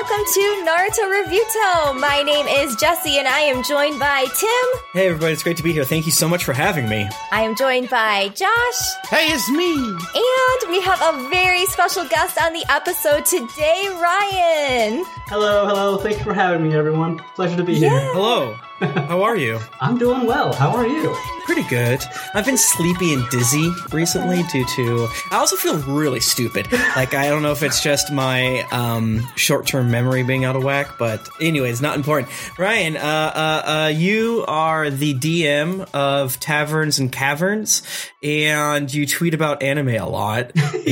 [0.00, 2.00] and welcome to Naruto Reviewto.
[2.00, 4.82] My name is Jessy, and I am joined by Tim.
[4.92, 5.84] Hey, everybody, it's great to be here.
[5.84, 7.08] Thank you so much for having me.
[7.32, 8.80] I am joined by Josh.
[9.08, 9.74] Hey, it's me.
[9.74, 15.04] And we have a very special guest on the episode today, Rhyan.
[15.26, 15.96] Hello, hello.
[15.98, 17.18] Thank you for having me, everyone.
[17.34, 17.90] Pleasure to be here.
[18.12, 18.54] Hello.
[18.80, 19.58] How are you?
[19.80, 20.52] I'm doing well.
[20.54, 21.14] How are you?
[21.50, 22.00] Pretty good.
[22.32, 25.08] I've been sleepy and dizzy recently due to.
[25.32, 26.70] I also feel really stupid.
[26.94, 30.90] Like I don't know if it's just my um, short-term memory being out of whack,
[30.96, 32.30] but anyway, it's not important.
[32.56, 37.82] Rhyan, uh, uh, uh, you are the DM of Taverns and Caverns,
[38.22, 40.52] and you tweet about anime a lot.
[40.80, 40.86] And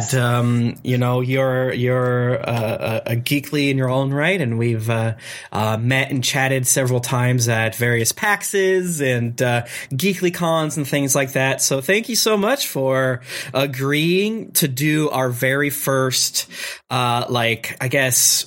[0.00, 0.12] Yes.
[0.14, 4.88] um, you know you're you're uh, a, a geekly in your own right, and we've
[4.90, 5.14] uh,
[5.50, 9.64] uh, met and chatted several times at various PAXs and uh,
[10.00, 11.60] geekly cons and things like that.
[11.60, 13.20] So thank you so much for
[13.52, 16.50] agreeing to do our very first,
[16.88, 18.46] uh, like I guess.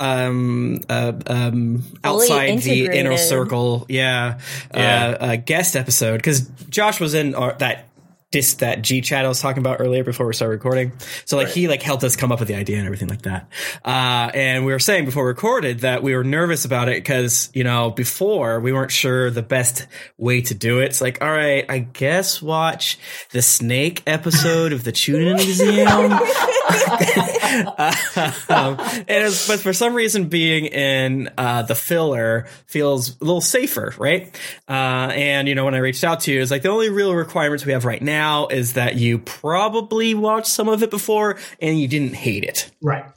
[0.00, 4.38] Um, uh, um, Fully outside the inner circle, yeah,
[4.72, 5.16] Yeah.
[5.20, 7.87] Uh, uh, guest episode because Josh was in our, that
[8.30, 10.92] dis that G chat I was talking about earlier before we started recording.
[11.24, 13.48] So like he like helped us come up with the idea and everything like that.
[13.84, 17.50] Uh, and we were saying before we recorded that we were nervous about it because
[17.54, 19.86] you know before we weren't sure the best
[20.18, 20.86] way to do it.
[20.86, 22.98] It's like all right, I guess watch
[23.30, 26.12] the snake episode of the Chunin Museum.
[28.50, 28.76] um,
[29.08, 33.94] and was, but for some reason, being in uh, the filler feels a little safer,
[33.96, 34.38] right?
[34.68, 37.14] Uh, and you know, when I reached out to you, it's like the only real
[37.14, 38.17] requirements we have right now
[38.50, 42.70] is that you probably watched some of it before and you didn't hate it.
[42.82, 43.04] Right.
[43.04, 43.12] Right.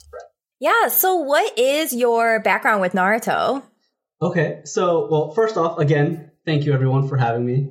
[0.60, 3.62] Yeah, so what is your background with Naruto?
[4.20, 4.60] Okay.
[4.64, 7.70] So, well, first off, again, thank you everyone for having me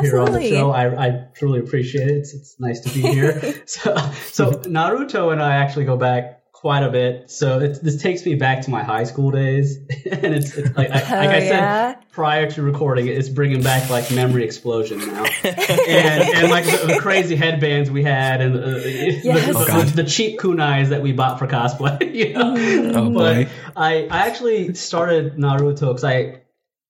[0.00, 0.70] here on the show.
[0.70, 2.16] I, I truly appreciate it.
[2.16, 3.62] It's, it's nice to be here.
[3.66, 3.94] so,
[4.30, 7.28] so Naruto and I actually go back quite a bit.
[7.28, 9.78] So it's, this takes me back to my high school days,
[10.10, 11.94] and it's, it's like, I, like I said yeah.
[12.12, 16.98] prior to recording, it's bringing back like memory explosion now, and and like the, the
[17.00, 19.46] crazy headbands we had, and uh, Yes.
[19.46, 22.10] the, Oh, the, the cheap kunais that we bought for cosplay.
[22.22, 22.54] You know?
[22.94, 23.48] Oh, but boy.
[23.74, 26.42] I I actually started Naruto because I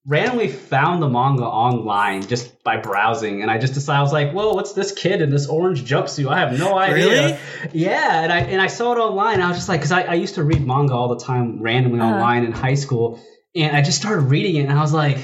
[0.04, 4.32] randomly found the manga online just by browsing and I just decided I was like,
[4.32, 6.28] whoa, what's this kid in this orange jumpsuit?
[6.30, 7.06] I have no idea.
[7.06, 7.38] Really?
[7.72, 9.40] Yeah, and I and I saw it online.
[9.40, 11.98] I was just like, because I, I used to read manga all the time randomly
[12.00, 12.14] Uh-huh.
[12.14, 13.20] online in high school,
[13.56, 15.18] and I just started reading it and I was like,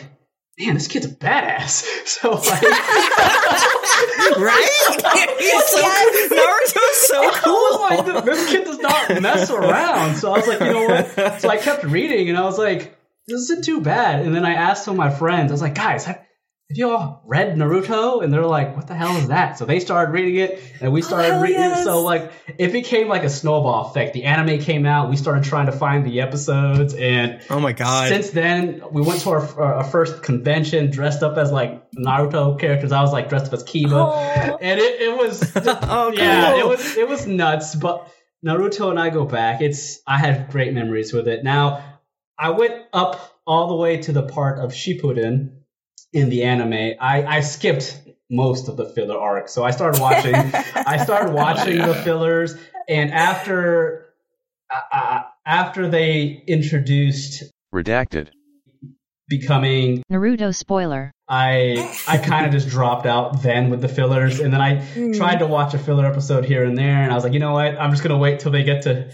[0.59, 1.85] man, this kid's a badass.
[2.09, 2.63] So like
[4.39, 5.37] right?
[5.39, 7.53] He's so Naruto's so I cool.
[7.55, 10.17] was like, this kid does not mess around.
[10.17, 11.41] So I was like, you know what?
[11.41, 14.25] So I kept reading, and I was like, this isn't too bad.
[14.25, 16.25] And then I asked some of my friends, I was like, guys, have,
[16.69, 18.23] have you all read Naruto?
[18.23, 19.57] And they're like, what the hell is that?
[19.57, 21.81] So they started reading it, and we started hell reading yes.
[21.81, 21.85] it.
[21.85, 24.13] So like, it became like a snowball effect.
[24.13, 28.09] The anime came out, we started trying to find the episodes, and Oh my god!
[28.11, 32.93] since then, we went to our, our first convention dressed up as like Naruto characters.
[32.93, 34.59] I was like dressed up as Kiba, Oh.
[34.61, 36.61] and it, it was oh, yeah, cool.
[36.61, 37.77] it was it was nuts.
[37.77, 38.13] But
[38.45, 39.63] Naruto and I go back.
[39.63, 41.43] It's I had great memories with it.
[41.45, 41.99] Now
[42.39, 45.58] I went up all the way to the part of Shippuden
[46.13, 46.95] in the anime.
[47.01, 50.53] I I skipped most of the filler arc, so I started watching.
[50.87, 52.57] I started watching the fillers,
[52.89, 54.07] and after
[54.71, 58.29] uh, uh, after they introduced Redacted.
[59.29, 61.13] becoming Naruto spoiler.
[61.29, 65.13] I I kind of just dropped out then with the fillers, and then I Hmm.
[65.13, 67.53] tried to watch a filler episode here and there, and I was like, you know
[67.53, 69.11] what, I'm just gonna wait till they get to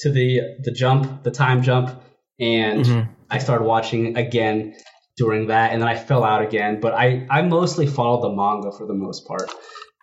[0.00, 1.90] to the the jump, the time jump,
[2.38, 3.08] and Mhm.
[3.30, 4.74] I started watching again
[5.16, 6.80] during that, and then I fell out again.
[6.80, 9.50] But I I mostly followed the manga for the most part.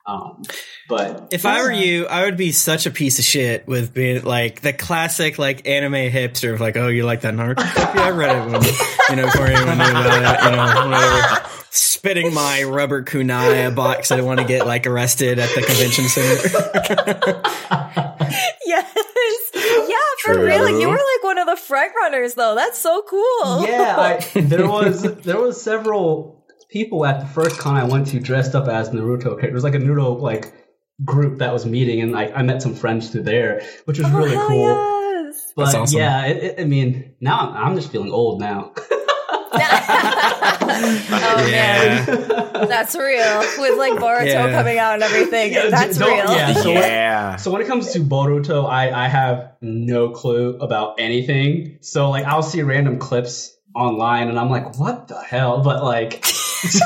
[0.06, 0.42] Um,
[0.88, 4.24] but If I were you, I would be such a piece of shit with being
[4.24, 7.60] like the classic like anime hipster of like, oh, you like that Naruto?
[7.70, 7.92] stuff?
[7.96, 8.64] yeah, I read it when
[9.10, 10.46] you know before anyone knew about it.
[10.46, 11.50] You know, whatever.
[11.72, 14.10] Spitting my rubber kunai box.
[14.12, 17.42] I don't want to get like arrested at the convention center.
[18.66, 18.97] Yes.
[20.28, 20.46] Yeah, for True.
[20.46, 20.80] real.
[20.82, 22.56] You were like one of the front runners though.
[22.56, 23.66] That's so cool.
[23.68, 28.20] yeah, I, there was there was several people at the first con I went to
[28.20, 29.50] dressed up as Naruto characters.
[29.50, 30.54] It was like a Naruto like
[31.06, 34.18] group that was meeting, and like I met some friends through there, which was Oh,
[34.18, 34.66] really hell cool.
[35.26, 35.54] yes.
[35.56, 35.98] But That's awesome.
[36.00, 38.74] yeah, it, it, I mean, now I'm, I'm just feeling old now.
[41.10, 42.06] oh man,
[42.68, 43.40] that's real.
[43.58, 44.52] With like Boruto Yeah.
[44.52, 45.54] coming out and everything.
[45.54, 46.36] Yeah, that's don't- real.
[46.36, 46.54] yeah.
[46.54, 47.36] So when- yeah.
[47.38, 51.78] So when it comes to Boruto, I, I have no clue about anything.
[51.82, 55.62] So like I'll see random clips online and I'm like, what the hell?
[55.64, 56.26] But like
[56.68, 56.80] is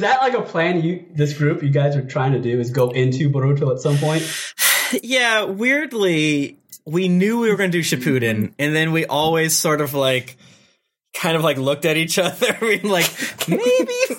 [0.00, 2.90] that like a plan you this group you guys are trying to do is go
[2.90, 4.22] into Boruto at some point?
[5.02, 9.80] yeah, weirdly, we knew we were going to do Shippuden, and then we always sort
[9.80, 10.36] of like
[11.12, 13.10] kind of like looked at each other and like
[13.48, 13.60] maybe
[14.10, 14.18] we'll.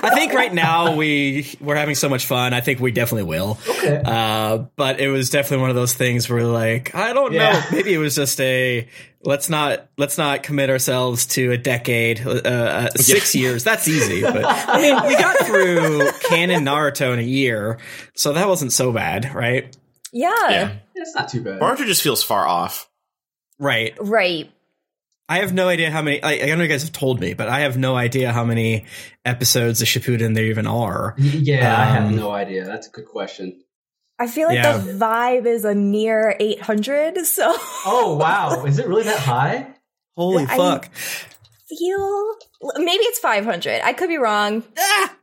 [0.00, 2.54] I think right now we we're having so much fun.
[2.54, 3.58] I think we definitely will.
[3.68, 4.00] Okay.
[4.04, 7.52] Uh, but it was definitely one of those things where like I don't Yeah.
[7.52, 7.62] know.
[7.72, 8.88] Maybe it was just a
[9.22, 13.64] let's not let's not commit ourselves to a decade, uh, uh, six years.
[13.64, 14.22] That's easy.
[14.22, 17.78] But I mean, we got through canon Naruto in a year,
[18.14, 19.76] so that wasn't so bad, right?
[20.12, 20.32] Yeah.
[20.48, 20.72] Yeah.
[20.94, 21.60] It's not too bad.
[21.60, 22.88] Naruto just feels far off.
[23.58, 23.94] Right.
[24.00, 24.50] Right.
[25.28, 26.22] I have no idea how many.
[26.22, 28.84] I, I know you guys have told me, but I have no idea how many
[29.24, 31.14] episodes of Shippuden there even are.
[31.18, 32.64] Y- Yeah, I have Um, no idea.
[32.64, 33.60] That's a good question.
[34.18, 34.78] I feel like Yeah.
[34.78, 37.54] the vibe is a near 800, so
[37.86, 39.66] Oh wow, is it really that high?
[40.16, 40.88] Holy I- fuck!
[41.68, 42.34] feel
[42.78, 43.82] maybe it's 500.
[43.84, 44.64] I could be wrong.
[44.78, 45.14] Ah!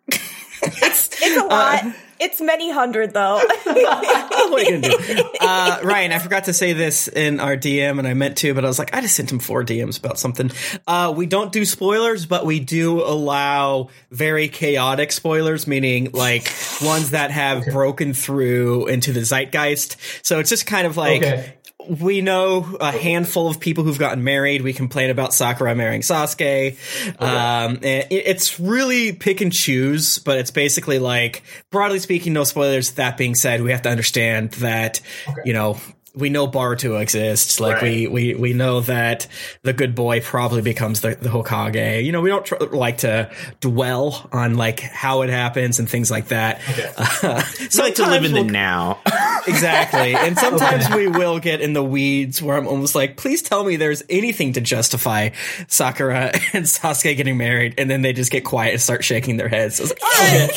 [0.62, 1.84] It's it's a lot.
[2.20, 3.36] It's many hundred though.
[3.64, 5.30] what are you gonna do?
[5.42, 8.64] Uh, Rhyan, I forgot to say this in our DM, and I meant to, but
[8.64, 10.52] I was like, I just sent him four DMs about something.
[10.88, 16.52] Uh, we don't do spoilers, but we do allow very chaotic spoilers, meaning like
[16.82, 19.98] ones that have broken through into the zeitgeist.
[20.26, 21.22] So it's just kind of like.
[21.22, 21.54] Okay.
[21.90, 24.62] We know a handful of people who've gotten married.
[24.62, 26.78] We complain about Sakura marrying Sasuke.
[27.20, 32.92] Um, it, it's really pick and choose, but it's basically like, broadly speaking, no spoilers.
[32.92, 35.02] That being said, we have to understand that,
[35.44, 35.78] you know,
[36.16, 37.60] we know Boruto exists.
[37.60, 39.28] Like we, we, we know that
[39.64, 42.04] the good boy probably becomes the, the Hokage.
[42.04, 43.30] You know, we don't tr- like to
[43.60, 46.62] dwell on like how it happens and things like that.
[46.98, 49.00] Uh, I like to live in the we'll- now.
[49.48, 50.16] Exactly.
[50.16, 53.76] And sometimes we will get in the weeds where I'm almost like, please tell me
[53.76, 55.30] there's anything to justify
[55.68, 57.76] Sakura and Sasuke getting married.
[57.78, 59.80] And then they just get quiet and start shaking their heads.
[59.80, 60.48] I was like, "Oh,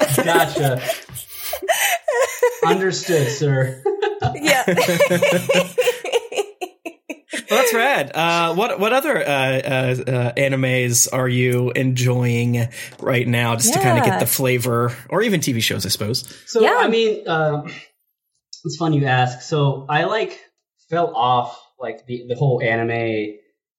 [0.00, 0.24] Okay.
[0.24, 0.82] gotcha.
[2.64, 3.82] Understood, sir.
[4.36, 4.64] Yeah.
[4.66, 4.74] well,
[7.50, 8.12] that's rad.
[8.14, 12.68] Uh, what, what other, uh, uh, uh, animes are you enjoying
[13.00, 16.24] right now just to kind of get the flavor or even TV shows, I suppose?
[16.46, 16.76] So Yeah.
[16.78, 17.62] I mean, uh,
[18.64, 19.42] it's fun you ask.
[19.42, 20.40] So I like
[20.88, 23.34] fell off like the the whole anime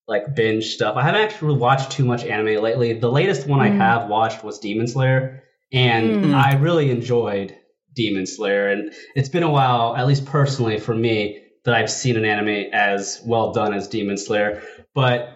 [0.08, 0.96] like binge stuff.
[0.98, 2.94] I haven't actually watched too much anime lately.
[2.94, 3.78] The latest one I Mm.
[3.78, 5.42] have watched was Demon Slayer,
[5.72, 6.36] and Mm.
[6.36, 7.56] I really enjoyed
[7.96, 8.68] Demon Slayer.
[8.70, 12.70] And it's been a while, at least personally for me, that I've seen an anime
[12.74, 14.62] as well done as Demon Slayer.
[14.94, 15.30] But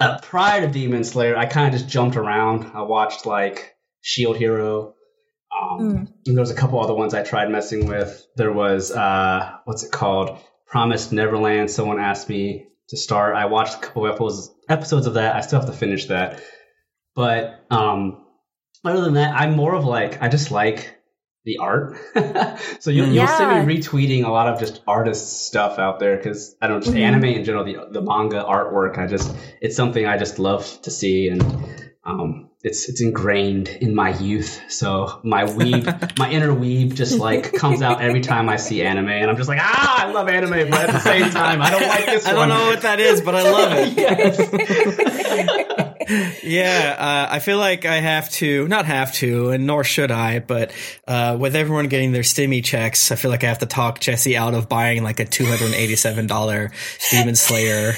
[0.00, 2.70] uh, prior to Demon Slayer, I kind of just jumped around.
[2.74, 4.94] I watched like Shield Hero.
[5.60, 6.08] Um, Mm.
[6.26, 8.26] and there was a couple other ones I tried messing with.
[8.36, 10.38] There was uh, what's it called?
[10.66, 11.70] Promised Neverland.
[11.70, 13.36] Someone asked me to start.
[13.36, 15.36] I watched a couple episodes episodes of that.
[15.36, 16.42] I still have to finish that.
[17.14, 18.24] But um,
[18.82, 20.96] other than that, I'm more of like I just like
[21.44, 21.96] the art.
[22.80, 26.54] so you'll, you'll see me retweeting a lot of just artist stuff out there because
[26.62, 27.00] I don't know, just Mhm.
[27.00, 28.98] anime in general, the the manga artwork.
[28.98, 31.42] I just it's something I just love to see and
[32.04, 34.60] um, it's it's ingrained in my youth.
[34.68, 39.08] So my weeb, my inner weeb, just like comes out every time I see anime,
[39.08, 41.88] and I'm just like, ah, I love anime, but at the same time, I don't
[41.88, 42.48] like this I one.
[42.48, 43.96] don't know what that is, but I love it.
[43.98, 45.78] yes.
[46.42, 50.40] Yeah, uh, I feel like I have to, not have to, and nor should I,
[50.40, 50.72] but
[51.06, 54.36] uh, with everyone getting their stimmy checks, I feel like I have to talk Jessy
[54.36, 56.72] out of buying like a $287
[57.10, 57.94] Demon Slayer.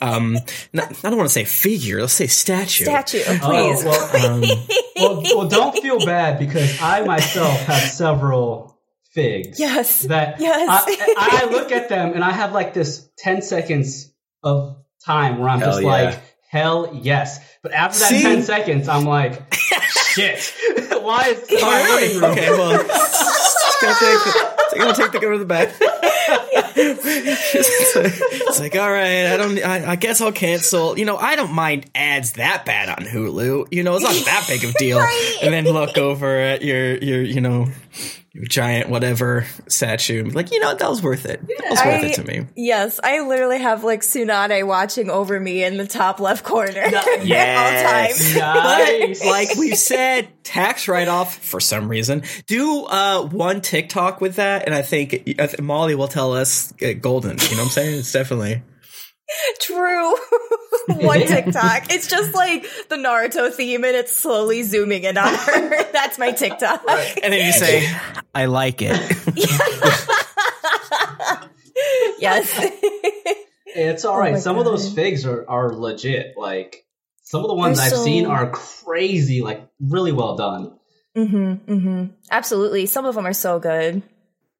[0.00, 0.38] Um,
[0.72, 2.84] not, I don't want to say figure, let's say statue.
[2.84, 3.84] Statue, Oh, please.
[3.84, 4.42] well, Um,
[4.96, 8.78] well, well, don't feel bad because I myself have several
[9.12, 9.58] figs.
[9.58, 10.02] Yes.
[10.02, 10.68] That Yes.
[11.16, 15.48] I, I look at them and I have like this 10 seconds of time where
[15.48, 15.88] I'm Hell just yeah.
[15.88, 17.40] like, hell yes.
[17.62, 18.22] But after that See?
[18.22, 19.54] 10 seconds, I'm like,
[20.16, 20.54] shit.
[21.02, 22.14] Why is oh, my really?
[22.14, 22.32] living room?
[22.32, 25.74] Okay, well, just gonna take the, gonna take the go to the back.
[28.48, 30.98] it's like, all right, I don't, I, I guess I'll cancel.
[30.98, 33.68] You know, I don't mind ads that bad on Hulu.
[33.70, 34.98] You know, it's not that big of a deal.
[34.98, 35.38] Right.
[35.42, 37.74] And then look over at your, your, you know, your
[38.48, 40.20] giant whatever statue.
[40.20, 41.40] and be Like, you know, that was worth it.
[41.46, 42.46] That was worth it to me.
[42.54, 46.94] Yes, I literally have like Tsunade watching over me in the top left corner at
[46.94, 48.22] all Yes.
[48.22, 48.36] times.
[48.36, 49.20] Nice.
[49.20, 52.22] But like we said, tax write off for some reason.
[52.46, 56.72] Do uh, one TikTok with that, and I think I think Molly will tell us
[56.82, 57.38] uh, golden.
[57.38, 57.98] You know what I'm saying?
[58.00, 58.62] It's definitely.
[59.60, 60.16] True.
[60.88, 61.92] One TikTok.
[61.92, 65.84] It's just like the Naruto theme and it's slowly zooming in on her.
[65.92, 66.82] That's my TikTok.
[66.88, 67.90] And then you say,
[68.34, 68.96] "I like it."
[72.18, 72.50] Yes.
[73.66, 74.32] It's all right.
[74.34, 76.34] my some of those figs are, are legit.
[76.36, 76.86] Like,
[77.22, 80.78] some of the ones They're I've so- seen are crazy, like, really well done.
[81.16, 82.04] mm-hmm, mm-hmm.
[82.30, 82.86] Absolutely.
[82.86, 84.02] Some of them are so good.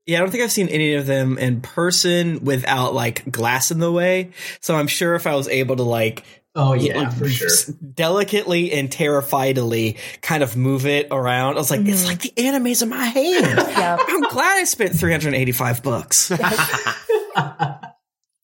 [0.06, 3.80] Yeah, I don't think I've seen any of them in person without like glass in
[3.80, 4.30] the way.
[4.60, 6.24] So I'm sure if I was able to like
[6.58, 7.74] Oh yeah, for sure.
[7.94, 12.08] delicately and terrifiedly kind of move it around, I was like, it's mm-hmm.
[12.08, 13.62] like the animes in my hand.
[13.76, 13.98] Yeah.
[14.00, 16.30] I'm glad I spent 385 bucks.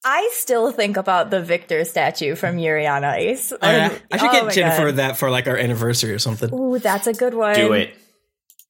[0.04, 3.52] I still think about the Viktor statue from Yuri on Ice.
[3.52, 4.96] Oh, yeah, Like, I should oh get my Jennifer God.
[4.96, 6.52] that for like our anniversary or something.
[6.52, 7.54] Ooh, that's a good one.
[7.54, 7.94] Do it.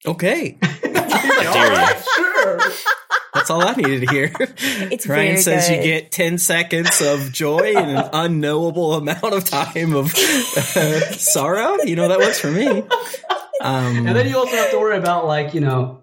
[0.05, 0.57] Okay.
[0.61, 2.01] How dare you?
[2.15, 2.22] Sure.
[3.33, 4.31] That's all I needed to hear.
[4.39, 5.77] It's Rhyan very says good.
[5.77, 11.77] you get 10 seconds of joy and an unknowable amount of time of uh, sorrow.
[11.83, 12.67] You know, that works for me.
[13.61, 16.01] Um, And then you also have to worry about like you know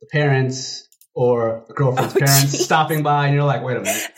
[0.00, 2.64] the parents or the girlfriend's Oh, parents geez.
[2.64, 4.10] stopping by, and you're like, wait a minute.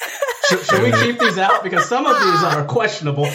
[0.49, 3.27] Should, should we keep these out because some of these are questionable?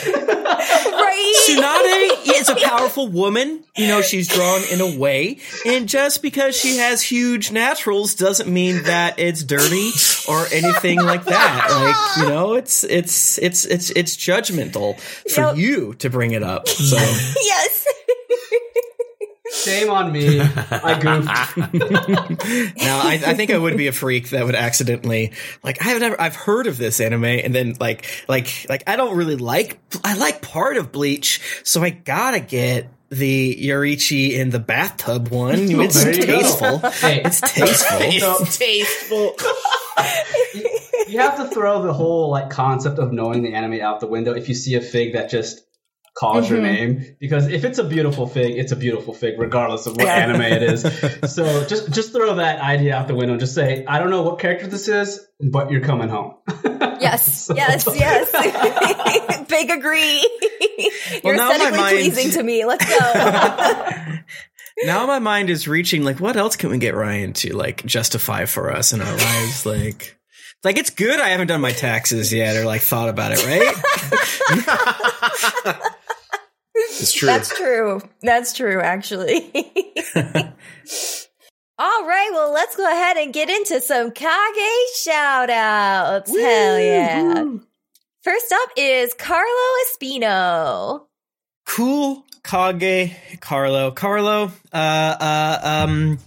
[1.34, 3.64] Tsunade is a powerful woman.
[3.76, 5.40] You know, she's drawn in a way.
[5.66, 9.92] And just because she has huge naturals doesn't mean that it's dirty
[10.30, 11.68] or anything like that.
[11.70, 15.58] Like, you know, it's it's it's it's it's judgmental for Yep.
[15.58, 16.68] you to bring it up.
[16.68, 17.88] So yes.
[19.66, 20.40] Shame on me.
[20.42, 21.58] I goofed.
[22.78, 26.20] now I, I think I would be a freak that would accidentally like I've never
[26.20, 30.16] I've heard of this anime and then like like like I don't really like I
[30.16, 35.56] like part of Bleach, so I gotta get the Yoruichi in the bathtub one.
[35.86, 36.40] It's there you go.
[36.42, 36.78] tasteful.
[36.90, 38.20] Hey, It's tasteful.
[38.20, 39.36] So- tasteful.
[41.08, 44.34] you have to throw the whole like concept of knowing the anime out the window
[44.34, 45.62] if you see a fig that just
[46.18, 46.98] calls your mm-hmm.
[46.98, 50.14] name because if it's a beautiful fig it's a beautiful fig regardless of what Yeah.
[50.16, 50.82] anime it is
[51.36, 54.40] so just just throw that idea out the window just say i don't know what
[54.40, 56.36] character this is but you're coming home
[57.00, 59.48] Yes, yes, yes.
[59.48, 60.28] Big agree.
[61.24, 62.66] You're now aesthetically mind- pleasing to me.
[62.66, 64.20] Let's go.
[64.84, 68.46] now my mind is reaching like what else can we get Rhyan to like justify
[68.46, 70.18] for us in our lives like
[70.64, 73.46] like it's good I haven't done my taxes yet or like thought about it,
[75.76, 75.92] right?
[76.76, 77.28] It's true.
[77.28, 78.02] That's true.
[78.22, 79.52] That's true, actually.
[81.78, 86.30] All right, well, let's go ahead and get into some Kage shout outs.
[86.32, 87.46] Hell yeah.
[88.24, 89.46] First up is Carlo
[89.86, 91.06] Espino.
[91.68, 94.76] cool Kage Carlo Carlo uh
[95.20, 96.20] uh um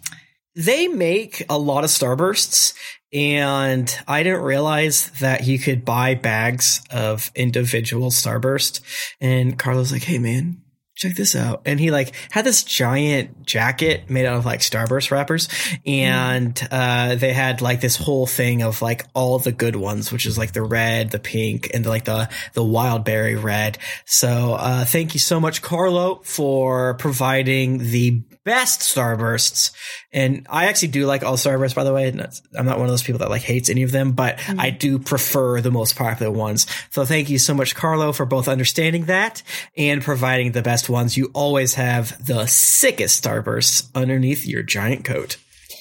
[0.54, 2.74] they make a lot of starbursts
[3.12, 8.80] and I didn't realize that you could buy bags of individual starburst.
[9.20, 10.62] And Carlo's like hey man
[10.98, 11.62] check this out.
[11.64, 15.48] And he like had this giant jacket made out of like starburst wrappers.
[15.86, 20.26] And uh they had like this whole thing of like all the good ones which
[20.26, 23.78] is like the red the pink and like the the wild berry red.
[24.06, 29.72] So uh thank you so much carlo for providing the best starbursts.
[30.10, 32.08] And i actually do like all starbursts by the way.
[32.08, 34.98] I'm not one of those people that like hates any of them but i do
[34.98, 36.66] prefer the most popular ones.
[36.90, 39.42] So thank you so much carlo for both understanding that
[39.76, 41.14] and providing the best ones.
[41.14, 45.36] You always have the sickest starbursts underneath your giant coat.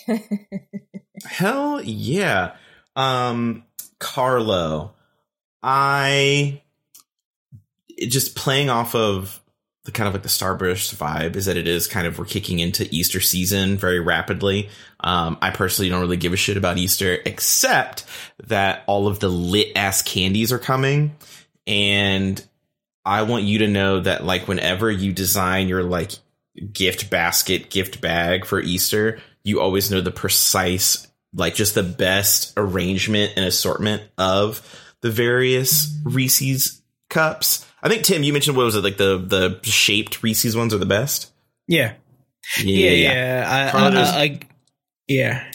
[1.25, 2.55] Hell yeah.
[2.97, 3.63] Um
[3.97, 4.93] Carlo.
[5.63, 6.61] I
[7.97, 9.41] just playing off of
[9.87, 12.59] the kind of like the Starburst vibe is that it is kind of we're kicking
[12.59, 14.69] into Easter season very rapidly.
[14.99, 18.03] Um, I personally don't really give a shit about Easter except
[18.43, 21.15] that all of the lit ass candies are coming
[21.65, 22.45] and
[23.05, 26.11] I want you to know that like whenever you design your like
[26.73, 32.51] gift basket, gift bag for Easter, you always know the precise, like just the best
[32.57, 34.61] arrangement and assortment of
[35.01, 37.65] the various Reese's cups.
[37.83, 40.77] I think Tim, you mentioned what was it like the the shaped Reese's ones are
[40.79, 41.31] the best.
[41.67, 41.93] yeah
[42.63, 44.39] yeah yeah, I- Carlo I- does- I-
[45.07, 45.51] yeah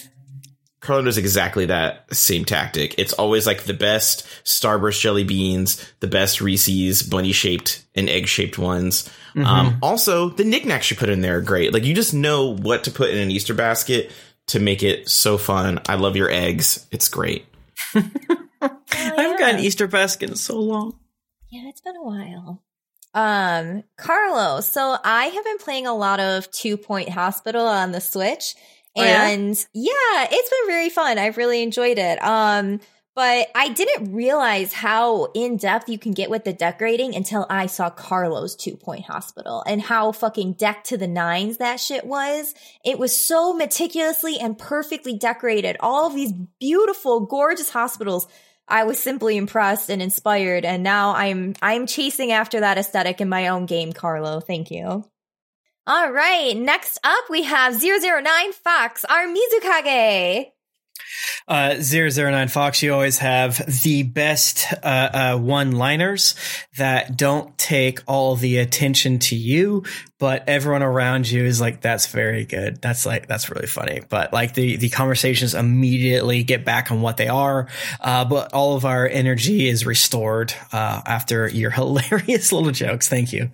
[0.80, 2.96] Carlo does exactly that same tactic.
[2.98, 8.26] It's always like the best Starburst jelly beans, the best Reese's bunny shaped and egg
[8.26, 9.08] shaped ones.
[9.36, 11.72] Um, also, the knickknacks you put in there are great.
[11.72, 14.10] Like you just know what to put in an Easter basket
[14.48, 15.78] to make it so fun.
[15.88, 16.84] I love your eggs.
[16.90, 17.46] It's great.
[17.94, 18.00] i
[18.90, 20.98] haven't got an easter basket in so long
[21.52, 22.62] Yeah, it's been a while.
[23.12, 24.62] Um, Carlo.
[24.62, 28.54] So I have been playing a lot of Two Point Hospital on the Switch.
[28.96, 29.28] Oh, yeah?
[29.28, 30.28] And yeah?
[30.30, 31.18] it's been very fun.
[31.18, 32.24] I've really enjoyed it.
[32.24, 32.80] Um,
[33.14, 37.66] but I didn't realize how in depth you can get with the decorating until I
[37.66, 42.54] saw Carlo's Two Point Hospital and how fucking decked to the nines that shit was.
[42.82, 45.76] It was so meticulously and perfectly decorated.
[45.80, 48.26] All of these beautiful, gorgeous hospitals.
[48.72, 53.28] I was simply impressed and inspired, and now I'm I'm chasing after that aesthetic in
[53.28, 54.40] my own game, Carlo.
[54.40, 55.04] Thank you.
[55.86, 60.52] All right, next up we have 009 Fox, our Mizukage.
[61.48, 66.34] Uh, 009 Fox, you always have the best uh, uh, one liners
[66.78, 69.84] that don't take all the attention to you,
[70.18, 72.80] but everyone around you is like, that's very good.
[72.80, 74.02] That's like, that's really funny.
[74.08, 77.68] But like the, the conversations immediately get back on what they are.
[78.00, 83.08] Uh, but all of our energy is restored uh, after your hilarious little jokes.
[83.08, 83.50] Thank you.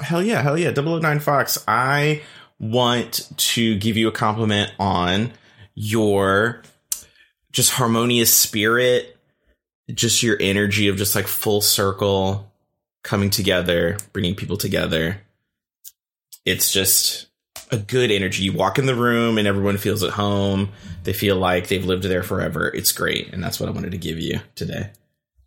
[0.00, 0.72] Hell yeah, hell yeah.
[0.72, 2.22] 009 Fox, I
[2.58, 5.32] want to give you a compliment on
[5.74, 6.62] your
[7.52, 9.16] just harmonious spirit,
[9.92, 12.52] just your energy of just like full circle
[13.02, 15.20] coming together, bringing people together.
[16.44, 17.26] It's just
[17.70, 18.44] a good energy.
[18.44, 20.70] You walk in the room and everyone feels at home.
[21.04, 22.68] They feel like they've lived there forever.
[22.74, 23.32] It's great.
[23.32, 24.90] And that's what I wanted to give you today.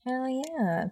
[0.06, 0.90] Hell yeah.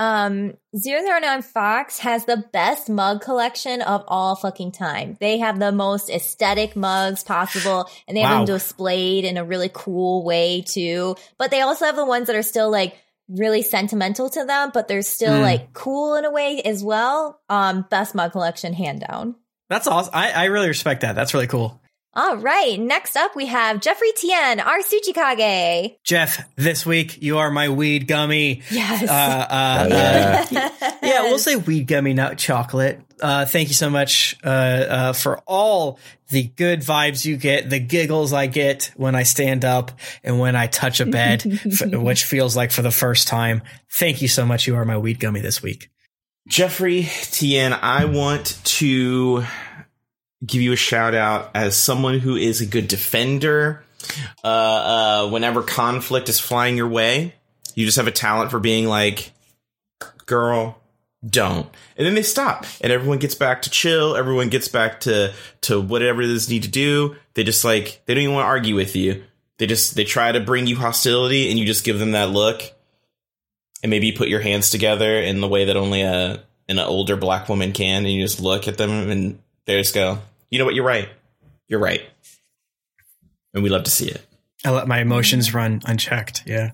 [0.00, 5.18] Um, 009 Fox has the best mug collection of all fucking time.
[5.20, 8.36] They have the most aesthetic mugs possible and they have Wow.
[8.46, 11.16] them displayed in a really cool way too.
[11.36, 12.96] But they also have the ones that are still like
[13.28, 15.42] really sentimental to them, but they're still Mm.
[15.42, 17.40] like cool in a way as well.
[17.48, 19.36] Um, best mug collection hand down.
[19.68, 20.12] That's awesome.
[20.14, 21.14] I, I really respect that.
[21.14, 21.79] That's really cool.
[22.12, 22.78] All right.
[22.80, 25.94] Next up, we have Jeffrey Tien, our Tsuchikage.
[26.02, 28.62] Jeff, this week you are my weed gummy.
[28.68, 29.08] Yes.
[29.08, 30.70] Uh, uh, Yeah.
[30.82, 33.00] uh, yeah, we'll say weed gummy, not chocolate.
[33.20, 36.00] Uh, thank you so much uh, uh, for all
[36.30, 39.92] the good vibes you get, the giggles I get when I stand up
[40.24, 43.62] and when I touch a bed, f- which feels like for the first time.
[43.92, 44.66] Thank you so much.
[44.66, 45.90] You are my weed gummy this week.
[46.48, 49.44] Jeffrey Tien, I want to
[50.44, 53.84] give you a shout out as someone who is a good defender.
[54.42, 57.34] Uh, uh, whenever conflict is flying your way,
[57.74, 59.32] you just have a talent for being like,
[60.26, 60.80] girl,
[61.26, 61.68] don't.
[61.96, 64.16] And then they stop and everyone gets back to chill.
[64.16, 67.16] Everyone gets back to, to whatever they need to do.
[67.34, 69.24] They just like, they don't even want to argue with you.
[69.58, 72.62] They just, they try to bring you hostility and you just give them that look.
[73.82, 77.16] And maybe you put your hands together in the way that only a, an older
[77.16, 78.04] black woman can.
[78.04, 80.18] And you just look at them and they just go,
[80.50, 80.74] you know what?
[80.74, 81.08] You're right.
[81.68, 82.02] You're right.
[83.54, 84.24] And we love to see it.
[84.64, 86.42] I let my emotions run unchecked.
[86.46, 86.72] Yeah.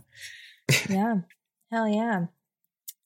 [0.88, 1.18] yeah.
[1.70, 2.26] Hell yeah.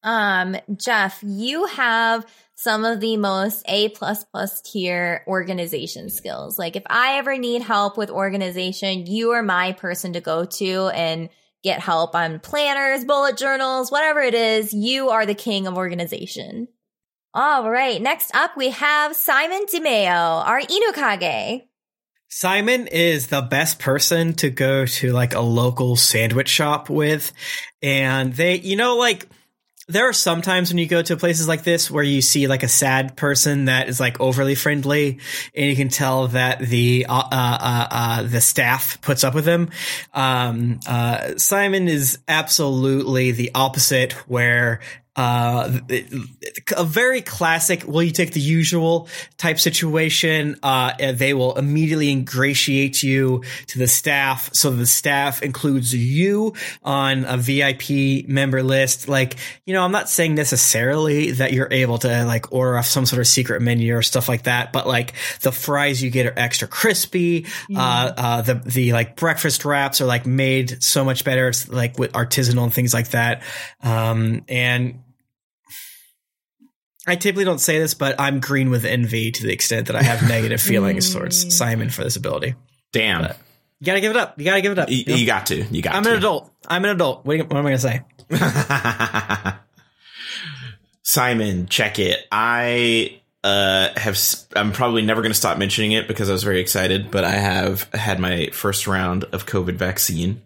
[0.02, 6.58] Um, Jeff, you have some of the most A plus plus tier organization skills.
[6.58, 10.88] Like if I ever need help with organization, you are my person to go to
[10.88, 11.28] and
[11.62, 14.72] get help on planners, bullet journals, whatever it is.
[14.72, 16.68] You are the king of organization.
[17.32, 18.02] All right.
[18.02, 21.62] Next up, we have Simon DeMeo, our Inukage.
[22.28, 27.32] Simon is the best person to go to like a local sandwich shop with.
[27.82, 29.28] And they, you know, like,
[29.90, 32.62] there are some times when you go to places like this where you see like
[32.62, 35.18] a sad person that is like overly friendly
[35.54, 39.46] and you can tell that the uh, uh, uh, uh the staff puts up with
[39.46, 39.68] him
[40.14, 44.80] um uh simon is absolutely the opposite where
[45.16, 45.80] uh,
[46.76, 47.86] a very classic.
[47.86, 50.56] Will you take the usual type situation?
[50.62, 54.50] Uh, they will immediately ingratiate you to the staff.
[54.54, 59.08] So the staff includes you on a VIP member list.
[59.08, 63.04] Like, you know, I'm not saying necessarily that you're able to like order off some
[63.04, 66.38] sort of secret menu or stuff like that, but like the fries you get are
[66.38, 67.46] extra crispy.
[67.74, 71.48] Uh, uh, the, the like breakfast wraps are like made so much better.
[71.48, 73.42] It's like with artisanal and things like that.
[73.82, 75.02] Um, and
[77.06, 80.02] I typically don't say this, but I'm green with envy to the extent that I
[80.02, 82.54] have negative feelings towards Simon for this ability.
[82.92, 83.22] Damn.
[83.22, 83.38] But-
[83.80, 84.38] You gotta give it up.
[84.38, 84.90] You gotta give it up.
[84.90, 85.14] you, You know?
[85.16, 85.62] you got to.
[85.64, 86.10] You got I'm to.
[86.10, 86.52] an adult.
[86.68, 87.24] I'm an adult.
[87.24, 88.02] What, what am I gonna say?
[91.02, 92.18] Simon, check it.
[92.30, 94.18] I uh, have.
[94.54, 97.10] I'm probably never going to stop mentioning it because I was very excited.
[97.10, 100.42] But I have had my first round of COVID vaccine.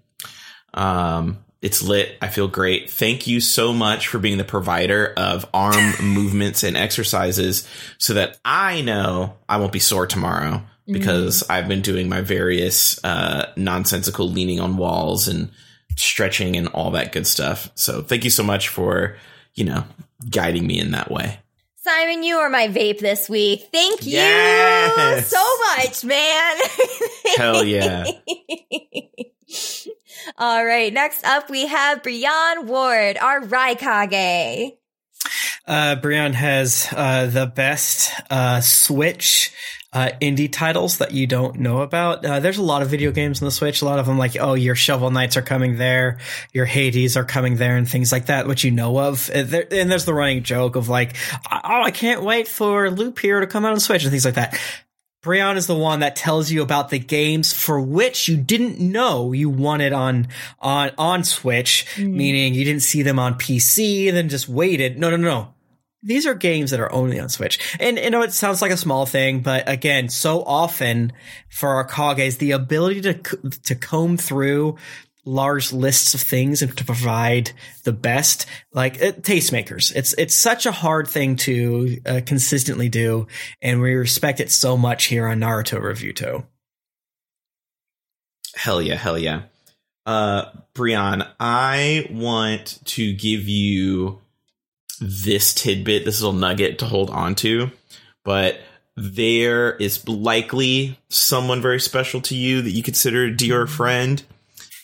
[0.72, 2.16] Um, it's lit.
[2.22, 2.90] I feel great.
[2.90, 7.66] Thank you so much for being the provider of arm movements and exercises,
[7.98, 13.02] so that I know I won't be sore tomorrow because I've been doing my various
[13.02, 15.50] uh, nonsensical leaning on walls and
[15.96, 17.70] stretching and all that good stuff.
[17.74, 19.16] So thank you so much for
[19.54, 19.84] you know
[20.30, 21.38] guiding me in that way.
[21.76, 23.68] Simon, you are my vape this week.
[23.70, 25.28] Thank you Yes.
[25.28, 25.44] so
[25.76, 26.56] much, man.
[27.36, 28.04] Hell yeah.
[30.38, 30.92] All right.
[30.92, 34.76] Next up, we have Brian Ward, our Raikage.
[35.66, 39.52] Uh, Brian has uh, the best uh, Switch
[39.94, 42.26] uh, indie titles that you don't know about.
[42.26, 43.80] Uh, there's a lot of video games on the Switch.
[43.80, 46.18] A lot of them, like oh, your Shovel Knights are coming there,
[46.52, 49.30] your Hades are coming there, and things like that, which you know of.
[49.32, 51.16] And, there, and there's the running joke of like,
[51.50, 54.34] oh, I can't wait for Loop Hero to come out on Switch and things like
[54.34, 54.58] that.
[55.24, 59.32] Brian is the one that tells you about the games for which you didn't know
[59.32, 60.28] you wanted on
[60.60, 62.14] on on Switch, hmm.
[62.14, 64.98] meaning you didn't see them on PC and then just waited.
[64.98, 65.54] No, no, no.
[66.02, 67.58] These are games that are only on Switch.
[67.80, 71.14] And you know it sounds like a small thing, but again, so often
[71.48, 74.76] for our Kages, the ability to to comb through
[75.24, 77.50] large lists of things and to provide
[77.84, 83.26] the best like uh, tastemakers it's it's such a hard thing to uh, consistently do
[83.62, 86.44] and we respect it so much here on Naruto Reviewto
[88.54, 89.42] Hell yeah, hell yeah.
[90.06, 94.20] Uh Brian, I want to give you
[95.00, 97.70] this tidbit, this little nugget to hold on to,
[98.24, 98.58] but
[98.96, 104.22] there is likely someone very special to you that you consider a dear friend.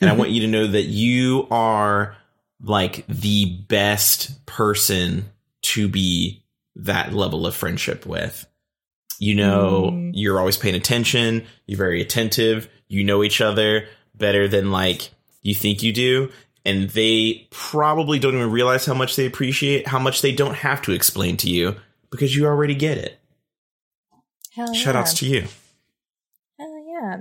[0.00, 2.16] And I want you to know that you are
[2.62, 5.30] like the best person
[5.62, 6.42] to be
[6.76, 8.46] that level of friendship with.
[9.18, 10.12] You know, Mm.
[10.14, 15.10] you're always paying attention, you're very attentive, you know each other better than like
[15.42, 16.30] you think you do.
[16.64, 20.82] And they probably don't even realize how much they appreciate, how much they don't have
[20.82, 21.76] to explain to you
[22.10, 23.18] because you already get it.
[24.52, 25.46] Hell Shout outs to you.
[26.58, 27.20] Hell yeah.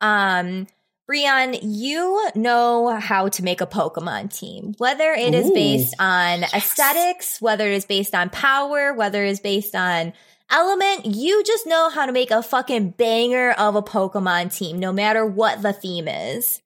[0.00, 0.66] Um,
[1.06, 5.54] Brian, you know how to make a Pokemon team, whether it is Ooh.
[5.54, 10.12] based on aesthetics, whether it is based on power, whether it is based on
[10.50, 11.06] element.
[11.06, 15.24] You just know how to make a fucking banger of a Pokemon team, no matter
[15.24, 16.60] what the theme is.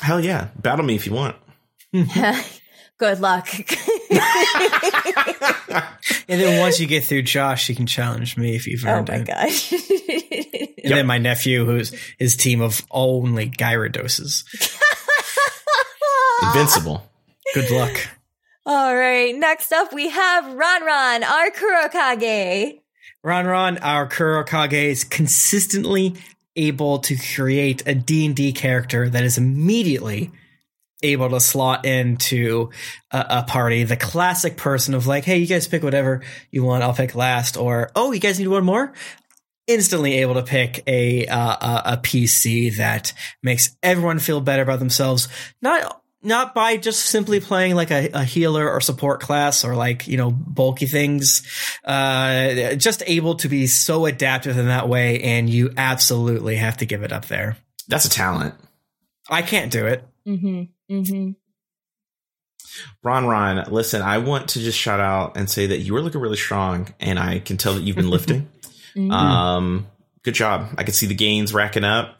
[0.00, 0.48] Hell yeah.
[0.56, 1.36] Battle me if you want.
[3.02, 3.48] Good luck.
[6.28, 9.12] and then once you get through josh you can challenge me if you've earned it.
[9.12, 9.72] oh my it gosh.
[10.84, 14.44] and then my nephew who's his team of only Gyaradoses
[16.44, 17.10] Invincible.
[17.54, 18.08] good luck
[18.64, 19.34] All right.
[19.36, 22.78] Next up, we have Ron Ron, our Kurokage.
[23.24, 26.14] Ron Ron, our Kurokage is consistently
[26.54, 30.30] able to create a D&D character that is immediately
[31.02, 32.70] able to slot into
[33.10, 33.84] a, a party.
[33.84, 37.56] The classic person of like, hey, you guys pick whatever you want, I'll pick last.
[37.56, 38.92] Or, oh, you guys need one more?
[39.66, 43.12] Instantly able to pick a, uh, a, a PC that
[43.42, 45.28] makes everyone feel better about themselves.
[45.60, 50.06] Not not by just simply playing like a, a healer or support class or like
[50.06, 51.42] you know bulky things
[51.84, 56.86] uh just able to be so adaptive in that way and you absolutely have to
[56.86, 57.56] give it up there
[57.88, 58.54] That's a talent.
[59.28, 60.62] i can't do it Mm-hmm.
[60.92, 61.30] Mm-hmm.
[63.02, 66.20] Ron Ron, listen, I want to just shout out and say that you are looking
[66.20, 68.48] really strong and I can tell that you've been lifting.
[68.94, 69.10] Mm-hmm.
[69.10, 69.86] Um
[70.22, 70.74] good job.
[70.76, 72.18] I can see the gains racking up.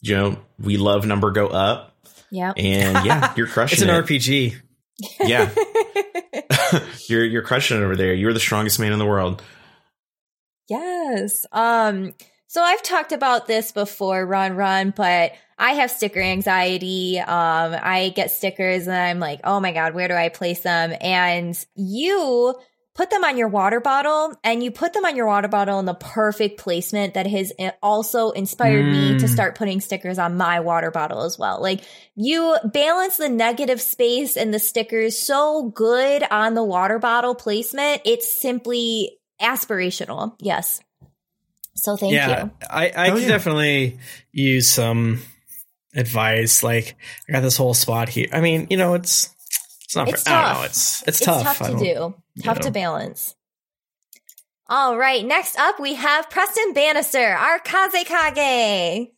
[0.00, 1.94] You know, we love number go up.
[2.30, 4.06] Yeah, And yeah, you're crushing it's an it.
[4.06, 4.56] rpg
[5.20, 5.50] Yeah.
[7.08, 8.14] you're you're crushing it over there.
[8.14, 9.42] You're the strongest man in the world.
[10.70, 11.44] Yes.
[11.52, 12.14] Um,
[12.52, 17.20] so I've talked about this before, Ron Ron, but I have sticker anxiety.
[17.20, 20.92] Um, I get stickers and I'm like, oh my God, where do I place them?
[21.00, 22.56] And you
[22.96, 25.84] put them on your water bottle and you put them on your water bottle in
[25.86, 29.28] the perfect placement that has i- also inspired me to Mm.
[29.28, 31.62] start putting stickers on my water bottle as well.
[31.62, 31.82] Like
[32.16, 38.02] you balance the negative space and the stickers so good on the water bottle placement.
[38.04, 40.34] It's simply aspirational.
[40.40, 40.80] Yes.
[41.80, 42.50] So thank yeah you.
[42.68, 43.28] i i Oh, could yeah.
[43.28, 43.98] definitely
[44.32, 45.20] use some
[45.94, 46.94] advice like
[47.28, 49.28] i got this whole spot here i mean you know it's
[49.84, 50.66] it's not It's i don't know tough.
[50.66, 51.82] it's it's, It's tough, tough, to don't-
[52.36, 52.42] do.
[52.44, 52.62] Tough know.
[52.62, 53.34] to balance.
[54.68, 55.24] All right.
[55.26, 59.10] Next up, we have Preston Bannister, our Kazekage.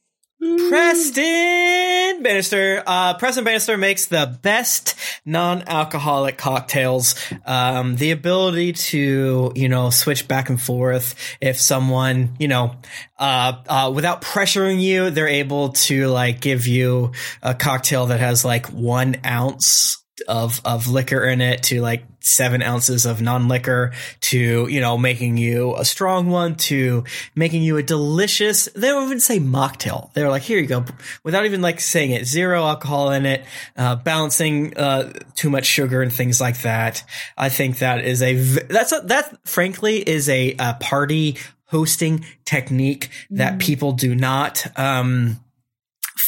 [0.42, 2.82] Preston Bannister.
[2.84, 7.14] Uh, Preston Bannister makes the best non-alcoholic cocktails.
[7.46, 12.74] Um, the ability to, you know, switch back and forth if someone, you know,
[13.18, 18.44] uh, uh, without pressuring you, they're able to like give you a cocktail that has
[18.44, 24.66] like one ounce of of liquor in it to like seven ounces of non-liquor to
[24.68, 27.04] you know making you a strong one to
[27.34, 30.12] making you a delicious they don't even say mocktail.
[30.12, 30.84] They're like here you go.
[31.24, 32.26] Without even like saying it.
[32.26, 33.44] Zero alcohol in it
[33.76, 37.04] uh balancing uh too much sugar and things like that.
[37.36, 43.08] I think that is a that's a, that frankly is a, a party hosting technique
[43.30, 45.40] that people do not um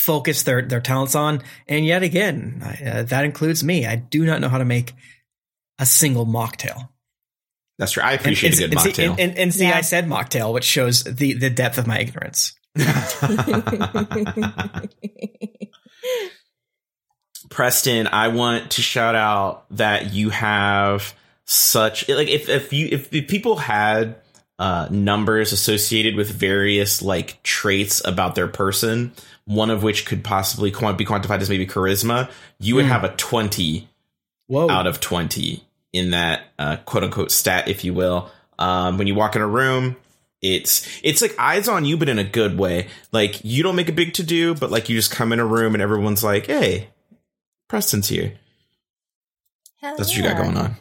[0.05, 1.43] focus their their talents on.
[1.67, 3.87] And yet again, I, uh, that includes me.
[3.87, 4.93] I do not know how to make
[5.79, 6.89] a single mocktail.
[7.79, 8.03] That's true.
[8.03, 9.11] I appreciate and, a good and, see- mocktail.
[9.11, 9.77] and, and, and see, Yeah.
[9.77, 12.55] I said mocktail, which shows the the depth of my ignorance.
[17.51, 23.13] Preston, I want to shout out that you have such like if if you if,
[23.13, 24.17] if people had
[24.59, 29.13] uh, numbers associated with various like traits about their person,
[29.45, 32.93] one of which could possibly be quantified as maybe charisma, you would Hmm.
[32.93, 33.89] have a 20
[34.47, 34.69] Whoa.
[34.69, 38.31] out of 20 in that uh, quote unquote stat, if you will.
[38.59, 39.97] Um, when you walk in a room,
[40.43, 42.89] it's it's like eyes on you, but in a good way.
[43.13, 45.47] Like you don't make a big to do, but like you just come in a
[45.47, 46.89] room and everyone's like, "Hey,
[47.67, 48.35] Preston's here."
[49.81, 50.77] Hell That's what you got going on.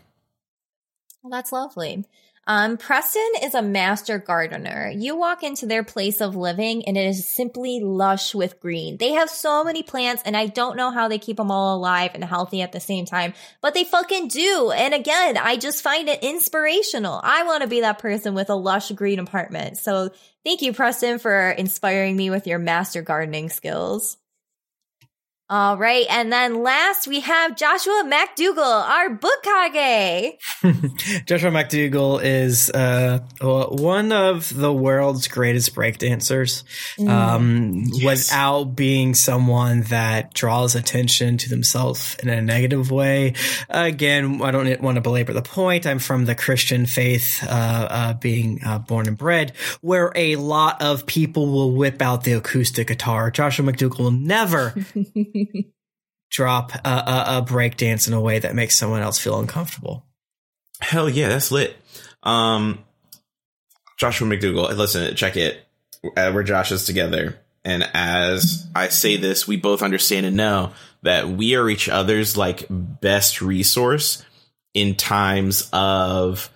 [1.22, 2.06] Well, that's lovely.
[2.46, 4.92] Um, Preston is a master gardener.
[4.94, 8.98] You walk into their place of living and it is simply lush with green.
[8.98, 12.12] They have so many plants and I don't know how they keep them all alive
[12.14, 14.72] and healthy at the same time, but they fucking do.
[14.76, 17.18] And again, I just find it inspirational.
[17.24, 19.78] I want to be that person with a lush green apartment.
[19.78, 20.12] So
[20.44, 24.18] thank you, Preston, for inspiring me with your master gardening skills.
[25.50, 26.06] All right.
[26.10, 30.40] And then last we have Joshua MacDougall, our book kage.
[31.26, 36.64] Joshua McDougall is uh, one of the world's greatest breakdancers.
[37.08, 43.34] Um, Without being someone that draws attention to themselves in a negative way.
[43.70, 45.86] Again, I don't want to belabor the point.
[45.86, 50.82] I'm from the Christian faith, uh, uh, being uh, born and bred, where a lot
[50.82, 53.30] of people will whip out the acoustic guitar.
[53.30, 54.74] Joshua McDougall will never
[56.30, 60.06] drop a, a, a breakdance in a way that makes someone else feel uncomfortable.
[60.82, 61.76] Hell yeah, that's lit.
[62.24, 62.80] Um,
[64.00, 65.64] Joshua McDougall, listen, check it.
[66.18, 67.40] Uh, we're Josh's together.
[67.64, 72.36] And as I say this, we both understand and know that we are each other's
[72.36, 74.24] like best resource
[74.74, 76.50] in times of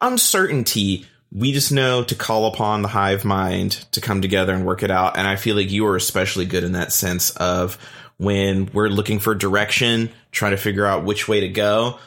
[0.00, 1.06] uncertainty.
[1.30, 4.90] We just know to call upon the hive mind to come together and work it
[4.90, 5.16] out.
[5.16, 7.78] And I feel like you are especially good in that sense of
[8.22, 11.98] when we're looking for direction, trying to figure out which way to go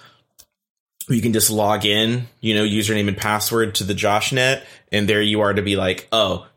[1.10, 5.21] you can just log in, you know, username and password to the JoshNet, and there
[5.21, 6.47] you are to be like, oh,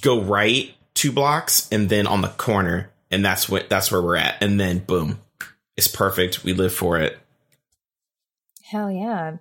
[0.00, 4.16] go right two blocks, and then on the corner, and that's what that's where we're
[4.16, 5.20] at, and then boom,
[5.76, 6.44] it's perfect.
[6.44, 7.18] We live for it.
[8.62, 9.36] Hell yeah.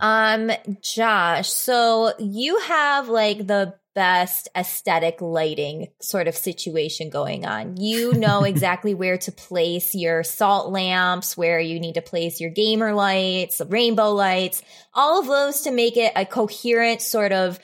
[0.00, 0.50] Um,
[0.80, 7.76] Josh, so you have like the best aesthetic lighting sort of situation going on.
[7.76, 12.50] You know exactly where to place your salt lamps, where you need to place your
[12.50, 14.62] gamer lights, rainbow lights,
[14.94, 17.58] all of those to make it a coherent sort of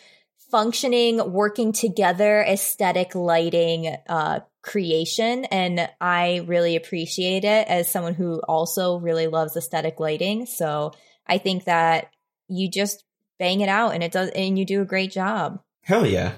[0.51, 8.41] functioning, working together aesthetic lighting uh creation and I really appreciate it as someone who
[8.47, 10.45] also really loves aesthetic lighting.
[10.45, 10.93] So
[11.27, 12.13] I think that
[12.49, 13.05] you just
[13.39, 15.61] bang it out and it does and you do a great job.
[15.89, 16.35] Hell yeah.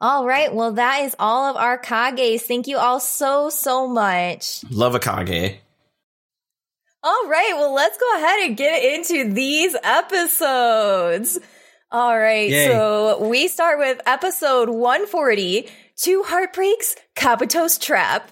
[0.00, 0.54] All right.
[0.54, 2.40] Well, that is all of our Kages.
[2.40, 4.64] Thank you all so, so much.
[4.70, 5.58] Love a kage.
[7.02, 7.52] All right.
[7.54, 11.38] Well, let's go ahead and get into these episodes.
[11.92, 12.48] All right.
[12.48, 12.68] Yay.
[12.68, 18.30] So we start with episode 140 Two Heartbreaks, Kabuto's Trap.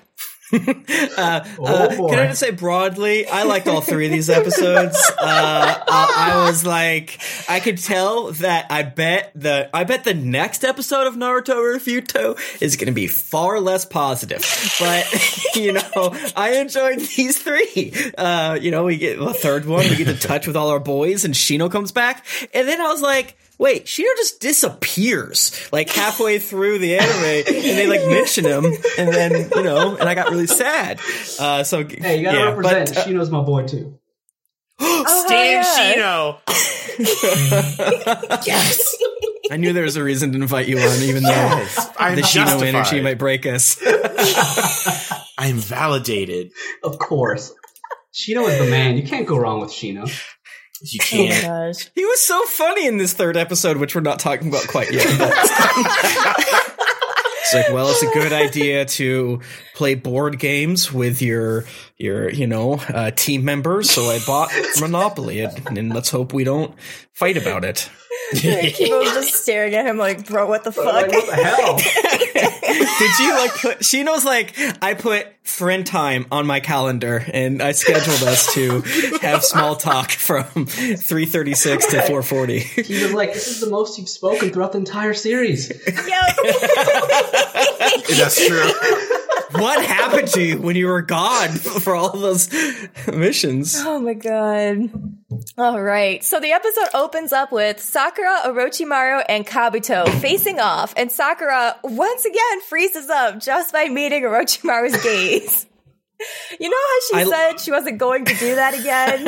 [1.16, 4.96] Uh, Oh, uh, can I just say broadly, I liked all three of these episodes.
[5.18, 10.14] Uh, I, I was like, I could tell that I bet the I bet the
[10.14, 14.40] next episode of Naruto Refuto is going to be far less positive.
[14.80, 17.92] But you know, I enjoyed these three.
[18.16, 20.80] Uh, you know, we get the third one, we get to touch with all our
[20.80, 23.36] boys, and Shino comes back, and then I was like.
[23.58, 27.46] Wait, Shino just disappears like halfway through the anime, and
[27.78, 28.64] they like mention him,
[28.98, 31.00] and then you know, and I got really sad.
[31.38, 32.88] Uh, so Hey, you gotta yeah, represent.
[32.88, 33.98] But, uh, Shino's my boy too.
[34.84, 36.54] Oh, Stan hell yeah.
[36.98, 38.46] Shino.
[38.46, 38.96] yes,
[39.50, 41.66] I knew there was a reason to invite you on, even though
[41.98, 43.78] I'm the Shino energy might break us.
[45.38, 46.52] I'm validated.
[46.82, 47.52] Of course.
[48.12, 48.96] Shino is the man.
[48.96, 50.10] You can't go wrong with Shino.
[50.82, 51.42] You Oh can't.
[51.74, 51.90] gosh.
[51.94, 55.04] He was so funny in this third episode, which we're not talking about quite yet.
[57.42, 59.40] it's like, well, it's a good idea to
[59.74, 61.64] play board games with your
[61.98, 63.90] your you know uh, team members.
[63.90, 66.74] So I bought Monopoly, and, and let's hope we don't
[67.12, 67.88] fight about it.
[68.34, 71.12] Kiba's just staring at him like, bro, what the Like, fuck?
[71.12, 71.76] what the hell?
[72.98, 73.78] Did you like put?
[73.80, 78.80] Shino's like I put friend time on my calendar, and I scheduled us to
[79.20, 82.60] have small talk from three thirty six to four forty.
[82.60, 85.68] He was like, "This is the most you've spoken throughout the entire series."
[88.08, 88.72] That's true.
[89.52, 92.50] What happened to you when you were gone for all those
[93.12, 93.76] missions?
[93.78, 94.90] Oh my god.
[95.56, 96.22] All right.
[96.22, 102.24] So the episode opens up with Sakura, Orochimaru, and Kabuto facing off, and Sakura once
[102.24, 105.66] again freezes up just by meeting Orochimaru's gaze.
[106.60, 109.24] You know how she I- said she wasn't going to do that again?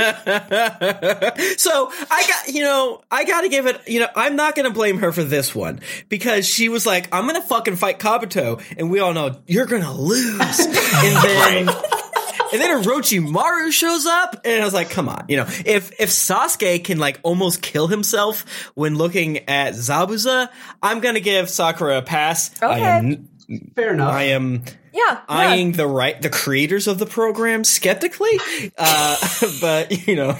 [1.58, 4.68] so I got, you know, I got to give it, you know, I'm not going
[4.68, 7.98] to blame her for this one because she was like, I'm going to fucking fight
[7.98, 8.62] Kabuto.
[8.76, 10.40] And we all know you're going to lose.
[10.40, 15.46] and then, and then Orochimaru shows up and I was like, come on, you know,
[15.64, 20.48] if, if Sasuke can like almost kill himself when looking at Zabuza,
[20.82, 22.50] I'm going to give Sakura a pass.
[22.62, 22.82] I Okay.
[22.84, 23.28] am,
[23.74, 24.12] Fair enough.
[24.12, 24.62] I am
[24.94, 25.00] Yeah.
[25.08, 25.24] yeah.
[25.28, 28.38] eyeing the right, the creators of the program skeptically.
[28.78, 29.16] Uh,
[29.60, 30.38] but you know,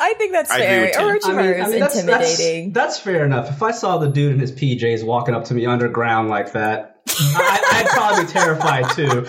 [0.00, 0.82] I think that's I fair.
[0.82, 1.02] with Tim.
[1.36, 2.72] Orochimaru is that's, intimidating.
[2.72, 3.50] That's, that's fair enough.
[3.50, 7.00] If I saw the dude in his PJs walking up to me underground like that,
[7.08, 9.26] I, I'd probably be terrified too.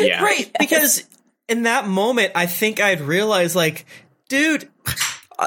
[0.00, 0.22] Yeah.
[0.22, 1.04] right because
[1.48, 3.84] in that moment i think i'd realize like
[4.28, 4.68] dude
[5.38, 5.46] uh,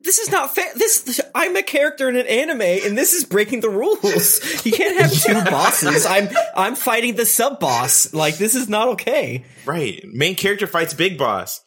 [0.00, 3.60] this is not fair this i'm a character in an anime and this is breaking
[3.60, 8.54] the rules you can't have two bosses i'm i'm fighting the sub boss like this
[8.54, 10.04] is not okay Right.
[10.12, 11.64] Main character fights Big Boss.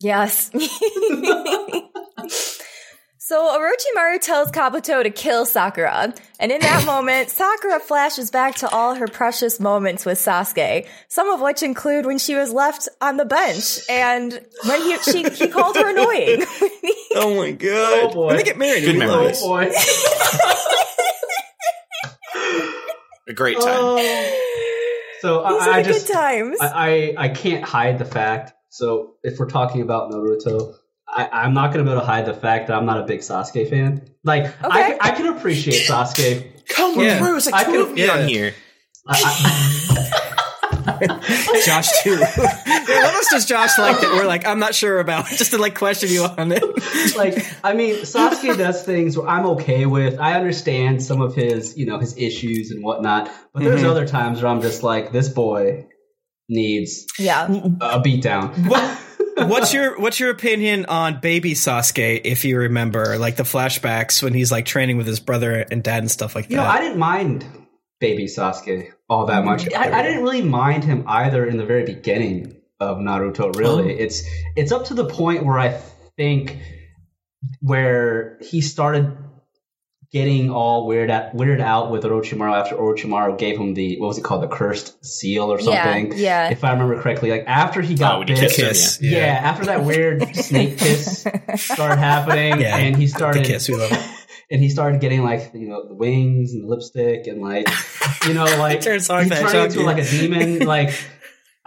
[0.00, 0.50] Yes.
[3.28, 8.68] so Orochimaru tells Kabuto to kill Sakura, and in that moment, Sakura flashes back to
[8.70, 13.18] all her precious moments with Sasuke, some of which include when she was left on
[13.18, 14.32] the bench and
[14.66, 16.42] when he she, he called her annoying.
[17.16, 18.26] oh my god Oh, boy.
[18.28, 19.40] when they get married Good memories.
[19.42, 19.70] Oh boy.
[23.28, 23.66] A great time.
[23.78, 24.40] Oh.
[25.20, 26.58] So I, are I just good times.
[26.62, 28.54] I, I I can't hide the fact.
[28.70, 30.76] So if we're talking about Naruto,
[31.10, 33.04] I, I'm not going to be able to hide the fact that I'm not a
[33.04, 34.08] big Sasuke fan.
[34.24, 34.98] Like I, Okay.
[35.00, 36.66] I can appreciate Sasuke.
[36.68, 37.18] Come Yeah.
[37.18, 37.36] through.
[37.38, 38.12] It's like I two could- of me yeah.
[38.18, 38.54] on here.
[39.10, 40.14] I,
[41.64, 45.26] josh too yeah, what else does josh like that we're like i'm not sure about
[45.36, 46.62] just to like question you on it
[47.16, 50.18] like I mean, Sasuke does things where I'm okay with.
[50.20, 53.90] I understand some of his you know his issues and whatnot, but there's Mhm.
[53.90, 55.86] other times where I'm just like, this boy
[56.48, 57.46] needs yeah.
[57.46, 58.52] a beatdown.
[59.48, 64.34] What's your what's your opinion on baby Sasuke if you remember like the flashbacks when
[64.34, 66.80] he's like training with his brother and dad and stuff like You know, that I
[66.80, 67.44] didn't mind
[68.00, 69.72] baby Sasuke all that much.
[69.74, 73.56] I, I didn't really mind him either in the very beginning of Naruto.
[73.56, 73.98] Really, Oh.
[73.98, 75.80] it's it's up to the point where I
[76.16, 76.58] think
[77.60, 79.16] where he started
[80.10, 84.18] getting all weird out, weirded out with Orochimaru after Orochimaru gave him the what was
[84.18, 86.12] it called the cursed seal or something.
[86.12, 86.46] yeah.
[86.46, 86.50] yeah.
[86.50, 89.18] If I remember correctly, like after he got Oh, when he bit, kissed kiss yeah.
[89.18, 93.76] yeah, after that weird snake kiss started happening, Yeah, and he the started kiss we
[93.76, 94.00] love it.
[94.50, 97.68] and he started getting like you know the wings and the lipstick and like
[98.26, 100.98] you know like turns he on turned into like a demon like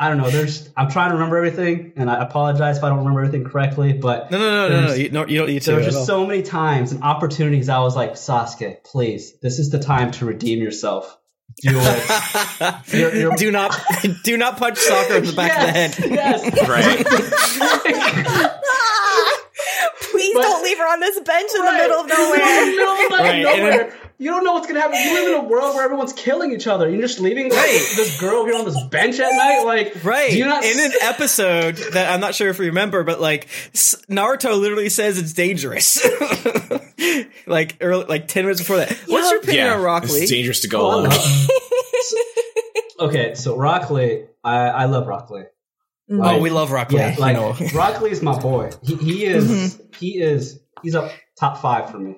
[0.02, 2.98] I don't know there's I'm trying to remember everything and I apologize if I don't
[2.98, 5.62] remember everything correctly but no no no no no There's- you, no, you don't need
[5.62, 9.60] to there were just so many times and opportunities I was like Sasuke please this
[9.60, 11.20] is the time to redeem yourself
[11.62, 13.80] do it You're- you're- do not
[14.24, 16.16] do not punch Sakura in the back yes, of the head.
[16.16, 18.58] yes Right.
[20.12, 22.66] Please But- don't leave her on this bench in the middle of in the nowhere.
[22.66, 23.94] middle of Right, nowhere.
[24.22, 25.00] You don't know what's gonna happen.
[25.00, 26.88] You live in a world where everyone's killing each other.
[26.88, 27.94] You're just leaving like, Right.
[27.96, 29.64] this girl here on this bench at night.
[29.66, 30.30] Like, Right.
[30.30, 33.48] Do you not in an episode that I'm not sure if you remember, but like
[34.12, 36.08] Naruto literally says it's dangerous.
[37.48, 38.92] like early, like 10 minutes before that.
[39.08, 41.10] What's your opinion on Rock It's dangerous to go alone.
[41.10, 41.48] no.
[43.08, 45.46] okay, so Rock Lee, I, I love Rock Lee.
[46.12, 47.00] Oh, we love Rock Lee.
[47.00, 47.70] Yeah, like you.
[47.70, 48.70] Rock Lee is my boy.
[48.84, 49.50] He, he is.
[49.50, 49.94] Mm-hmm.
[49.98, 50.60] He is.
[50.84, 52.18] He's up top five for me.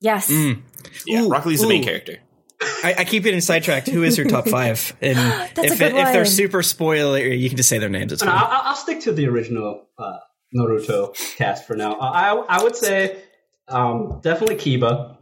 [0.00, 0.30] Yes.
[0.30, 0.62] Mm.
[1.06, 1.86] Yeah, Ooh, Rock Lee's the main ooh.
[1.86, 2.18] character.
[2.62, 3.88] I, I keep getting sidetracked.
[3.88, 4.94] Who is your top five?
[5.00, 5.16] And
[5.54, 8.12] That's a if, good it, if they're super spoiler, you can just say their names.
[8.12, 8.38] It's And fine.
[8.42, 10.18] I'll, I'll stick to the original uh,
[10.56, 11.94] Naruto cast for now.
[11.94, 13.22] Uh, I I would say
[13.68, 15.16] um, definitely Kiba,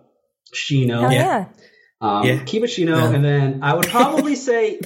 [0.54, 1.00] Shino.
[1.02, 1.20] Hell Yeah.
[1.22, 1.46] yeah.
[2.00, 2.36] Um, Yeah.
[2.38, 3.10] Kiba Shino, Yeah.
[3.14, 4.80] and then I would probably say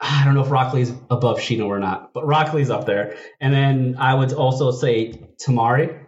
[0.00, 3.16] I don't know if Rock Lee's above Shino or not, but Rock Lee's up there.
[3.40, 6.06] And then I would also say Temari.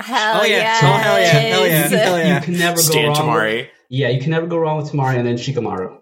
[0.00, 0.56] Hell Oh, yeah.
[0.56, 0.82] yes.
[0.82, 1.26] Oh, hell yeah.
[1.26, 1.88] Hell yeah.
[1.90, 2.34] You, Hell yeah.
[2.38, 3.16] you can never go Stan wrong.
[3.16, 3.56] Temari.
[3.62, 5.96] With, yeah, you can never go wrong with Temari, and then Shikamaru.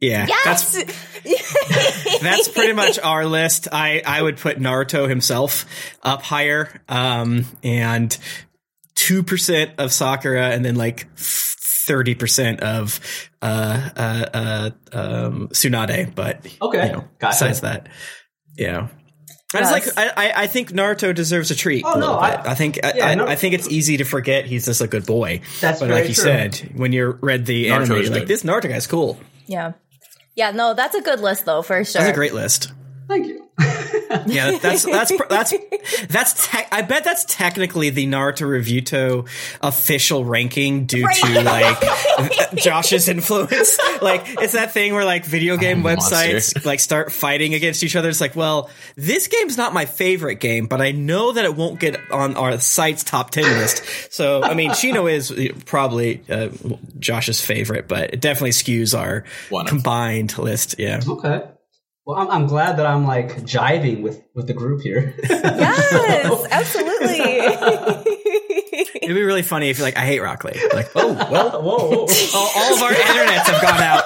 [0.00, 0.26] yeah.
[0.44, 0.76] That's
[1.22, 2.18] Yes.
[2.22, 3.68] that's pretty much our list.
[3.70, 5.66] I I would put Naruto himself
[6.02, 8.16] up higher, um, and
[8.94, 13.00] two percent of Sakura, and then like thirty percent of
[13.42, 16.14] uh uh uh um Tsunade.
[16.14, 17.34] But Okay, you know, gotcha.
[17.34, 17.88] besides that,
[18.56, 18.88] yeah.
[19.54, 19.96] I just Yes.
[19.96, 21.84] like I, I I think Naruto deserves a treat.
[21.84, 24.04] Oh, a no, little I- I, think yeah, I, no- I think it's easy to
[24.04, 25.40] forget he's just a good boy.
[25.60, 26.22] That's but very like you true.
[26.24, 28.28] said, when you read the Naruto anime, you're like good.
[28.28, 29.18] this Naruto guy's cool.
[29.46, 29.72] yeah.
[30.36, 32.00] Yeah, no, that's a good list though, for sure.
[32.00, 32.72] That's a great list.
[33.08, 33.49] Thank you.
[34.26, 35.54] Yeah, that's that's that's
[36.08, 36.48] that's.
[36.48, 39.28] Te- I bet that's technically the Naruto Reviewto
[39.60, 43.78] official ranking due to like Josh's influence.
[44.02, 46.16] Like it's that thing where like video game Monster.
[46.16, 48.08] websites like start fighting against each other.
[48.08, 51.78] It's like, well, this game's not my favorite game, but I know that it won't
[51.78, 53.84] get on our site's top ten list.
[54.12, 55.32] So I mean, Shino is
[55.66, 56.48] probably uh,
[56.98, 60.76] Josh's favorite, but it definitely skews our One combined list.
[60.80, 61.00] Yeah.
[61.06, 61.42] Okay.
[62.06, 65.14] Well, I'm, I'm glad that I'm like jiving with with the group here.
[65.28, 67.20] Yes, absolutely.
[69.02, 70.52] It'd be really funny if you're like, I hate Rock Lee.
[70.72, 72.06] Like, oh well, whoa, whoa.
[72.34, 74.04] all, all of our internets have gone out.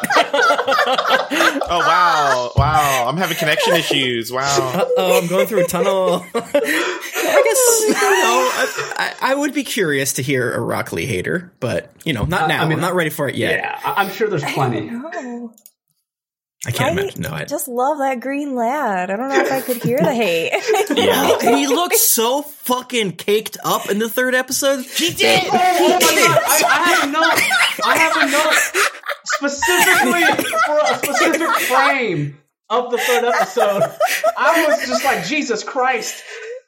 [1.66, 3.06] Oh wow, wow!
[3.08, 4.30] I'm having connection issues.
[4.32, 4.86] Wow.
[4.96, 6.24] Oh, I'm going through a tunnel.
[6.34, 6.40] I
[7.44, 11.52] guess you know, I, I, I would be curious to hear a Rock Lee hater,
[11.60, 12.60] but you know, not now.
[12.60, 13.58] I I mean, am not ready for it yet.
[13.58, 14.90] yeah, I- I'm sure there's plenty.
[16.64, 16.68] No.
[16.68, 17.22] I can't I imagine.
[17.22, 19.10] No, I just love that green lad.
[19.10, 20.52] I don't know if I could hear the hate.
[20.96, 21.38] Yeah.
[21.56, 24.84] he looked so fucking caked up in the third episode.
[24.84, 25.42] He did.
[25.46, 26.42] Oh my god!
[26.46, 27.40] I, I have a note.
[27.84, 28.84] I have a note
[29.24, 32.38] specifically for a specific frame
[32.70, 33.82] of the third episode.
[34.36, 36.22] I was just like, Jesus Christ!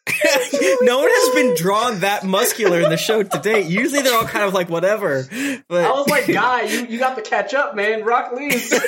[0.83, 3.67] no one has been drawn that muscular in the show to date.
[3.67, 5.27] Usually they're all kind of like whatever.
[5.69, 8.05] But I was like, Guy, you, you got to catch up, man.
[8.05, 8.73] Rock Lee's.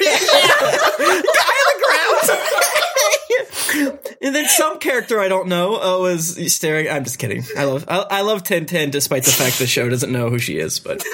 [4.23, 6.89] and then some character I don't know uh, was staring.
[6.89, 7.45] I'm just kidding.
[7.57, 10.39] I love I, I love Ten Ten, despite the fact the show doesn't know who
[10.39, 10.79] she is.
[10.79, 11.05] But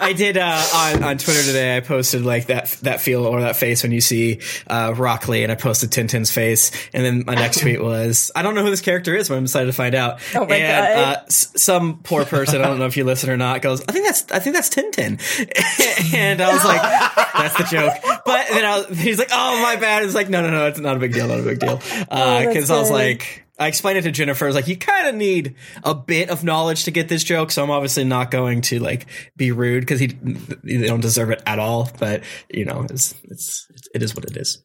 [0.00, 1.76] I did uh, on on Twitter today.
[1.76, 5.42] I posted like that that feel or that face when you see uh, Rock Lee,
[5.42, 6.70] and I posted Ten Ten's face.
[6.92, 9.44] And then my next tweet was, I don't know who this character is, but I'm
[9.44, 10.20] excited to find out.
[10.34, 11.16] Oh my and, God.
[11.18, 13.92] Uh, s- some poor person, I don't know if you listen or not, goes, I
[13.92, 15.18] think that's I think that's Ten Ten.
[16.14, 17.92] and I was like, that's the joke.
[18.24, 20.04] But then I was, he's like, oh my bad.
[20.04, 21.80] It's like, no, no, no, it's not a big deal, not a big deal.
[22.10, 23.44] Oh, Because that's I was like.
[23.58, 24.44] I explained it to Jennifer.
[24.44, 27.50] I was like, you kind of need a bit of knowledge to get this joke,
[27.50, 29.06] so I'm obviously not going to like
[29.36, 31.90] be rude because he they don't deserve it at all.
[31.98, 34.62] But you know, it's it's it is what it is.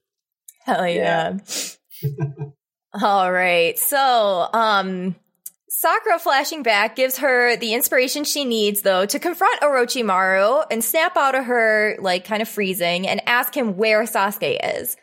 [0.65, 1.37] Hell yeah.
[3.01, 3.77] All right.
[3.79, 5.15] So, um,
[5.67, 11.17] Sakura flashing back gives her the inspiration she needs though to confront Orochimaru and snap
[11.17, 14.95] out of her like kind of freezing and ask him where Sasuke is.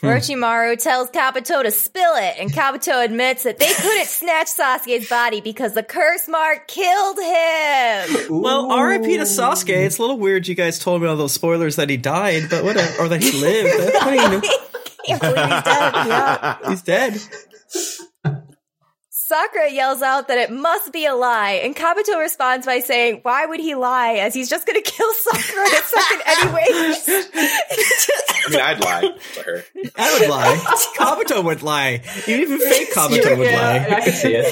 [0.00, 0.06] Hmm.
[0.06, 5.40] Orochimaru tells Kabuto to spill it, and Kabuto admits that they couldn't snatch Sasuke's body
[5.42, 8.40] because the curse mark killed him.
[8.42, 9.16] Well, R.I.P.
[9.18, 9.68] to Sasuke.
[9.68, 12.64] It's a little weird you guys told me all those spoilers that he died, but
[12.64, 13.78] whatever, or that he lived.
[13.78, 14.42] That's fine.
[15.04, 15.34] He's dead.
[15.34, 16.58] Yeah.
[16.68, 17.20] He's dead.
[19.30, 23.46] Sakura yells out that it must be a lie, and Kabuto responds by saying, Why
[23.46, 24.14] would he lie?
[24.14, 26.66] As he's just gonna kill Sakura in a second anyway.
[26.68, 29.02] I mean, I'd lie
[29.34, 29.64] to her.
[29.96, 30.56] I would lie.
[30.96, 32.02] Kabuto would lie.
[32.26, 33.96] Even fake Kabuto would yeah, lie.
[33.98, 34.46] I could see it.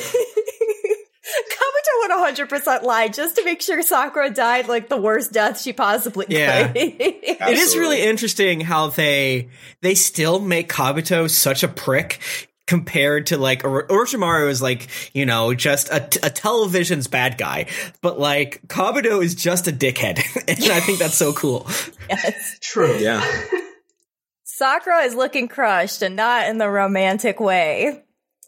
[1.51, 5.73] Kabuto would 100% lie just to make sure Sakura died like the worst death she
[5.73, 6.69] possibly Yeah.
[6.69, 6.77] could.
[6.77, 9.49] It is really interesting how they
[9.83, 12.21] they still make Kabuto such a prick
[12.69, 17.67] compared to like Oro- Orochimaru is like you know just a, a television's bad guy,
[18.01, 21.67] but like Kabuto is just a dickhead, and I think that's so cool.
[22.09, 22.59] yes.
[22.63, 22.97] True.
[22.99, 23.25] Yeah.
[24.45, 28.03] Sakura is looking crushed and not in the romantic way.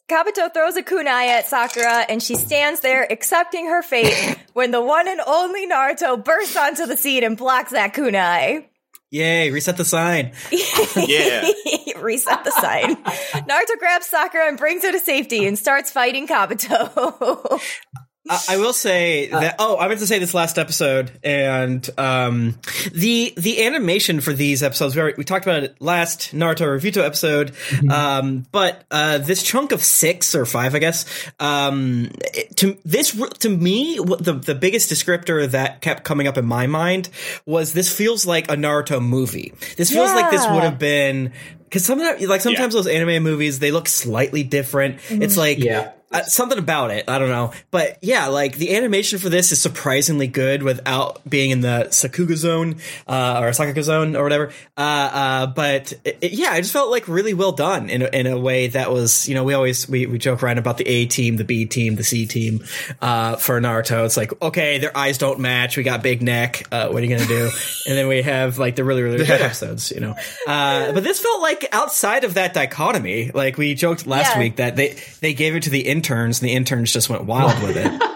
[0.08, 4.82] Kabuto throws a kunai at Sakura and she stands there accepting her fate when the
[4.82, 8.66] one and only Naruto bursts onto the scene and blocks that kunai.
[9.11, 9.50] Yay!
[9.50, 10.32] Reset the sign.
[10.96, 11.48] Yeah.
[12.00, 12.96] Reset the sign.
[12.96, 17.61] Naruto grabs Sakura and brings her to safety and starts fighting Kabuto.
[18.31, 19.57] I, I will say that.
[19.59, 22.59] Oh, I meant to say this last episode, and um,
[22.93, 24.95] the the animation for these episodes.
[24.95, 27.53] We, already, we talked about it last Naruto Reviewto episode,
[27.91, 31.05] um, but uh, this chunk of six or five, I guess.
[31.41, 36.45] Um, it- to this, to me, the the biggest descriptor that kept coming up in
[36.47, 37.09] my mind
[37.47, 39.53] was this feels like a Naruto movie.
[39.76, 41.33] This feels like this would have been.
[41.64, 44.99] Because some of that, like sometimes those anime movies, they look slightly different.
[45.09, 45.93] It's like Yeah.
[46.12, 47.08] Uh, something about it.
[47.08, 51.50] I don't know, but yeah, like the animation for this is surprisingly good without being
[51.50, 54.52] in the Sakuga zone uh, or Sakuga zone or whatever.
[54.76, 58.06] Uh, uh, but it, it- yeah, I just felt like really well done in a,
[58.06, 60.86] in a way that was, you know, we always we, we joke around about the
[60.88, 62.64] A team, the B team, the C team
[63.00, 64.04] uh, for Naruto.
[64.06, 65.76] It's like okay, their eyes don't match.
[65.76, 66.66] We got big neck.
[66.72, 67.50] Uh, what are you gonna do?
[67.86, 70.16] and then we have like the really really good episodes, you know.
[70.46, 73.30] Uh, but this felt like outside of that dichotomy.
[73.32, 74.38] Like we joked last Yeah.
[74.40, 77.62] week that they they gave it to the interns and the interns just went wild
[77.62, 78.03] with it.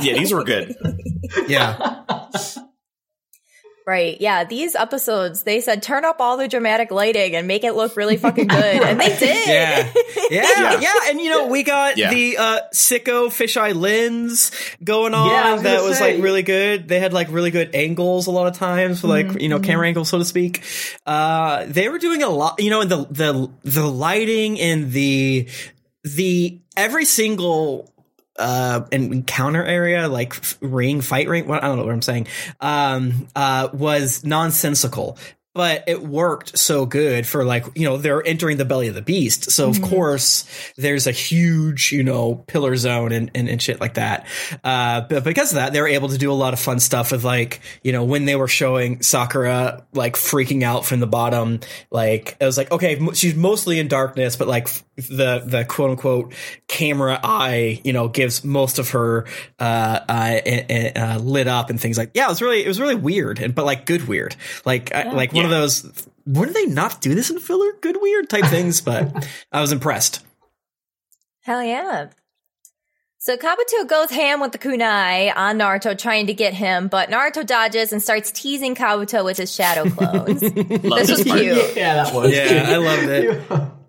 [0.00, 0.74] Yeah, these were good.
[1.48, 2.00] Yeah.
[3.84, 4.20] Right.
[4.20, 4.44] Yeah.
[4.44, 8.16] These episodes, they said turn up all the dramatic lighting and make it look really
[8.16, 8.62] fucking good.
[8.64, 9.48] And they did.
[9.48, 9.92] Yeah.
[10.30, 10.80] Yeah, Yeah.
[10.80, 12.08] yeah, and you know we got Yeah.
[12.14, 14.50] the uh, sicko fisheye lens
[14.82, 15.28] going on.
[15.30, 16.14] Yeah, was that was say.
[16.14, 16.88] like really good.
[16.88, 20.08] They had like really good angles a lot of times, like you know camera angles,
[20.08, 20.62] so to speak.
[21.04, 22.60] Uh, they were doing a lot.
[22.60, 25.48] You know, and the the the lighting and the
[26.04, 27.92] the every single
[28.38, 32.26] uh encounter area like ring fight ring what, i don't know what i'm saying
[32.60, 35.18] um uh was nonsensical
[35.54, 39.02] but it worked so good for like you know they're entering the belly of the
[39.02, 39.50] beast.
[39.50, 40.46] So of course
[40.76, 44.26] there's a huge you know pillar zone and, and, and shit like that.
[44.64, 47.12] Uh but because of that they were able to do a lot of fun stuff
[47.12, 51.60] with like you know when they were showing sakura like freaking out from the bottom
[51.90, 56.34] like it was like okay she's mostly in darkness but like the the quote unquote
[56.68, 59.26] camera eye you know gives most of her
[59.58, 62.80] uh, uh, uh, uh lit up and things like yeah it was really it was
[62.80, 64.36] really weird and but like good weird.
[64.64, 68.28] Like I, like one of those wouldn't they not do this in filler good weird
[68.28, 70.20] type things but i was impressed
[71.44, 72.06] Hell yeah.
[73.18, 77.44] So Kabuto goes ham with the kunai on Naruto trying to get him, but Naruto
[77.44, 80.40] dodges and starts teasing Kabuto with his shadow clones.
[80.40, 81.76] This was cute.
[81.76, 82.32] Yeah, that was.
[82.32, 83.72] Yeah, I loved it.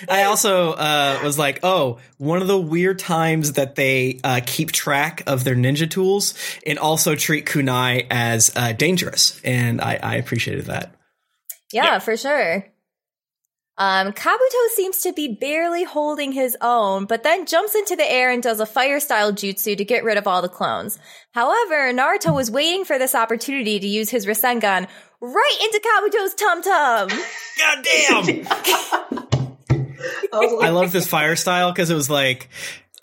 [0.00, 0.14] Yeah.
[0.14, 4.72] I also uh, was like, oh, one of the weird times that they uh, keep
[4.72, 6.34] track of their ninja tools
[6.66, 10.94] and also treat kunai as uh, dangerous, and I, I appreciated that.
[11.72, 12.66] Yeah, for sure.
[13.78, 18.30] Um, Kabuto seems to be barely holding his own, but then jumps into the air
[18.30, 20.98] and does a fire style jutsu to get rid of all the clones.
[21.32, 24.88] However, Naruto was waiting for this opportunity to use his Rasengan
[25.20, 27.08] right into Kabuto's tum tum.
[27.58, 29.36] God damn!
[30.32, 32.48] I love this fire style because it was like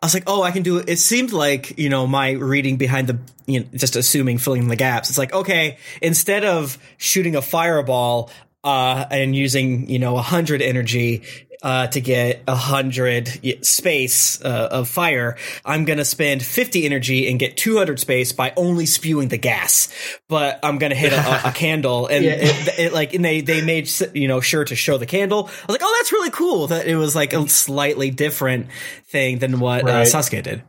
[0.02, 0.90] I was like, oh, I can do it.
[0.90, 4.68] It seemed like you know my reading behind the you know, just assuming filling in
[4.68, 5.10] the gaps.
[5.10, 8.30] It's like okay, instead of shooting a fireball
[8.64, 11.24] uh, and using you know a hundred energy.
[11.64, 13.30] Uh, to get a hundred
[13.66, 18.86] space uh, of fire, I'm gonna spend 50 energy and get 200 space by only
[18.86, 19.88] spewing the gas.
[20.28, 22.34] But I'm gonna hit a, a, a candle, and Yeah.
[22.38, 25.46] it, it, like, and they they made you know sure to show the candle.
[25.48, 28.68] I was like, oh, that's really cool that it was like a slightly different
[29.06, 30.64] thing than what uh, Sasuke did.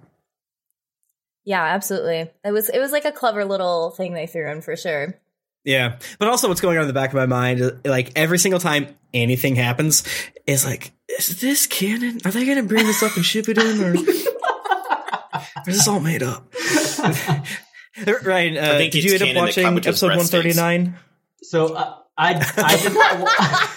[1.44, 2.30] Yeah, absolutely.
[2.44, 5.18] It was it was like a clever little thing they threw in for sure.
[5.64, 8.38] Yeah, but also what's going on in the back of my mind, uh, like every
[8.38, 10.04] single time anything happens,
[10.46, 12.20] is like, is this canon?
[12.24, 13.94] Are they going to bring this up and ship it in, or, or
[15.66, 16.50] is this all made up?
[17.96, 20.96] Rhyan, uh, did you end up watching episode one thirty nine?
[21.42, 23.68] so uh, I I did not wa-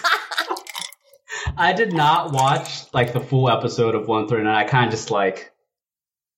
[1.56, 4.46] I did not watch like the full episode of 139.
[4.54, 5.52] I kind of just like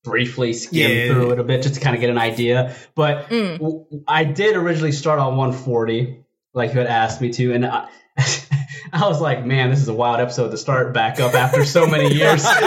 [0.05, 1.13] briefly skim Yeah.
[1.13, 2.75] through it a bit just to kind of get an idea.
[2.95, 3.59] But Mm.
[3.59, 6.21] w- I did originally start on 140,
[6.55, 7.89] like you had asked me to, and I,
[8.93, 11.87] I was like, man, this is a wild episode to start back up after so
[11.87, 12.43] many years.
[12.45, 12.59] yeah,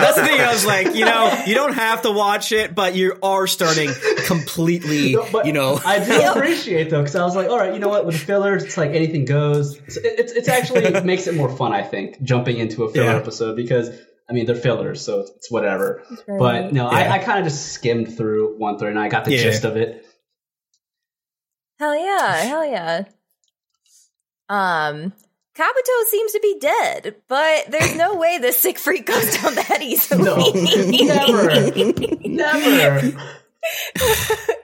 [0.00, 0.40] that's the thing.
[0.40, 3.90] I was like, you know, you don't have to watch it, but you are starting
[4.24, 5.80] completely, No, but you know.
[5.84, 8.06] I do appreciate though, because I was like, all right, you know what?
[8.06, 9.76] With fillers, it's like anything goes.
[9.86, 13.06] It's it's, it's actually it makes it more fun, I think, jumping into a filler
[13.12, 13.16] Yeah.
[13.16, 13.90] episode because
[14.28, 16.02] I mean they're fillers, so it's, it's whatever.
[16.26, 16.38] right.
[16.38, 16.96] But no, Yeah.
[16.96, 19.06] I, I kind of just skimmed through one thirty nine.
[19.06, 19.42] I got the Yeah.
[19.42, 20.04] gist of it.
[21.78, 23.04] Hell yeah, hell yeah.
[24.48, 25.12] Um,
[25.56, 29.78] Kabuto seems to be dead, but there's no way this sick freak goes down that
[29.82, 30.24] easily.
[32.26, 33.22] No, never, never.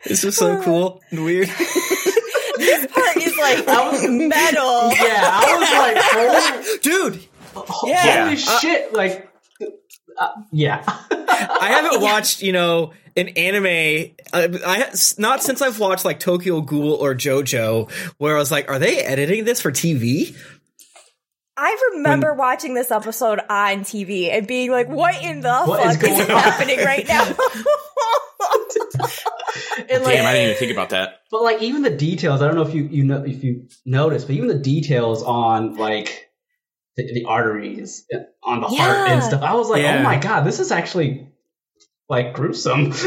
[0.04, 1.48] This is so cool and weird.
[1.48, 4.92] this part is like I was- metal.
[4.92, 7.20] Yeah, I was like, Dude,
[7.54, 8.24] holy, Yeah.
[8.24, 8.92] holy shit!
[8.92, 9.28] Like,
[10.18, 10.82] uh, yeah.
[10.86, 14.12] I haven't watched, you know, an anime.
[14.32, 18.70] Uh, I not since I've watched like Tokyo Ghoul or JoJo, where I was like,
[18.70, 20.36] are they editing this for TV?
[21.56, 25.96] I remember watching this episode on TV and being like, "What in the What is
[25.96, 27.24] fuck is, going on?" happening right now?"
[29.88, 31.20] And like, Damn, I didn't even think about that.
[31.30, 34.26] But like even the details, I don't know if you you know if you noticed,
[34.26, 36.30] but even the details on like
[36.96, 38.04] the, the arteries
[38.42, 40.00] on the heart and stuff, I was like, Yeah.
[40.00, 41.28] oh my god, this is actually
[42.08, 42.92] like gruesome.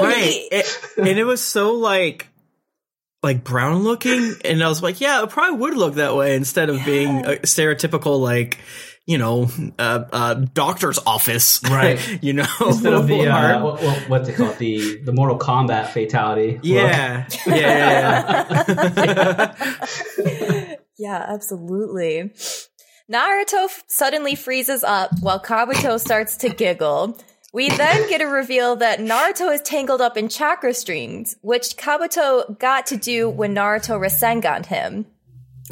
[0.00, 0.48] Right.
[0.50, 2.26] It- and it was so like
[3.22, 6.70] like brown looking and I was like, yeah, it probably would look that way instead
[6.70, 8.58] of being a stereotypical like,
[9.06, 11.60] you know, uh, uh doctor's office.
[11.70, 12.22] Right.
[12.22, 12.46] you know.
[12.64, 16.58] Instead of the uh, what, what, what's it called the the Mortal Kombat fatality.
[16.62, 17.26] yeah.
[17.46, 18.64] yeah.
[18.96, 19.54] Yeah.
[20.16, 20.74] yeah.
[20.98, 22.32] yeah, absolutely.
[23.10, 27.18] Naruto f- suddenly freezes up while Kabuto starts to giggle.
[27.52, 32.56] We then get a reveal that Naruto is tangled up in chakra strings, which Kabuto
[32.60, 35.06] got to do when Naruto Rasengan him.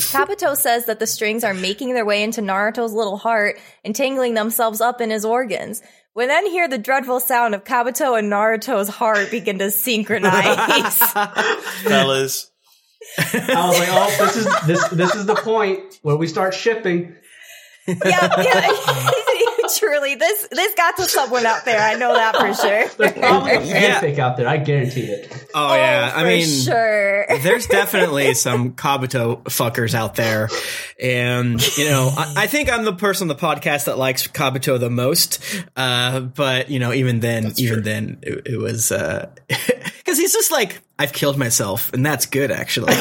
[0.01, 4.81] Kabuto says that the strings are making their way into Naruto's little heart, entangling themselves
[4.81, 5.81] up in his organs.
[6.17, 10.99] We then hear the dreadful sound of Kabuto and Naruto's heart begin to synchronize.
[11.85, 12.51] Fellas.
[13.17, 17.15] I was like, oh, this is this this is the point where we start shipping.
[17.89, 19.11] Yeah, yeah.
[19.79, 21.81] Truly, this this got to someone out there.
[21.81, 22.89] I know that for sure.
[22.89, 24.49] There's probably a fanfic out there.
[24.49, 25.47] I guarantee it.
[25.55, 27.27] Oh, yeah, for I mean, sure.
[27.43, 30.49] there's definitely some Kabuto fuckers out there,
[31.01, 34.79] and you know, I, I think I'm the person on the podcast that likes Kabuto
[34.81, 35.43] the most.
[35.77, 37.83] Uh, but you know, even then, even true.
[37.83, 38.89] then, it, it was
[39.49, 42.95] because he's just like I've killed myself, and that's good actually.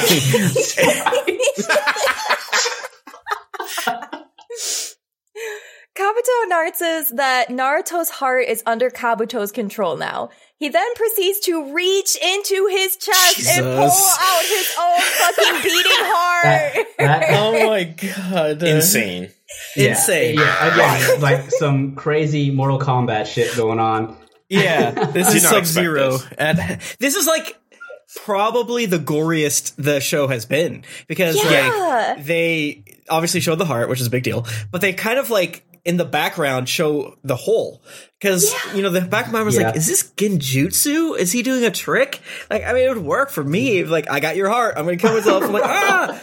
[6.08, 10.30] Kabuto announces that Naruto's heart is under Kabuto's control now.
[10.58, 15.92] He then proceeds to reach into his chest and pull out his own fucking beating
[15.92, 16.88] heart.
[16.98, 19.30] That- oh my god, Insane.
[19.76, 20.36] yeah, Insane.
[20.40, 24.18] Yeah, again, like some crazy Mortal Kombat shit going on.
[24.50, 26.12] Yeah, this is Sub Zero.
[26.18, 26.28] this.
[26.38, 26.58] And
[27.00, 27.58] this is like
[28.16, 32.14] probably the goriest the show has been because Yeah.
[32.16, 35.30] like they obviously show the heart, which is a big deal, but they kind of
[35.30, 37.82] like in the background show the hole
[38.20, 39.68] because you know the back of my mind was Yeah.
[39.68, 41.18] like, is this genjutsu?
[41.18, 42.22] Is he doing a trick?
[42.50, 43.84] Like, I mean, it would work for me.
[43.86, 44.76] Like, I got your heart.
[44.78, 45.44] I'm gonna kill myself.
[45.46, 46.22] I'm like, ah.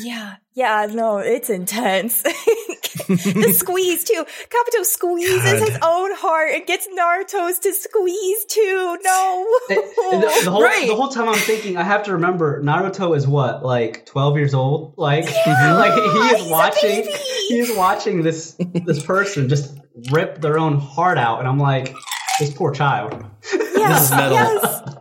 [0.00, 2.22] yeah, yeah, no, it's intense.
[2.22, 4.24] the squeeze too.
[4.48, 5.68] Kabuto squeezes God.
[5.68, 8.98] his own heart and gets Naruto's to squeeze too.
[9.04, 9.46] No.
[9.68, 10.86] the, the whole, Right.
[10.88, 14.54] the whole time I'm thinking, I have to remember Naruto is what, like 12 years
[14.54, 14.94] old?
[14.96, 17.12] Like, like he is he's watching, baby.
[17.48, 19.76] he's watching this this person just
[20.10, 21.94] rip their own heart out, and I'm like,
[22.40, 23.12] this poor child.
[23.52, 24.32] Yeah, is metal.
[24.32, 24.94] yes.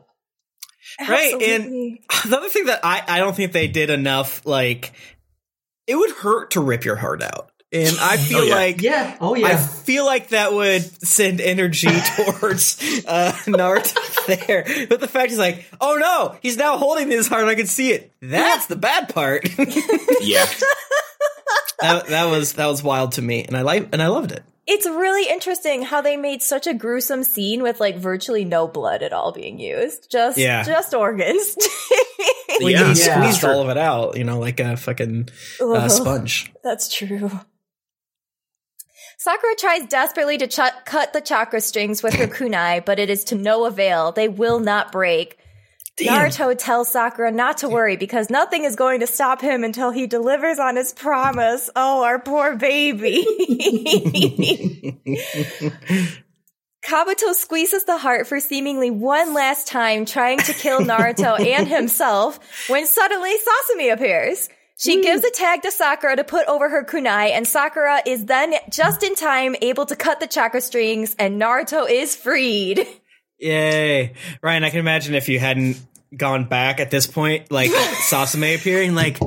[1.09, 2.01] Right, and- Absolutely.
[2.29, 4.93] the other thing that I, I don't think they did enough, like,
[5.87, 7.49] it would hurt to rip your heart out.
[7.71, 8.55] And I feel Oh, yeah.
[8.55, 9.17] like Yeah.
[9.19, 9.47] Oh yeah.
[9.47, 12.77] I feel like that would send energy towards
[13.07, 14.65] uh, Naruto there.
[14.87, 17.45] But the fact is like, oh no, he's now holding his heart.
[17.45, 18.11] I can see it.
[18.21, 19.47] That's the bad part.
[20.21, 20.45] Yeah.
[21.81, 24.43] that, that was that was wild to me, and I like and I loved it.
[24.67, 29.03] It's really interesting how they made such a gruesome scene with like virtually no blood
[29.03, 30.09] at all being used.
[30.11, 30.63] Just Yeah.
[30.63, 31.55] just organs.
[32.63, 32.81] We Yeah.
[32.81, 33.21] yeah, Yeah.
[33.21, 35.27] squeezed all of it out, you know, like a fucking
[35.61, 36.51] uh, sponge.
[36.63, 37.29] That's true.
[39.17, 43.23] Sakura tries desperately to ch- cut the chakra strings with her kunai, but it is
[43.25, 44.11] to no avail.
[44.11, 45.37] They will not break.
[45.97, 46.29] Damn.
[46.29, 50.07] Naruto tells Sakura not to worry because nothing is going to stop him until he
[50.07, 51.69] delivers on his promise.
[51.73, 53.25] Oh, our poor baby.
[56.85, 62.39] Kabuto squeezes the heart for seemingly one last time, trying to kill Naruto and himself,
[62.69, 64.49] when suddenly Sasame appears.
[64.77, 68.55] She gives a tag to Sakura to put over her kunai, and Sakura is then
[68.69, 72.85] just in time able to cut the chakra strings, and Naruto is freed.
[73.39, 74.13] Yay.
[74.41, 75.77] Rhyan, I can imagine if you hadn't
[76.15, 77.71] gone back at this point, like
[78.09, 79.19] Sasame appearing, like,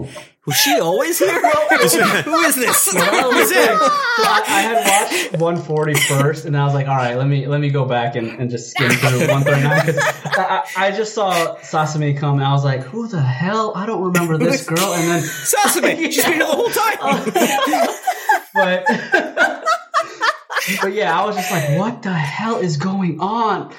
[0.46, 1.40] was she always here?
[1.70, 2.94] Who is this?
[2.94, 3.70] Well, Who's it?
[3.70, 7.60] I, I had watched 140 first, and I was like, "All right, let me let
[7.60, 11.56] me go back and, and just skim through 139." Because I, I I just saw
[11.56, 13.74] Sasame come, and I was like, "Who the hell?
[13.76, 15.96] I don't remember this girl." And then, Sasame!
[16.10, 16.98] She's been here the whole time!
[18.54, 18.86] but
[20.80, 23.74] but yeah, I was just like, "What the hell is going on?"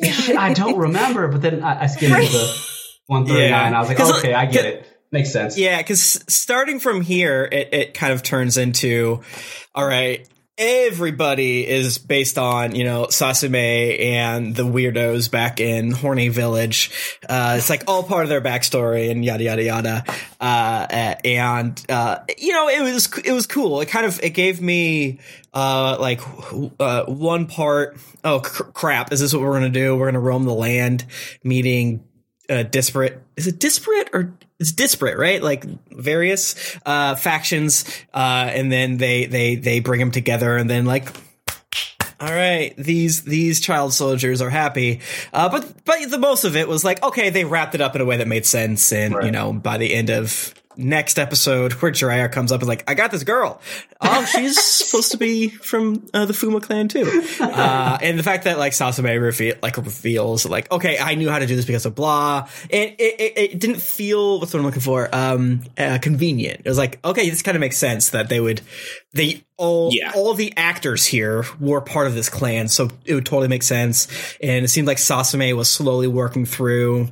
[0.00, 1.28] There's shit I don't remember.
[1.28, 2.64] But then I, I skimmed to the
[3.06, 3.50] 139.
[3.50, 3.76] Yeah.
[3.76, 4.86] I was like, "Okay, I get it.
[5.10, 9.22] Makes sense." Yeah, because starting from here, it, it kind of turns into,
[9.74, 10.28] all right,
[10.58, 16.90] everybody is based on you know Sasame and the weirdos back in Horny Village.
[17.28, 20.04] Uh, it's like all part of their backstory and yada yada yada.
[20.40, 23.80] Uh, and uh, you know it was it was cool.
[23.80, 25.20] It kind of it gave me
[25.54, 26.20] uh, like
[26.80, 27.96] uh, one part.
[28.24, 29.12] Oh cr- crap!
[29.12, 29.96] Is this what we're gonna do?
[29.96, 31.06] We're gonna roam the land,
[31.44, 32.04] meeting
[32.50, 33.22] uh, disparate.
[33.36, 35.42] Is it disparate or it's disparate, right?
[35.42, 40.84] Like various uh, factions, uh, and then they they they bring them together, and then
[40.84, 41.12] like.
[42.20, 44.98] All right, these these child soldiers are happy,
[45.32, 48.00] uh, but but the most of it was like okay, they wrapped it up in
[48.00, 51.90] a way that made sense, and you know by the end of next episode where
[51.92, 53.60] Jiraiya comes up and like, I got this girl.
[54.00, 57.22] Oh, she's supposed to be from uh, the Fuma clan too.
[57.40, 61.40] Uh, and the fact that like Sasame reveal, like reveals like, okay, I knew how
[61.40, 62.48] to do this because of blah.
[62.70, 65.08] And it, it, it didn't feel what's what I'm looking for.
[65.12, 66.60] Um, uh, convenient.
[66.64, 68.60] It was like, okay, this kind of makes sense that they would,
[69.12, 70.12] they all Yeah.
[70.14, 74.06] all the actors here were part of this clan, so it would totally make sense.
[74.40, 77.08] And it seemed like Sasame was slowly working through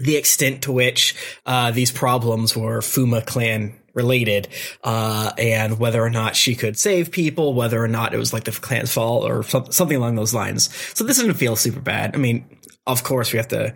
[0.00, 1.14] the extent to which
[1.46, 4.46] uh, these problems were Fuma clan related,
[4.84, 8.44] uh, and whether or not she could save people, whether or not it was like
[8.44, 10.72] the clan's fault or something along those lines.
[10.96, 12.14] So this didn't feel super bad.
[12.14, 13.74] I mean, of course we have to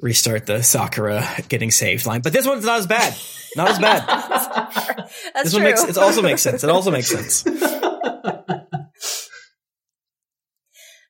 [0.00, 3.16] restart the Sakura getting saved line, but this one's not as bad.
[3.56, 4.06] Not as bad.
[5.34, 5.62] That's This true.
[5.62, 6.62] one makes it also makes sense.
[6.62, 7.44] It also makes sense.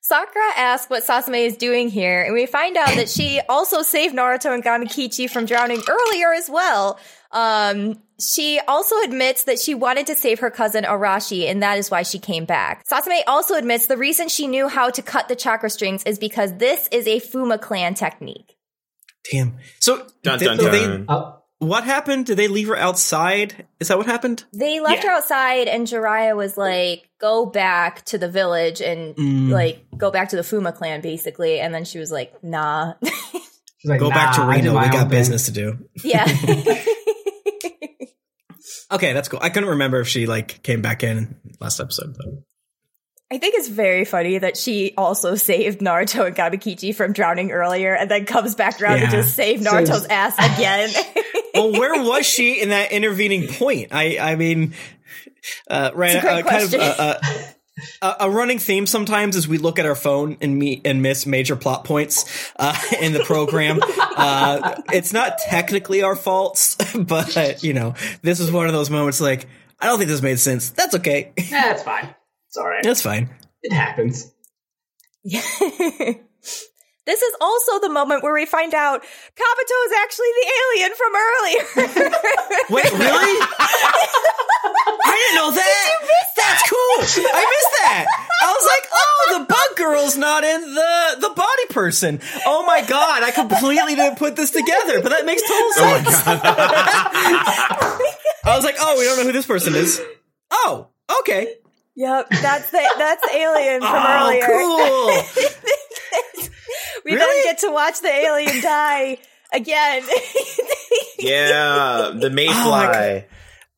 [0.09, 4.15] Sakura asks what Sasame is doing here, and we find out that she also saved
[4.17, 6.99] Naruto and Gamakichi from drowning earlier as well.
[7.31, 11.91] Um, she also admits that she wanted to save her cousin Arashi, and that is
[11.91, 12.87] why she came back.
[12.89, 16.57] Sasame also admits the reason she knew how to cut the chakra strings is because
[16.57, 18.57] this is a Fuma clan technique.
[19.31, 19.59] Damn.
[19.79, 22.27] So Dun, did- dun, they- Uh, what happened?
[22.27, 23.67] Did they leave her outside?
[23.81, 24.45] Is that what happened?
[24.53, 25.11] They left Yeah.
[25.11, 29.51] her outside, and Jiraiya was like, "Go back to the village and Mm.
[29.51, 33.91] like go back to the Fuma clan, basically." And then she was like, "Nah, she's
[33.91, 34.73] like, Go back to "Nah, Reno.
[34.73, 35.79] We own got thing." business to do.
[36.05, 36.27] yeah."
[38.91, 39.39] Okay, that's cool.
[39.43, 42.15] I couldn't remember if she like came back in last episode.
[42.17, 42.43] Though.
[43.31, 47.95] I think it's very funny that she also saved Naruto and Gamakichi from drowning earlier
[47.95, 50.89] and then comes back around to just save Naruto's ass again.
[51.59, 53.89] Well, where was she in that intervening point?
[53.93, 54.75] I, I mean,
[55.69, 57.19] uh, right, a uh, kind of uh, uh,
[58.03, 61.27] a, a running theme sometimes is we look at our phone and meet and miss
[61.27, 63.81] major plot points uh, in the program.
[63.83, 69.21] uh, it's not technically our faults, but you know, this is one of those moments.
[69.21, 69.47] Like,
[69.81, 70.71] I don't think this made sense.
[70.71, 71.33] That's okay.
[71.51, 72.15] That's fine.
[72.49, 72.83] It's all right.
[72.83, 73.31] That's fine.
[73.63, 74.33] It happens.
[77.09, 81.13] this is also the moment where we find out Kabuto is actually the alien from
[81.17, 81.65] earlier.
[82.77, 83.37] Wait, really?
[85.09, 85.89] I didn't know that.
[86.37, 87.01] That's cool.
[87.01, 88.07] I missed that.
[88.43, 92.21] I was like, oh, the bug girl's not in the the body person.
[92.45, 96.23] Oh my god, I completely didn't put this together, but that makes total oh sense.
[98.45, 100.01] I was like, oh, we don't know who this person is.
[100.51, 100.89] Oh,
[101.21, 101.55] okay.
[101.99, 104.47] Yep, that's the that's alien from Oh, earlier.
[104.47, 105.11] cool.
[107.05, 107.43] We Really?
[107.43, 109.19] then get to watch the alien die
[109.53, 110.03] again.
[111.21, 113.25] Yeah, the oh, mayfly.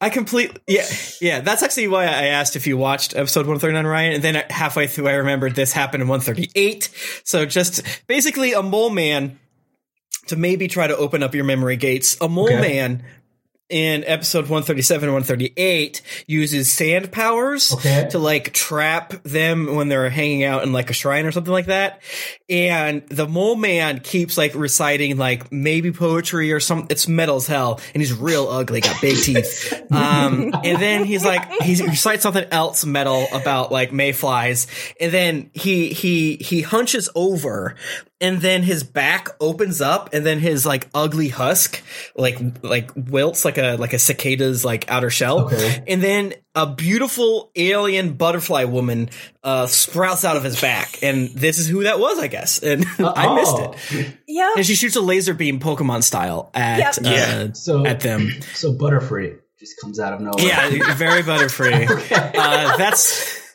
[0.03, 0.85] I completely yeah
[1.23, 1.41] yeah.
[1.41, 4.14] That's actually why I asked if you watched episode one thirty nine, Rhyan.
[4.14, 6.91] And then halfway through, I remembered this happened in one thirty eight.
[7.25, 9.39] So just basically a mole man
[10.27, 12.18] to maybe try to open up your memory gates.
[12.21, 12.61] A mole Okay.
[12.61, 13.05] man
[13.71, 18.09] in episode 137 and 138 uses sand powers Okay.
[18.11, 21.66] to like trap them when they're hanging out in like a shrine or something like
[21.66, 22.03] that.
[22.49, 27.47] And the mole man keeps like reciting like maybe poetry or some it's metal as
[27.47, 29.73] hell and he's real ugly, got big teeth.
[29.93, 34.66] Um and then he's like he recites something else metal about like mayflies
[35.01, 37.75] and then he he he hunches over
[38.21, 41.83] and then his back opens up and then his like ugly husk
[42.14, 45.83] like like wilts like a like a cicada's like outer shell Okay.
[45.89, 49.09] and then a beautiful alien butterfly woman
[49.45, 52.85] uh sprouts out of his back and this is who that was i guess and
[52.99, 53.75] i missed Oh.
[53.91, 57.07] it yeah and she shoots a laser beam pokemon style at Yep.
[57.07, 57.53] uh, Yeah.
[57.55, 60.45] So at them So Butterfree just comes out of nowhere.
[60.45, 63.49] yeah very butterfree uh that's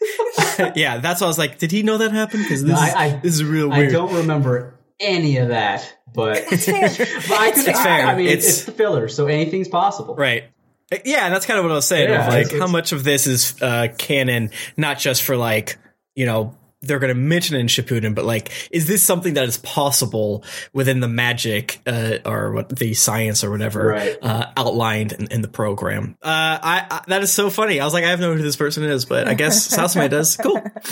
[0.75, 2.93] yeah that's why i was like did he know that happened because this, No, is-
[2.93, 3.89] I- I- this is real weird.
[3.89, 6.87] I don't remember any of that, but, It's fair.
[7.27, 8.05] but I could, It's fair.
[8.07, 10.15] I mean, It's- it's, filler, so anything's possible.
[10.15, 10.45] Right.
[11.03, 12.09] Yeah, that's kind of what I was saying.
[12.09, 15.77] Yeah, of like, it's- how much of this is uh, canon, not just for like,
[16.15, 19.45] you know, they're going to mention it in Shippuden, but like, is this something that
[19.47, 24.17] is possible within the magic uh, or what the science or whatever Right.
[24.21, 26.17] uh, outlined in, in the program?
[26.21, 26.28] Uh,
[26.61, 27.80] I, I that is so funny.
[27.80, 30.09] I was like, I have no idea who this person is, but I guess Sasame
[30.09, 30.38] does.
[30.38, 30.61] Cool.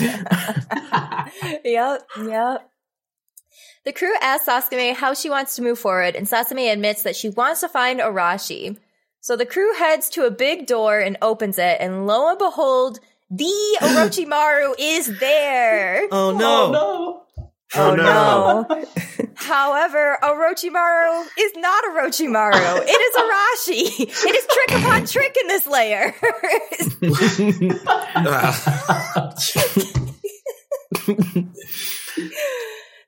[1.64, 2.70] yep, yep.
[3.84, 7.28] The crew asks Sasuke how she wants to move forward, and Sasame admits that she
[7.28, 8.78] wants to find Arashi.
[9.20, 12.98] So the crew heads to a big door and opens it, and lo and behold,
[13.30, 16.08] the Orochimaru is there.
[16.10, 16.72] Oh no.
[16.72, 17.20] no.
[17.76, 18.66] Oh, no.
[18.68, 18.84] no.
[19.34, 22.84] However, Orochimaru is not Orochimaru.
[22.86, 24.26] It is Arashi.
[24.26, 26.14] It is trick upon trick in this layer.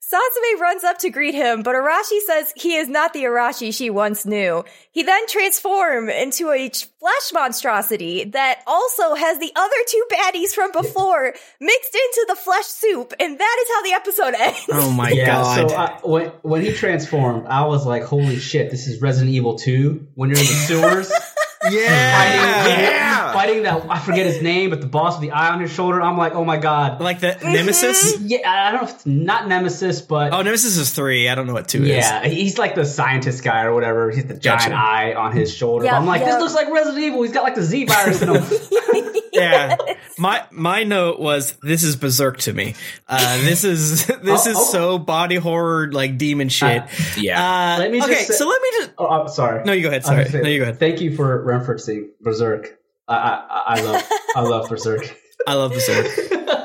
[0.07, 3.91] Sasame runs up to greet him, but Arashi says he is not the Arashi she
[3.91, 4.65] once knew.
[4.93, 10.71] He then transforms into a flesh monstrosity that also has the other two baddies from
[10.71, 14.67] before mixed into the flesh soup, and that is how the episode ends.
[14.71, 15.71] Oh my yeah, god!
[15.71, 18.71] so I, when when he transformed, I was like, "Holy shit!
[18.71, 21.13] This is Resident Evil 2 When you're in the sewers,
[21.71, 23.33] yeah, fighting, Yeah.
[23.33, 26.01] fighting that I forget his name, but the boss with the eye on his shoulder.
[26.01, 27.53] I'm like, "Oh my god!" like the mm-hmm.
[27.53, 28.21] Nemesis.
[28.21, 31.29] Yeah, I don't know if it's not Nemesis, but Oh, Nemesis is three.
[31.29, 31.89] I don't know what two is.
[31.89, 34.11] yeah, he's like the scientist guy or whatever.
[34.11, 34.75] He's the giant Gotcha.
[34.75, 35.87] eye on his shoulder.
[35.87, 36.33] Yeah, I'm like, yeah.
[36.33, 37.23] this looks like Resident Evil.
[37.23, 38.43] He's got like the Z virus in him.
[39.37, 39.77] yeah.
[40.19, 42.75] My my note was this is berserk to me.
[43.07, 44.65] Uh, this is this Oh, is oh.
[44.73, 46.83] so body horror like demon shit.
[46.83, 46.87] Uh,
[47.19, 47.39] Yeah.
[47.77, 48.91] Uh, Let me just okay, say- so let me just.
[48.97, 49.63] oh, I'm sorry.
[49.65, 50.05] No, you go ahead.
[50.05, 50.25] Sorry.
[50.25, 50.79] gonna say, No, you go ahead.
[50.79, 52.79] Thank you for referencing Berserk.
[53.07, 54.03] I I, I love
[54.37, 55.15] I love Berserk.
[55.47, 56.07] I love berserk.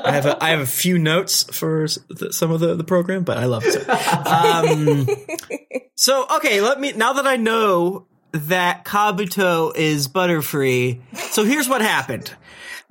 [0.04, 1.98] I have a I have a few notes for s-
[2.30, 3.88] some of the, the program, but I love it.
[3.88, 5.06] Um,
[5.94, 11.00] so okay, let me now that I know that Kabuto is butterfree.
[11.30, 12.32] So here's what happened.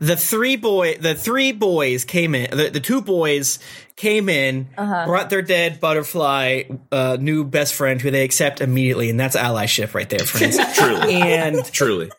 [0.02, 2.58] The three boy, the three boys came in.
[2.58, 3.60] The, the two boys
[3.96, 9.20] came in, brought their dead butterfly uh, new best friend, who they accept immediately, and
[9.20, 10.58] that's allyship right there, friends.
[10.76, 11.14] Truly.
[11.14, 12.12] and Truly.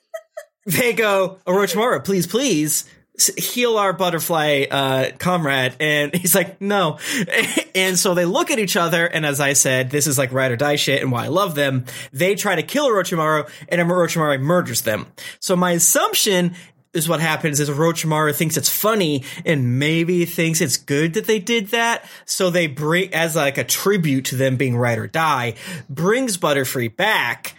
[0.65, 2.89] they go, Orochimaru, please, please
[3.37, 5.77] heal our butterfly uh, comrade.
[5.81, 6.99] And he's like, no.
[7.75, 9.07] and so they look at each other.
[9.07, 11.55] And as I said, this is like ride or die shit and why I love
[11.55, 11.85] them.
[12.13, 15.07] They try to kill Orochimaru and Orochimaru murders them.
[15.41, 16.55] So my assumption
[16.95, 21.39] is what happens is Orochimaru thinks it's funny and maybe thinks it's good that they
[21.39, 22.05] did that.
[22.27, 25.55] So they bring, as like a tribute to them being ride or die,
[25.89, 27.55] brings Butterfree back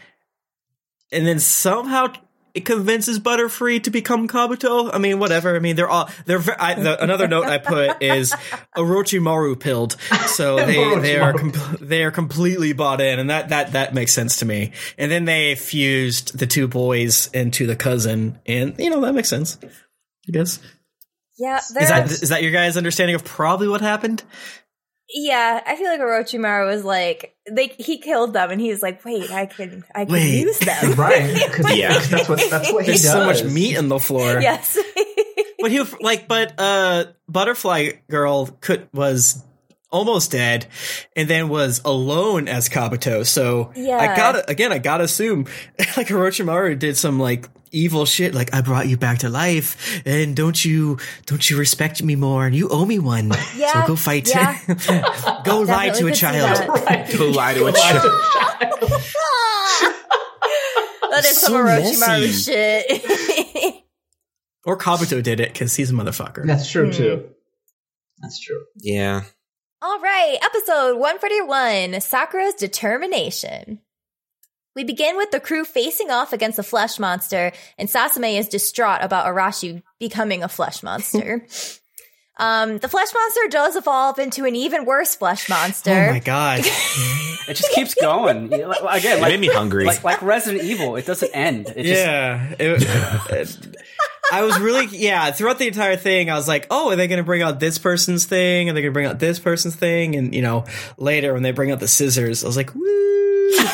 [1.12, 2.14] and then somehow
[2.54, 4.92] it convinces Butterfree to become Kabuto.
[4.94, 5.56] I mean, whatever.
[5.56, 6.38] I mean, they're all they're.
[6.40, 8.32] ve- I, the, another note I put is
[8.78, 9.94] Orochimaru pilled,
[10.28, 14.14] so they they are com- they are completely bought in, and that that that makes
[14.14, 14.72] sense to me.
[14.98, 19.30] And then they fused the two boys into the cousin, and you know that makes
[19.30, 19.58] sense.
[19.64, 20.60] I guess
[21.38, 24.24] Yeah, is that there's- is that your guys' understanding of probably what happened?
[25.14, 25.62] Yeah.
[25.66, 29.32] I feel like Orochimaru was like, they he killed them, and he was like, wait,
[29.32, 30.40] I can I can Wait.
[30.42, 31.34] use them, right?
[31.34, 31.98] Because Yeah.
[32.00, 33.12] that's what that's what he There's does.
[33.12, 34.40] so much meat in the floor.
[34.42, 34.78] yes.
[35.60, 39.42] But he like, but uh, Butterfly Girl could was
[39.94, 40.66] almost dead,
[41.16, 43.26] and then was alone as Kabuto.
[43.26, 43.98] So Yeah.
[43.98, 45.46] I gotta again, I gotta assume
[45.96, 48.34] like Orochimaru did some like evil shit.
[48.36, 52.46] Like I brought you back to life, and don't you don't you respect me more?
[52.46, 53.32] And you owe me one.
[53.56, 54.28] Yeah, So go fight.
[54.28, 54.60] yeah.
[55.46, 56.58] go lie to a child.
[56.58, 56.68] that.
[56.68, 57.18] Right.
[57.18, 58.04] Go lie to a child.
[61.12, 62.32] that is some Orochimaru messy.
[62.52, 63.84] shit.
[64.66, 66.46] Or Kabuto did it because he's a motherfucker.
[66.46, 66.92] That's true Hmm.
[66.92, 67.30] too.
[68.22, 68.64] That's true.
[68.78, 69.24] Yeah.
[69.86, 73.82] All right, episode 141 Sakura's Determination.
[74.78, 79.04] We begin with the crew facing off against a flesh monster, and Sasame is distraught
[79.04, 81.46] about Arashi becoming a flesh monster.
[82.38, 86.08] um, the flesh monster does evolve into an even worse flesh monster.
[86.10, 86.62] Oh my god!
[87.46, 88.50] It just keeps going.
[88.54, 89.84] Yeah, like- Again, It like, made me hungry.
[89.84, 91.68] like like Resident Evil, it doesn't end.
[91.76, 92.56] It just, yeah.
[92.58, 92.84] It-
[93.30, 93.78] it-
[94.32, 97.18] I was really, yeah, throughout the entire thing, I was like, oh, are they going
[97.18, 98.70] to bring out this person's thing?
[98.70, 100.16] Are they going to bring out this person's thing?
[100.16, 100.66] And, you know,
[100.98, 103.52] later when they bring out the scissors, I was like, woo.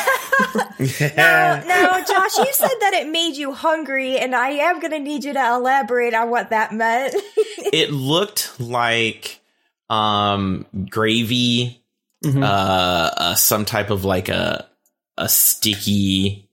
[1.16, 5.00] Now, now, Josh, you said that it made you hungry, and I am going to
[5.00, 7.14] need you to elaborate on what that meant.
[7.38, 9.40] it looked like
[9.90, 11.84] um gravy
[12.24, 12.44] Mhm.
[12.44, 12.46] uh,
[13.18, 14.68] uh some type of like a
[15.18, 16.49] a sticky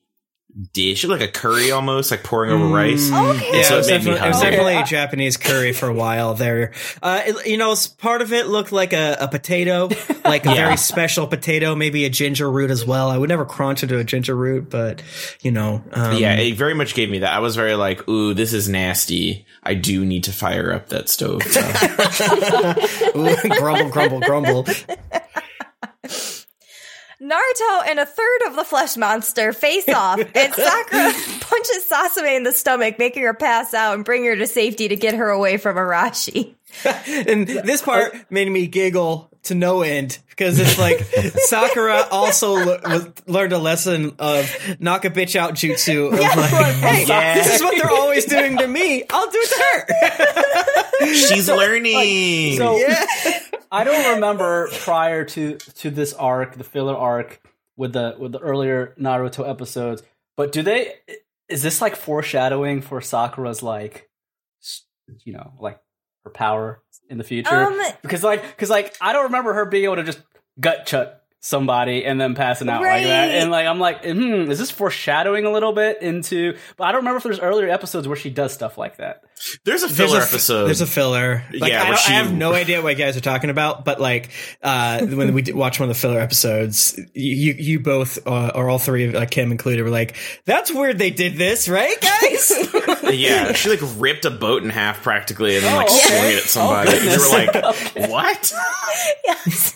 [0.73, 3.59] dish like a curry almost like pouring over rice Okay.
[3.59, 5.95] Yeah, so it was, made me definitely, it was definitely a Japanese curry for a
[5.95, 6.73] while there.
[7.03, 9.89] Uh, it- you know, part of it looked like a, a potato,
[10.25, 10.55] like a Yeah.
[10.55, 13.11] very special potato, maybe a ginger root as well.
[13.11, 15.03] I would never crunch into a ginger root, but,
[15.43, 15.83] you know.
[15.93, 18.69] Um, yeah it very much gave me that i was very like ooh this is
[18.69, 21.43] nasty i do need to fire up that stove
[23.17, 24.67] Ooh, grumble, grumble, grumble.
[27.21, 32.43] Naruto and a third of the flesh monster face off, and Sakura punches Sasame in
[32.43, 35.57] the stomach, making her pass out and bring her to safety to get her away
[35.57, 36.55] from Arashi.
[36.85, 41.01] and this part made me giggle to no end because it's like
[41.45, 44.51] Sakura also le- learned a lesson of
[44.81, 46.13] knock a bitch out jutsu.
[46.13, 47.35] Of like, hey, Yeah.
[47.35, 49.05] this is what they're always doing to me.
[49.09, 51.15] I'll do it to her.
[51.15, 53.07] she's learning So yeah.
[53.71, 57.41] I don't remember prior to to this arc, the filler arc
[57.77, 60.03] with the with the earlier Naruto episodes.
[60.37, 60.95] But do they?
[61.49, 64.11] Is this like foreshadowing for Sakura's like,
[65.25, 65.79] you know, like
[66.25, 67.55] her power in the future?
[67.55, 70.23] Um, because like because like I don't remember her being able to just
[70.59, 73.31] gut chuck somebody and then passing out like that.
[73.31, 76.57] And like I'm like, hmm, is this foreshadowing a little bit into?
[76.77, 79.23] But I don't remember if there's earlier episodes where she does stuff like that.
[79.65, 80.65] There's a There's filler a, episode.
[80.67, 81.45] There's a filler.
[81.53, 84.01] Like, Yeah, I, she- I have no idea what you guys are talking about, but
[84.01, 84.31] like
[84.63, 88.71] uh, when we did watch one of the filler episodes, you you both uh, or
[88.71, 90.17] all three, uh, Kym included, were like,
[90.47, 90.97] "That's weird.
[90.99, 92.51] They did this, right, guys?"
[93.15, 96.17] yeah, she like ripped a boat in half practically and then like Oh, okay.
[96.17, 96.91] swung it at somebody.
[96.93, 98.53] Oh, and they were like, "What?"
[99.27, 99.75] Yes.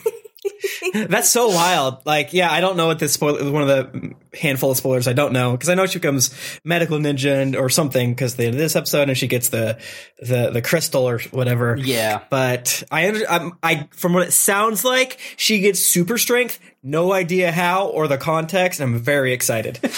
[1.09, 2.05] That's so wild.
[2.05, 3.51] Like, yeah, I don't know what this spoiler.
[3.51, 6.32] One of the handful of spoilers I don't know because I know she becomes
[6.64, 9.78] medical ninja and, or something because the end of this episode and she gets the
[10.20, 11.76] the the crystal or whatever.
[11.76, 12.22] Yeah.
[12.30, 16.59] but I I'm, I from what it sounds like, she gets super strength.
[16.82, 18.80] No idea how or the context.
[18.80, 19.78] I'm very excited.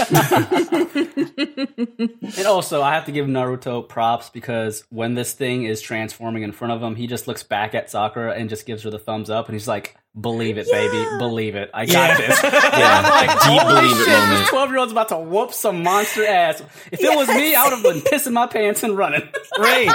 [2.36, 6.52] And also, I have to give Naruto props because when this thing is transforming in
[6.52, 9.28] front of him, he just looks back at Sakura and just gives her the thumbs
[9.30, 11.70] up, and he's like, "Believe it, baby, believe it.
[11.72, 12.26] I got Yeah.
[12.26, 14.48] this." Yeah, deep Holy believe it shit, this moment.
[14.48, 16.62] twelve year old's about to whoop some monster ass.
[16.90, 19.22] If it was me, I would have been pissing my pants and running.
[19.58, 19.86] right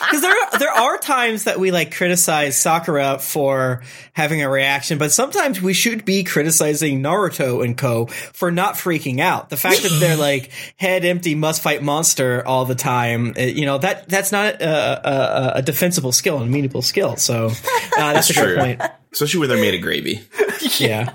[0.00, 3.82] because there there are times that we like criticize sakura for
[4.12, 9.20] having a reaction but sometimes we should be criticizing naruto and co for not freaking
[9.20, 13.42] out the fact that they're like head empty must fight monster all the time uh,
[13.42, 17.46] you know that that's not a, a, a defensible skill and a meaningful skill so
[17.46, 18.44] uh, that's a True.
[18.56, 18.82] good point
[19.14, 20.20] Especially when they're made of gravy.
[20.78, 21.12] yeah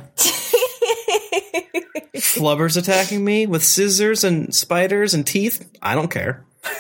[2.16, 6.44] flubber's attacking me with scissors and spiders and teeth i don't care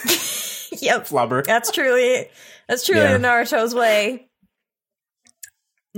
[0.82, 1.08] Yep.
[1.08, 1.44] Flubber.
[1.44, 2.28] That's truly
[2.68, 3.18] that's truly Yeah.
[3.18, 4.28] Naruto's way.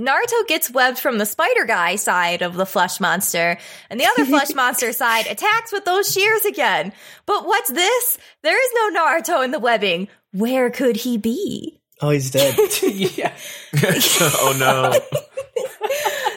[0.00, 3.58] Naruto gets webbed from the spider guy side of the flesh monster,
[3.90, 6.92] and the other flesh monster side attacks with those shears again.
[7.26, 8.18] But what's this?
[8.42, 10.08] There is no Naruto in the webbing.
[10.32, 11.78] Where could he be?
[12.02, 13.34] Oh he's dead yeah.
[13.74, 14.92] oh no!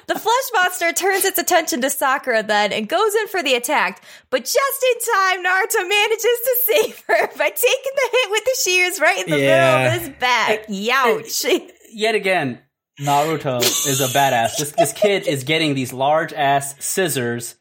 [0.08, 4.04] The flesh monster turns its attention to Sakura then and goes in for the attack.
[4.30, 8.58] But just in time, Naruto manages to save her by taking the hit with the
[8.64, 9.78] shears right in the Yeah.
[9.84, 10.68] middle of his back.
[10.68, 11.72] Youch.
[11.92, 12.60] Yet again,
[13.02, 14.58] Naruto is a badass.
[14.58, 17.56] This this kid is getting these large ass scissors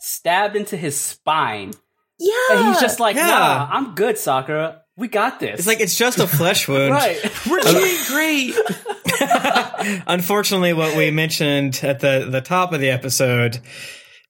[0.00, 1.72] stabbed into his spine,
[2.18, 2.32] Yeah.
[2.52, 3.26] and he's just like, Yeah.
[3.26, 4.77] "Nah, I'm good, Sakura.
[4.98, 7.18] We got this." it's like it's just a flesh wound right.
[7.48, 8.54] We're doing great.
[10.06, 13.60] Unfortunately, what we mentioned at the, the top of the episode,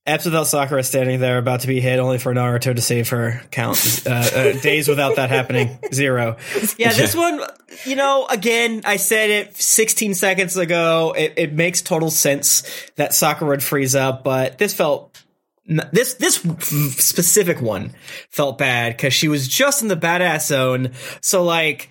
[0.06, 3.42] episode without Sakura standing there about to be hit, only for Naruto to save her.
[3.50, 6.36] Count uh, uh, days without that happening, zero.
[6.76, 7.40] Yeah, this one,
[7.84, 11.14] you know, again, I said it 16 seconds ago.
[11.16, 12.62] It, it makes total sense
[12.96, 15.27] that Sakura would freeze up, but this felt n-
[15.68, 17.92] this this specific one
[18.30, 20.92] felt bad because she was just in the badass zone.
[21.20, 21.88] So like.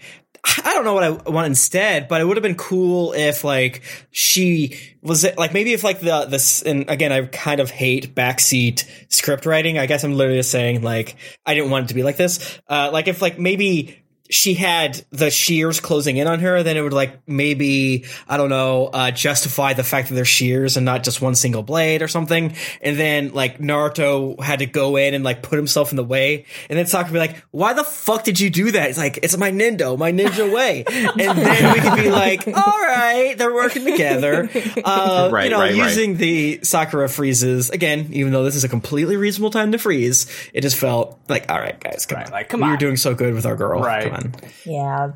[0.63, 3.82] I don't know what I want instead, but it would have been cool if like
[4.11, 8.15] she was it like maybe if like the this and again I kind of hate
[8.15, 9.78] backseat script writing.
[9.78, 12.59] I guess I'm literally just saying like I didn't want it to be like this.
[12.65, 13.99] Uh, like if like maybe
[14.30, 18.49] she had the shears closing in on her, then it would like maybe I don't
[18.49, 22.07] know uh, justify the fact that they're shears and not just one single blade or
[22.07, 22.55] something.
[22.82, 26.45] And then like Naruto had to go in and like put himself in the way,
[26.69, 29.38] and then Sakura be like, "Why the fuck did you do that?" It's like it's
[29.38, 33.86] my nindo, my ninja way, and then we could be like, "All right, they're working
[33.86, 34.49] together."
[34.84, 35.84] Uh, Right, you know, right, right.
[35.89, 40.28] using the Sakura freezes again, even though this is a completely reasonable time to freeze,
[40.53, 42.80] it just felt like, "All right, guys, come Right, on, like, come we were on.
[42.80, 44.16] doing so good with our girl, Right.
[44.18, 44.34] On."
[44.65, 45.11] Yeah.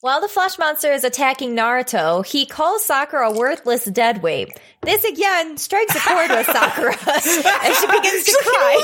[0.00, 4.48] While the Flesh monster is attacking Naruto, he calls Sakura a worthless deadweight.
[4.84, 8.82] This again strikes a chord with Sakura, and she begins to cry.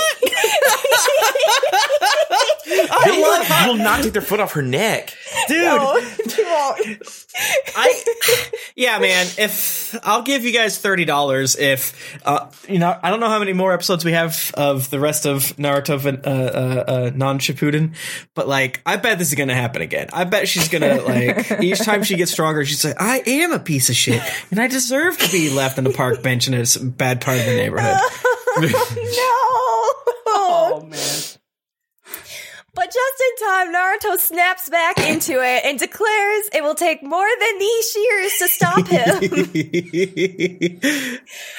[3.05, 5.13] They like, will not take their foot off her neck.
[5.49, 5.65] dude.
[5.65, 7.25] No, she won't.
[7.77, 8.03] I,
[8.77, 9.27] yeah, man.
[9.39, 13.39] If I'll give you guys thirty dollars, if uh, you know, I don't know how
[13.41, 17.95] many more episodes we have of the rest of Naruto uh, uh, uh, non Shippuden,
[18.35, 20.09] but like, I bet this is gonna happen again.
[20.13, 23.59] I bet she's gonna like each time she gets stronger, she's like, I am a
[23.59, 26.61] piece of shit, and I deserve to be left in the park bench in a
[26.61, 27.97] s- bad part of the neighborhood.
[28.61, 28.65] No.
[30.27, 30.99] oh man.
[32.75, 37.27] But just in time, Naruto snaps back into it and declares it will take more
[37.41, 39.21] than these shears to stop him.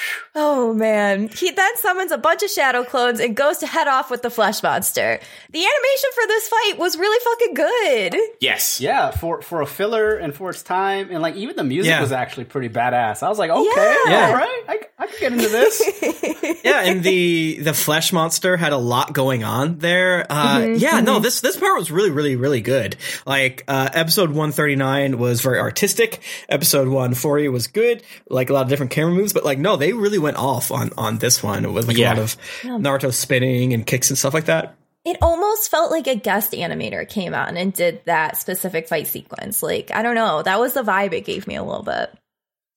[0.34, 1.28] Oh man.
[1.28, 4.30] He then summons a bunch of shadow clones and goes to head off with the
[4.30, 5.18] flesh monster.
[5.50, 8.16] The animation for this fight was really fucking good.
[8.40, 8.80] Yes.
[8.80, 12.00] Yeah, for for a filler and for its time, and like even the music Yeah.
[12.00, 13.24] was actually pretty badass.
[13.24, 14.26] I was like, okay, Yeah.
[14.28, 16.60] all right, I, I could get into this.
[16.64, 20.26] yeah, and the the flesh monster had a lot going on there.
[20.30, 22.94] Uh, yeah, no, this this part was really, really, really good.
[23.26, 26.22] Like uh, episode one thirty nine was very artistic.
[26.48, 29.32] Episode one forty was good, like a lot of different camera moves.
[29.32, 32.18] But like, no, they really went off on on this one with like a lot
[32.18, 34.76] of Naruto spinning and kicks and stuff like that.
[35.04, 39.62] It almost felt like a guest animator came out and did that specific fight sequence.
[39.62, 40.42] Like, I don't know.
[40.42, 42.12] That was the vibe it gave me a little bit.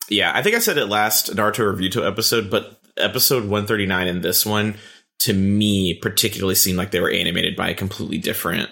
[0.10, 4.46] Yeah, I think I said it last Naruto Reviewto episode, but episode 139 and this
[4.46, 4.76] one,
[5.20, 8.70] to me, particularly seemed like they were animated by a completely different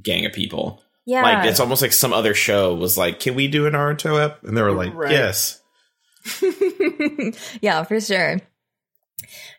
[0.00, 0.82] gang of people.
[1.04, 1.22] Yeah.
[1.22, 4.44] Like, it's almost like some other show was like, can we do a Naruto ep?
[4.44, 5.12] And they were like, Right.
[5.12, 5.61] yes.
[7.60, 8.40] yeah, for sure.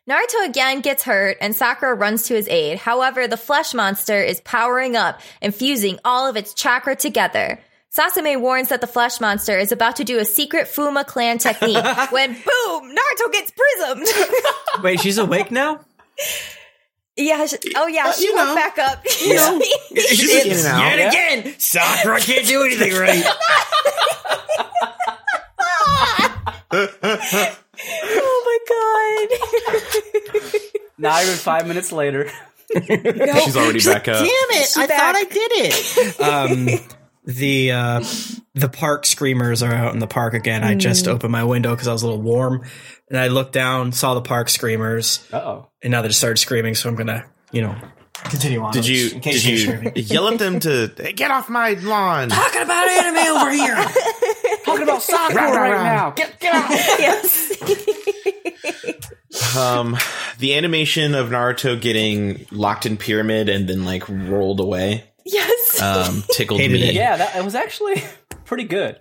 [0.09, 2.77] Naruto again gets hurt and Sakura runs to his aid.
[2.77, 7.59] However, the flesh monster is powering up and fusing all of its chakra together.
[7.95, 11.77] Sasame warns that the flesh monster is about to do a secret Fuma clan technique
[12.11, 14.07] when boom, Naruto gets prismed.
[14.83, 15.79] Wait, she's awake now.
[17.15, 18.55] yeah, she- oh yeah, she you went know.
[18.55, 19.07] back up.
[19.07, 19.31] She's
[20.45, 20.97] in and out.
[20.97, 23.23] Yet again, Sakura can't do anything right.
[26.73, 29.29] Oh my
[30.49, 30.61] god.
[30.97, 32.29] Not even five minutes later.
[32.73, 34.19] She's already back up.
[34.19, 34.77] Damn it!
[34.77, 34.99] I back.
[34.99, 36.21] thought I did it.
[36.21, 36.87] um,
[37.25, 38.03] the uh,
[38.55, 40.63] the park screamers are out in the park again.
[40.63, 42.63] I just opened my window because I was a little warm,
[43.09, 45.67] and I looked down, saw the park screamers, Uh oh.
[45.81, 46.73] and now they just started screaming.
[46.75, 47.75] So I'm gonna, you know,
[48.23, 48.73] continue on.
[48.73, 49.93] Did you in case did you're you screaming.
[49.95, 52.29] yell at them to "Hey, get off my lawn?
[52.29, 53.75] talking about anime over here?
[54.65, 56.11] Talking about soccer Rah, rah, right now.
[56.11, 56.69] Get get out.
[56.71, 57.51] yes.
[59.57, 59.97] Um,
[60.39, 65.81] the animation of Naruto getting locked in pyramid and then like rolled away yes.
[65.81, 66.89] um, tickled Hated me.
[66.89, 66.95] it.
[66.95, 68.01] Yeah, that was actually
[68.45, 68.99] pretty good.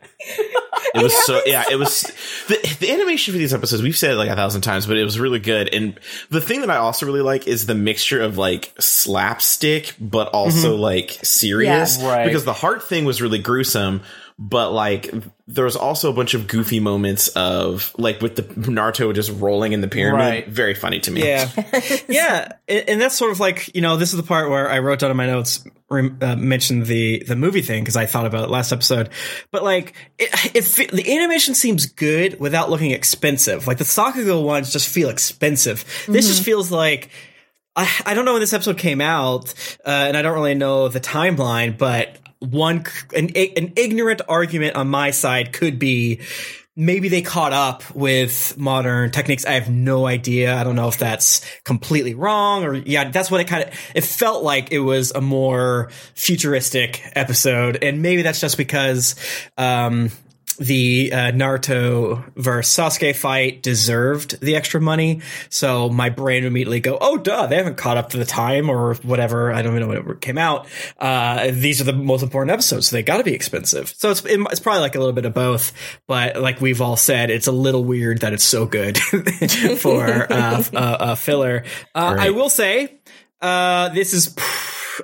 [0.94, 1.64] It was so yeah.
[1.70, 2.02] It was
[2.48, 3.82] the the animation for these episodes.
[3.82, 5.72] We've said it like a thousand times, but it was really good.
[5.72, 5.98] And
[6.30, 10.72] the thing that I also really like is the mixture of like slapstick, but also
[10.72, 10.82] mm-hmm.
[10.82, 11.98] like serious.
[11.98, 12.08] Yeah.
[12.08, 12.26] Right.
[12.26, 14.02] Because the heart thing was really gruesome,
[14.44, 15.08] but like
[15.46, 19.72] there was also a bunch of goofy moments of like with the Naruto just rolling
[19.72, 20.20] in the pyramid.
[20.20, 20.48] Right.
[20.48, 21.24] Very funny to me.
[21.24, 21.48] Yeah,
[22.08, 24.80] yeah, and, and that's sort of like you know this is the part where I
[24.80, 28.44] wrote down in my notes uh, mentioned the the movie thing because I thought about
[28.44, 29.10] it last episode,
[29.52, 33.68] but like it, it fe- the animation seems good without looking expensive.
[33.68, 35.84] Like the Sakuga ones just feel expensive.
[36.08, 37.10] This just feels like.
[37.74, 39.54] I, I don't know when this episode came out,
[39.86, 42.84] uh, and I don't really know the timeline, but one
[43.14, 46.20] an, an ignorant argument on my side could be
[46.74, 49.44] maybe they caught up with modern techniques.
[49.44, 50.56] I have no idea.
[50.56, 54.04] I don't know if that's completely wrong or yeah, that's what it kind of it
[54.04, 59.16] felt like it was a more futuristic episode and maybe that's just because
[59.58, 60.10] um
[60.56, 66.80] the uh, Naruto versus Sasuke fight deserved the extra money, so my brain would immediately
[66.80, 67.46] go, "Oh, duh!
[67.46, 69.52] They haven't caught up to the time or whatever.
[69.52, 70.66] I don't even know when it came out.
[70.98, 73.94] Uh, these are the most important episodes, so they got to be expensive.
[73.96, 75.72] So it's it's probably like a little bit of both.
[76.06, 78.98] But like we've all said, it's a little weird that it's so good
[79.78, 81.64] for uh, f- uh, uh, filler.
[81.94, 83.00] Uh, I will say,
[83.40, 84.36] uh, this is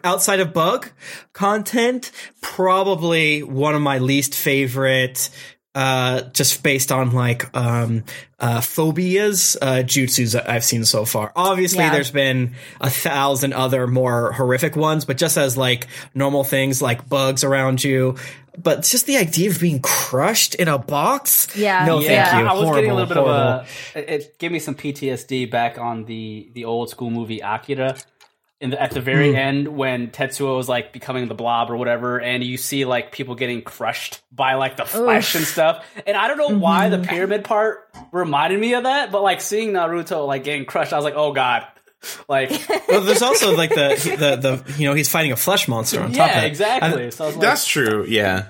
[0.04, 0.90] outside of bug
[1.32, 2.10] content,
[2.40, 5.30] probably one of my least favorite.
[5.74, 8.02] Uh, just based on like um,
[8.40, 11.30] uh, phobias, uh, jutsus that I've seen so far.
[11.36, 11.92] Obviously, Yeah.
[11.92, 17.08] there's been a thousand other more horrific ones, but just as like normal things like
[17.08, 18.16] bugs around you,
[18.60, 21.46] but just the idea of being crushed in a box.
[21.56, 21.84] Yeah.
[21.86, 22.28] no, Yeah.
[22.28, 22.48] thank you.
[22.48, 23.66] I was getting a Horrible, little bit of horrible.
[23.94, 23.98] a.
[24.14, 27.94] It, it gave me some PTSD back on the the old school movie Akira.
[28.60, 32.20] In the, at the very end, when Tetsuo is like becoming the blob or whatever,
[32.20, 36.26] and you see like people getting crushed by like the flesh and stuff, and I
[36.26, 37.02] don't know why Mm-hmm.
[37.02, 40.96] the pyramid part reminded me of that, but like seeing Naruto like getting crushed, I
[40.96, 41.68] was like, oh god,
[42.28, 42.50] like
[42.88, 46.10] well, there's also like the the the you know he's fighting a flesh monster on
[46.12, 46.46] top of yeah, it.
[46.48, 47.06] exactly.
[47.06, 48.06] I, so I was like, That's true.
[48.08, 48.48] Yeah.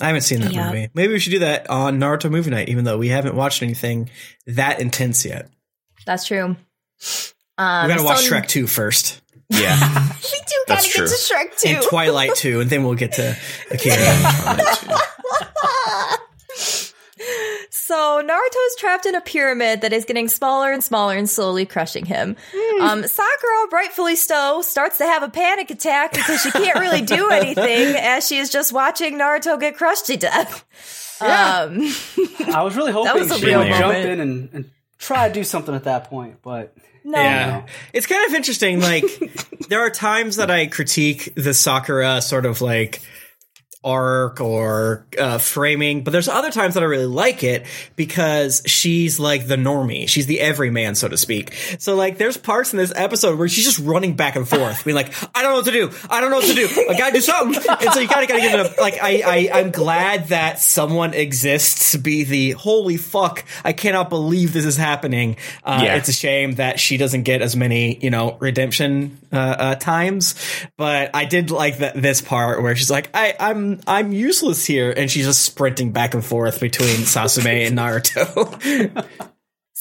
[0.00, 0.66] I haven't seen that Yeah.
[0.66, 0.88] movie.
[0.94, 4.10] Maybe we should do that on Naruto movie night, even though we haven't watched anything
[4.48, 5.48] that intense yet.
[6.06, 6.56] That's true.
[7.58, 9.20] Um, We gotta watch so- Shrek 2 first.
[9.48, 10.08] Yeah.
[10.22, 11.06] We do gotta get to true.
[11.06, 11.82] Shrek And.
[11.84, 13.36] Twilight 2, and then we'll get to
[13.70, 13.96] Akira.
[17.70, 22.06] So Naruto's trapped in a pyramid that is getting smaller and smaller and slowly crushing
[22.06, 22.36] him.
[22.54, 22.82] Hmm.
[22.82, 27.28] Um, Sakura, rightfully so, starts to have a panic attack because she can't really do
[27.30, 30.64] anything as she is just watching Naruto get crushed to death.
[31.20, 31.92] Um,
[32.54, 35.34] I was really was hoping a she real would jump in and, and try to
[35.34, 36.74] do something at that point, but
[37.04, 37.20] No.
[37.20, 37.66] Yeah.
[37.92, 38.80] It's kind of interesting.
[38.80, 39.04] Like,
[39.68, 43.00] there are times that I critique the Sakura sort of like
[43.84, 49.18] arc or uh, framing, but there's other times that I really like it because she's
[49.18, 50.08] like the normie.
[50.08, 51.52] She's the everyman, so to speak.
[51.78, 54.94] So, like, there's parts in this episode where she's just running back and forth, being
[54.94, 55.90] like, I don't know what to do.
[56.08, 56.68] I don't know what to do.
[56.88, 57.62] I gotta do something.
[57.68, 59.22] And so you gotta, gotta give it a, like, I,
[59.52, 64.64] I, I'm glad that someone exists to be the holy fuck, I cannot believe this
[64.64, 65.36] is happening.
[65.64, 65.96] Uh, Yeah.
[65.96, 70.34] It's a shame that she doesn't get as many, you know, redemption uh, uh, times.
[70.76, 74.92] But I did like that this part where she's like, I, I'm I'm useless here,
[74.94, 79.06] and she's just sprinting back and forth between Sasame and Naruto.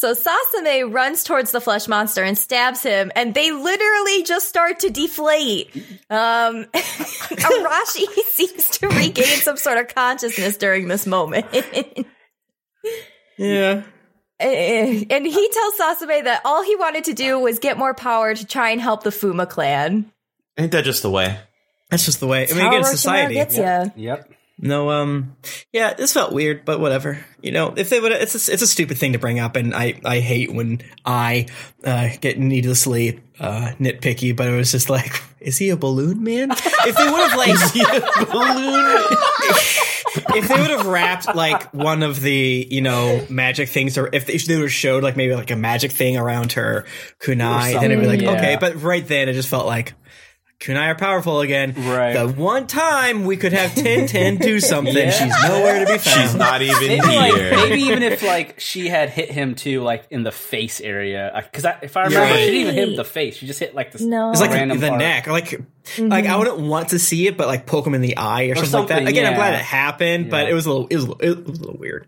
[0.02, 4.80] So Sasame runs towards the flesh monster and stabs him, and they literally just start
[4.80, 5.70] to deflate.
[6.10, 11.46] Um, Arashi seems to regain some sort of consciousness during this moment.
[13.38, 13.84] yeah.
[14.40, 18.44] and he tells Sasame that all he wanted to do was get more power to
[18.44, 20.12] try and help the Fuma clan.
[20.58, 21.38] Ain't that just the way?
[21.92, 22.48] That's just the way.
[22.50, 23.34] I mean, How again, society.
[23.36, 23.86] gets ya.
[23.96, 24.32] yep.
[24.64, 25.36] No, um,
[25.74, 27.26] yeah, this felt weird, but whatever.
[27.42, 29.74] You know, if they would, it's a, it's a stupid thing to bring up, and
[29.74, 31.48] I I hate when I
[31.84, 34.36] uh, get needlessly uh, nitpicky.
[34.36, 35.12] But it was just like,
[35.42, 36.52] is he a balloon man?
[36.52, 39.18] if they would have like balloon,
[40.36, 44.28] if they would have wrapped like one of the you know magic things, or if
[44.28, 46.86] they, if they would have showed like maybe like a magic thing around her
[47.20, 48.58] kunai, then it'd be like something, okay.
[48.60, 49.94] But right then, it just felt like.
[50.62, 51.74] Kunai are powerful again.
[51.76, 52.14] Right.
[52.14, 55.10] The one time we could have Ten Ten do something, Yeah.
[55.10, 56.22] she's nowhere to be found.
[56.22, 57.52] She's not even Maybe like here.
[57.56, 61.66] maybe even if like she had hit him too, like in the face area, because
[61.82, 62.40] if I remember, Right.
[62.42, 63.38] she didn't even hit him the face.
[63.38, 64.30] She just hit like the No.
[64.30, 65.00] It's like random the part.
[65.00, 65.62] neck, or like like
[66.00, 66.38] I mm-hmm.
[66.38, 68.88] wouldn't want to see it, but like poke him in the eye or, something, like
[68.90, 68.94] that.
[68.98, 71.22] something, Again, I'm glad it happened, but it was a little it was, a little-
[71.40, 72.08] it was a little weird.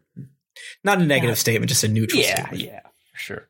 [0.84, 2.62] Not a negative statement, just a neutral Yeah, statement.
[2.62, 2.80] yeah,
[3.14, 3.48] for sure.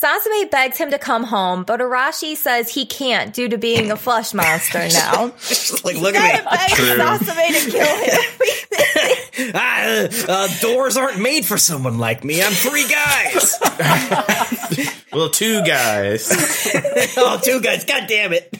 [0.00, 3.96] Sasame begs him to come home, but Arashi says he can't due to being a
[3.96, 5.28] flesh monster now.
[5.40, 6.50] Just like look at me.
[6.50, 6.96] begs True.
[6.96, 9.52] Sasame to kill him.
[9.54, 12.42] ah, uh, doors aren't made for someone like me.
[12.42, 13.58] I'm three guys.
[15.12, 16.30] well, two guys.
[17.18, 17.84] oh, two guys.
[17.84, 18.54] God damn it.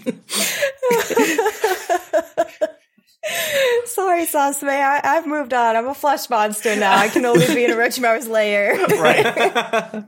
[3.87, 4.69] Sorry, Sasame.
[4.69, 5.77] I, I've moved on.
[5.77, 6.97] I'm a flesh monster now.
[6.97, 8.77] I can only be in Orochimaru's lair.
[8.87, 10.05] Right.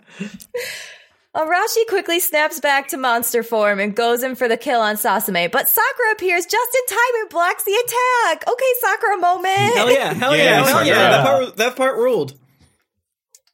[1.34, 5.50] Arashi quickly snaps back to monster form and goes in for the kill on Sasame,
[5.50, 8.46] but Sakura appears just in time and blocks the attack.
[8.46, 9.74] Okay, Sakura moment.
[9.74, 10.12] Hell yeah.
[10.12, 10.42] Hell yeah.
[10.42, 10.86] Yeah, hell Sakura.
[10.86, 11.10] yeah.
[11.10, 12.34] That part, that part ruled.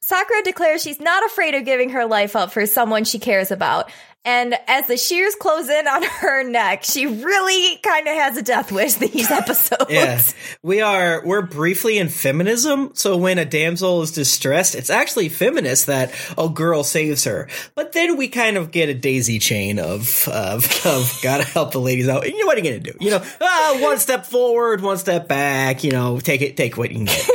[0.01, 3.89] Sakura declares she's not afraid of giving her life up for someone she cares about.
[4.25, 8.41] And as the shears close in on her neck, she really kind of has a
[8.41, 9.85] death wish these episodes.
[9.89, 10.21] Yeah,
[10.61, 11.25] we are.
[11.25, 12.91] We're briefly in feminism.
[12.95, 17.47] So when a damsel is distressed, it's actually feminist that a girl saves her.
[17.75, 21.79] But then we kind of get a daisy chain of of, of gotta help the
[21.79, 22.27] ladies out.
[22.27, 22.97] You know what are you gonna do?
[22.99, 25.83] You know, ah, one step forward, one step back.
[25.83, 27.29] You know, take it, take what you can get.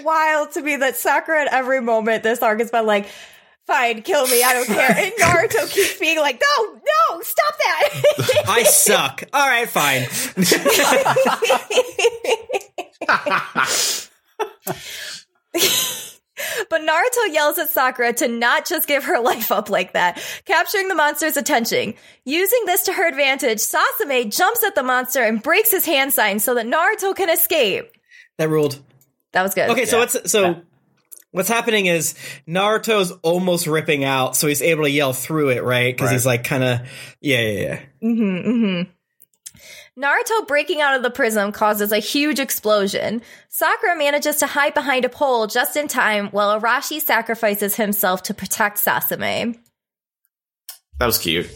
[0.00, 2.86] It's just like wild to me that Sakura at every moment this arc has been
[2.86, 3.06] like,
[3.66, 4.90] fine, kill me, I don't care.
[4.90, 8.44] And Naruto keeps being like, no, no, stop that.
[8.48, 9.24] I suck.
[9.32, 10.06] All right, fine.
[16.70, 20.88] But Naruto yells at Sakura to not just give her life up like that, capturing
[20.88, 21.94] the monster's attention.
[22.24, 26.38] Using this to her advantage, Sasame jumps at the monster and breaks his hand sign
[26.38, 27.92] so that Naruto can escape.
[28.38, 28.80] That ruled.
[29.32, 29.70] That was good.
[29.70, 30.60] Okay, so what's so
[31.30, 32.14] what's happening is
[32.48, 35.94] Naruto's almost ripping out, so he's able to yell through it, right?
[35.94, 36.12] Because Right.
[36.14, 36.80] he's like kind of
[37.20, 37.80] yeah, yeah, yeah.
[38.02, 38.90] Mm-hmm, mm-hmm.
[40.00, 43.20] Naruto breaking out of the prism causes a huge explosion.
[43.48, 48.34] Sakura manages to hide behind a pole just in time while Arashi sacrifices himself to
[48.34, 49.58] protect Sasame.
[50.98, 51.50] That was cute.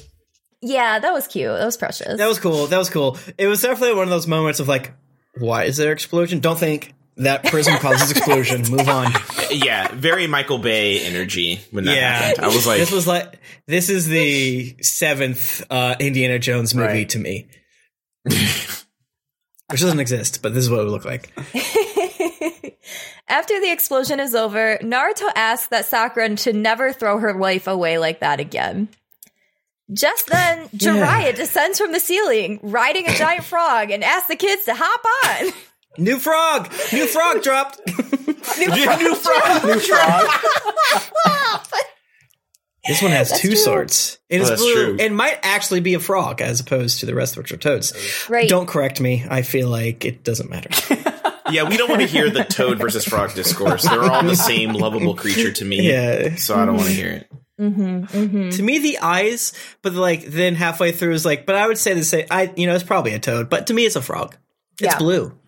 [0.61, 1.47] Yeah, that was cute.
[1.49, 2.19] That was precious.
[2.19, 2.67] That was cool.
[2.67, 3.19] That was cool.
[3.39, 4.93] It was definitely one of those moments of like,
[5.39, 6.41] why is there explosion?
[6.41, 8.62] Don't think that prism causes explosion.
[8.70, 9.12] Move on.
[9.51, 12.45] Yeah, very Michael Bay energy when that Yeah, happened.
[12.45, 17.09] I was like, this was like this is the seventh uh, Indiana Jones movie Right.
[17.11, 17.47] to me,
[18.24, 21.31] which doesn't exist, but this is what it would look like.
[23.28, 27.97] After the explosion is over, Naruto asks that Sakura to never throw her life away
[27.99, 28.89] like that again.
[29.93, 34.65] Just then, Jiraiya descends from the ceiling, riding a giant frog, and asks the kids
[34.65, 35.05] to hop
[35.47, 35.53] on.
[35.99, 37.81] New frog, new frog dropped.
[37.87, 40.29] new frog, new frog.
[42.87, 43.57] This one has two true.
[43.57, 44.19] swords.
[44.29, 44.75] It Oh, is that's blue.
[44.75, 44.97] true.
[45.01, 47.95] It might actually be a frog as opposed to the rest which are toads.
[48.29, 48.47] Right.
[48.49, 49.25] Don't correct me.
[49.29, 50.71] I feel like it doesn't matter.
[51.51, 53.83] Yeah, we don't want to hear the toad versus frog discourse.
[53.87, 55.89] They're all the same lovable creature to me.
[55.93, 56.37] Yeah.
[56.37, 57.31] So I don't want to hear it.
[57.61, 58.49] Mm-hmm, mm-hmm.
[58.49, 59.53] To me, the eyes,
[59.83, 62.25] but like then halfway through is like, but I would say the same.
[62.31, 64.37] I, you know, it's probably a toad, but to me, it's a frog.
[64.81, 64.99] It's Yeah.
[64.99, 65.39] blue.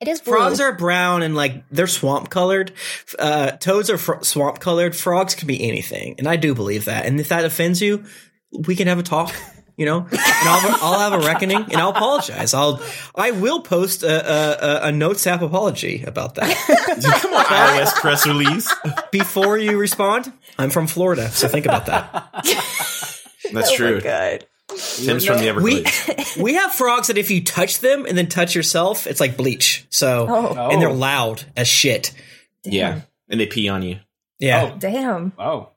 [0.00, 0.34] It is blue.
[0.34, 2.72] Frogs are brown and like they're swamp colored.
[3.18, 4.94] Uh, toads are fr- swamp colored.
[4.94, 7.06] Frogs can be anything, and I do believe that.
[7.06, 8.04] And if that offends you,
[8.52, 9.34] we can have a talk.
[9.76, 12.54] You know, and I'll, I'll have a reckoning, and I'll apologize.
[12.54, 12.80] I'll
[13.16, 14.52] I will post a a,
[14.84, 16.56] a, a notes app apology about that
[17.20, 18.72] Come on, iOS press release.
[19.10, 20.32] before you respond.
[20.60, 22.30] I'm from Florida, so think about that.
[23.52, 24.00] That's true.
[24.00, 24.46] Good.
[24.76, 26.36] Tim's from the We Everglades.
[26.40, 29.86] we have frogs that if you touch them and then touch yourself, it's like bleach.
[29.90, 30.94] So Oh, and they're Oh.
[30.94, 32.12] loud as shit.
[32.64, 33.98] yeah, and they pee on you.
[34.38, 34.78] Yeah, Oh.
[34.78, 35.32] damn.
[35.38, 35.70] Oh.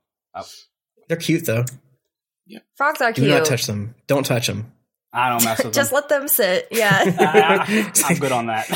[1.07, 1.65] they're cute though.
[2.45, 2.59] Yeah.
[2.75, 3.33] Frogs are Do cute.
[3.33, 3.95] not touch them.
[4.07, 4.71] Don't touch them.
[5.13, 5.71] I don't mess with them.
[5.73, 5.95] Just them.
[5.95, 6.67] let them sit.
[6.71, 6.91] Yeah.
[7.19, 8.67] I, am good on that.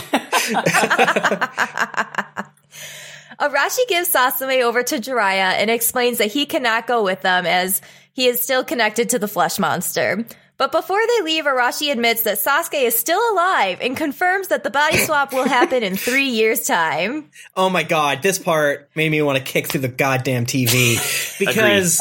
[3.39, 7.81] Arashi gives Sasame over to Jiraiya and explains that he cannot go with them as
[8.13, 10.25] he is still connected to the flesh monster.
[10.61, 14.69] But before they leave, Arashi admits that Sasuke is still alive and confirms that the
[14.69, 17.31] body swap will happen in three years' time.
[17.55, 20.99] Oh my god, this part made me want to kick through the goddamn TV
[21.39, 21.97] because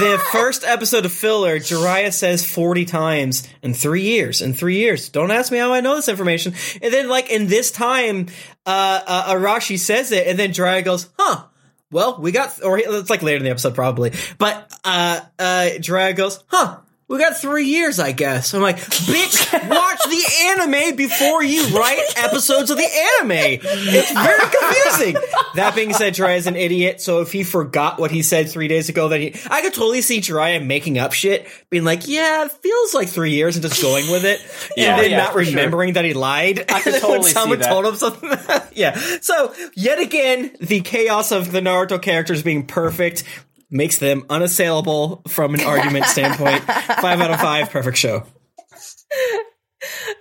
[0.00, 4.42] the first episode of filler, Jiraiya says 40 times in three years.
[4.42, 5.08] In three years.
[5.08, 6.54] Don't ask me how I know this information.
[6.82, 8.26] And then, like, in this time,
[8.66, 11.44] uh, uh Arashi says it, and then Jiraiya goes, huh.
[11.92, 16.16] Well, we got, or it's like later in the episode probably, but uh, uh, Jiraiya
[16.16, 16.78] goes, huh.
[17.12, 18.54] We got three years, I guess.
[18.54, 22.88] I'm like, bitch, watch the anime before you write episodes of the
[23.20, 23.32] anime.
[23.62, 25.22] It's very confusing.
[25.56, 28.88] that being said, Jiraiya's an idiot, so if he forgot what he said three days
[28.88, 32.52] ago, then he, I could totally see Jiraiya making up shit, being like, yeah, it
[32.52, 34.40] feels like three years, and just going with it,
[34.78, 34.94] Yeah.
[34.94, 35.54] and then Yeah, not for sure.
[35.54, 36.64] remembering that he lied.
[36.72, 37.68] I could totally see that.
[37.68, 38.30] told him something.
[38.72, 38.94] yeah.
[39.20, 43.24] So yet again, the chaos of the Naruto characters being perfect
[43.72, 46.62] makes them unassailable from an argument standpoint.
[46.62, 48.24] Five out of five, perfect show.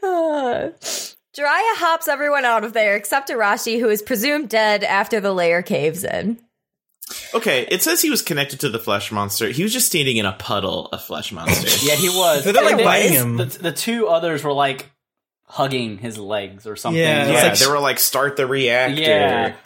[0.02, 0.70] Uh,
[1.38, 5.62] Jiraiya hops everyone out of there except Arashi, who is presumed dead after the layer
[5.62, 6.40] caves in.
[7.34, 9.50] Okay, it says he was connected to the flesh monster.
[9.50, 11.68] He was just standing in a puddle of flesh monster.
[11.86, 12.46] Yeah, he was.
[12.46, 13.38] But they're, like, biting him.
[13.38, 14.90] The, the two others were like
[15.52, 17.02] hugging his legs or something.
[17.02, 19.56] Yeah, yeah, like- they were like, "Start the reactor." Yeah.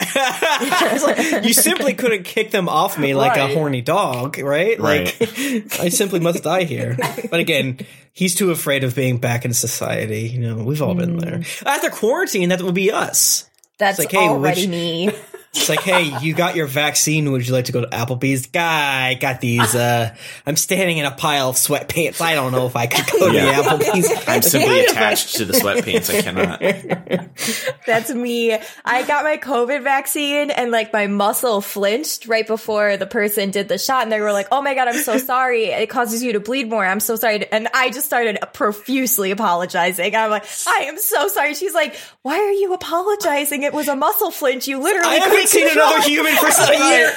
[0.56, 4.80] Like, you simply couldn't kick them off me like a horny dog, right?
[4.80, 6.96] Like, I simply must die here.
[7.30, 7.80] But again,
[8.12, 10.28] he's too afraid of being back in society.
[10.28, 11.18] You know, we've all been hmm.
[11.18, 11.42] there.
[11.66, 13.48] After quarantine, that would be us.
[13.78, 15.10] That's It's like, hey, already which- me.
[15.54, 17.32] It's like, hey, you got your vaccine.
[17.32, 18.46] Would you like to go to Applebee's?
[18.46, 19.74] Guy, got these.
[19.74, 20.14] Uh,
[20.44, 22.20] I'm standing in a pile of sweatpants.
[22.20, 23.56] I don't know if I could go Yeah.
[23.56, 24.28] to the Applebee's.
[24.28, 26.14] I'm simply attached to the sweatpants.
[26.14, 27.76] I cannot.
[27.86, 28.56] That's me.
[28.84, 33.68] I got my COVID vaccine and like my muscle flinched right before the person did
[33.68, 35.64] the shot and they were like, "Oh my god, I'm so sorry.
[35.66, 36.84] It causes you to bleed more.
[36.84, 40.14] I'm so sorry." And I just started profusely apologizing.
[40.14, 43.62] I'm like, "I am so sorry." She's like, "Why are you apologizing?
[43.62, 44.68] It was a muscle flinch.
[44.68, 47.12] You literally I haven't seen another it." human for a year.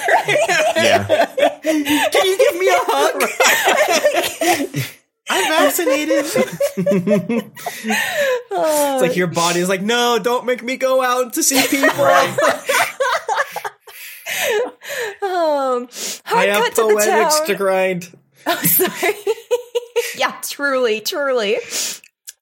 [0.76, 1.26] Yeah,
[1.64, 3.24] Can you give me a hug?
[5.32, 6.26] I'm vaccinated.
[8.52, 12.06] It's like your body is like, no, don't make me go out to see people.
[15.22, 15.88] Um,
[16.26, 17.46] I have cut to the town.
[17.48, 18.18] to grind.
[18.48, 19.14] Oh, sorry.
[20.18, 21.58] yeah, truly, truly.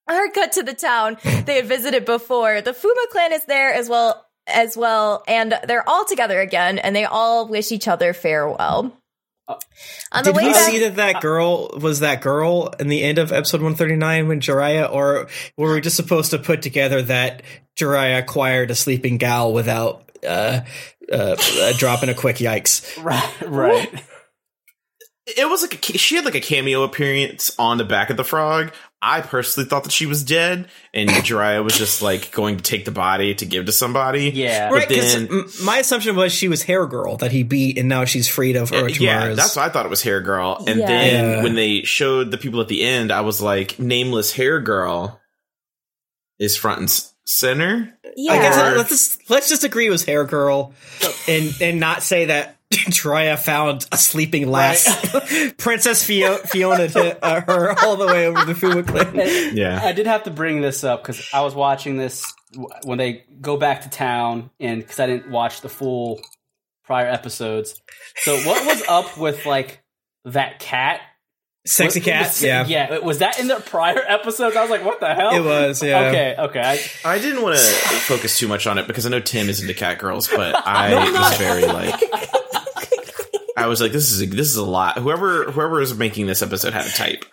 [0.08, 2.62] Hard cut to the town they had visited before.
[2.62, 6.96] The Fuma clan is there as well as well, and they're all together again, and
[6.96, 8.94] they all wish each other farewell.
[9.50, 13.02] On the Did way we back, see that that girl was that girl in the
[13.02, 17.44] end of episode 139 when Jiraiya, or were we just supposed to put together that
[17.78, 20.62] Jiraiya acquired a sleeping gal without uh,
[21.12, 22.84] uh, uh, dropping a quick yikes?
[23.04, 23.42] Right.
[23.42, 24.04] Right.
[25.28, 28.26] it was like a, she had like a cameo appearance on the back of the
[28.26, 28.74] frog.
[29.00, 32.84] I personally thought that she was dead, and Jiraiya was just like going to take
[32.84, 34.32] the body to give to somebody.
[34.32, 34.70] Yeah.
[34.70, 37.88] But Right, because then, my assumption was she was Hair Girl that he beat, and
[37.88, 39.00] now she's freed of Orochimaru's.
[39.00, 40.64] yeah, that's what I thought it was Hair Girl.
[40.68, 40.88] And Yeah.
[40.88, 41.44] then Yeah.
[41.44, 45.22] when they showed the people at the end, I was like, nameless Hair Girl
[46.40, 47.94] is front and center.
[48.16, 50.74] yeah, I guess let's just, let's just agree it was Hair Girl,
[51.28, 54.86] and and not say that Jiraiya found a sleeping lass,
[55.58, 59.56] Princess Fio- Fiona, to uh, her all the way over the Fuma clan.
[59.56, 59.80] Yeah.
[59.84, 62.26] I did have to bring this up because I was watching this
[62.84, 66.20] when they go back to town, and because I didn't watch the full
[66.86, 67.82] prior episodes.
[68.18, 69.82] So, what was up with like
[70.26, 71.02] that cat
[71.66, 72.26] Sexy Was- cat.
[72.28, 72.66] was- yeah.
[72.66, 72.98] yeah.
[73.00, 74.56] Was that in the prior episodes?
[74.56, 75.36] I was like, what the hell?
[75.36, 76.00] It was, yeah.
[76.08, 76.62] Okay, okay.
[77.04, 79.62] I, I didn't want to focus too much on it because I know Tim is
[79.62, 82.00] into cat girls, but I was very like.
[83.58, 85.00] I was like, this is a, this is a lot.
[85.00, 87.26] Whoever whoever is making this episode had a type.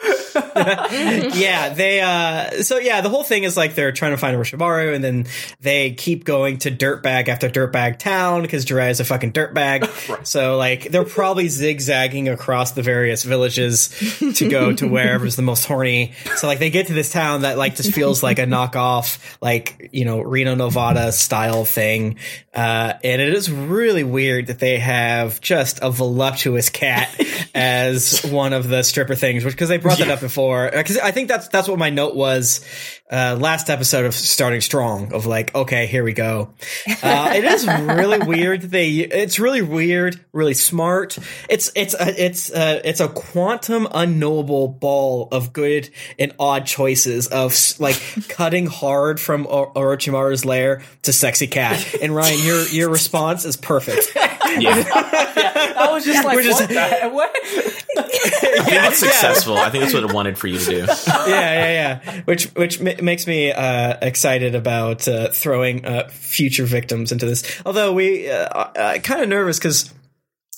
[1.35, 4.94] yeah, they uh so yeah, the whole thing is like they're trying to find Orochimaru
[4.94, 5.26] and then
[5.60, 9.90] they keep going to dirtbag after dirtbag town because Jiraiya is a fucking dirtbag.
[10.24, 13.89] So like they're probably zigzagging across the various villages
[14.36, 16.12] to go to wherever's the most horny.
[16.36, 19.90] So like they get to this town that like just feels like a knockoff like,
[19.93, 22.16] you know, Reno Nevada style thing.
[22.55, 27.14] Uh and it is really weird that they have just a voluptuous cat
[27.55, 30.44] as one of the stripper things, which because they brought that up before.
[30.71, 32.65] Because I think that's that's what my note was
[33.12, 35.12] uh, last episode of starting strong.
[35.12, 36.55] Of like, okay, here we go.
[37.02, 38.62] Uh, it is really weird.
[38.62, 41.18] They it's really weird, really smart.
[41.48, 47.26] It's it's a, it's uh it's a quantum unknowable ball of good and odd choices
[47.28, 51.94] of like cutting hard from o- Orochimaru's lair to sexy cat.
[52.02, 54.16] And Ryan, your your response is perfect.
[54.56, 54.85] Yeah,
[55.76, 56.68] I was just like, We're just- what?
[56.68, 57.31] the- what?
[57.35, 59.56] I think it's successful.
[59.56, 60.76] I think that's what it wanted for you to do.
[60.86, 62.20] yeah, yeah, yeah.
[62.22, 67.61] Which which ma- makes me uh, excited about uh, throwing uh, future victims into this.
[67.65, 69.93] Although we uh, uh, kind of nervous because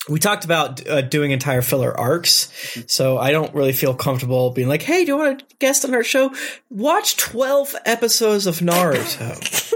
[0.09, 2.51] we talked about uh, doing entire filler arcs,
[2.87, 5.93] so I don't really feel comfortable being like, "Hey, do you want to guest on
[5.93, 6.33] our show?
[6.69, 9.73] Watch twelve episodes of Naruto."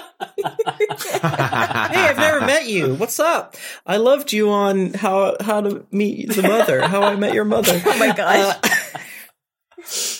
[0.42, 2.94] hey, I've never met you.
[2.94, 3.56] What's up?
[3.86, 6.86] I loved you on how how to meet the mother.
[6.86, 7.80] How I met your mother.
[7.90, 8.56] Oh my gosh.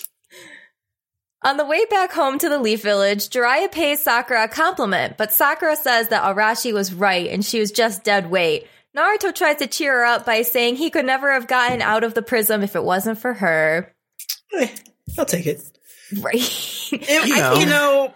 [1.43, 5.33] On the way back home to the Leaf Village, Jiraiya pays Sakura a compliment, but
[5.33, 8.67] Sakura says that Arashi was right and she was just dead weight.
[8.95, 12.13] Naruto tries to cheer her up by saying he could never have gotten out of
[12.13, 13.91] the prism if it wasn't for her.
[14.53, 14.67] eh,
[15.17, 15.61] I'll take it.
[16.19, 16.91] Right.
[16.91, 18.13] You know, You know,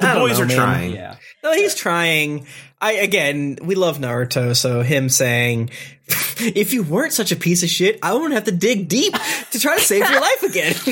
[0.00, 0.56] the boys know, are man.
[0.56, 0.92] trying.
[0.92, 1.16] Yeah.
[1.42, 2.46] No, he's trying.
[2.82, 5.70] I again, we love Naruto, so him saying,
[6.40, 9.14] "If you weren't such a piece of shit, I wouldn't have to dig deep
[9.52, 10.74] to try to save your life again."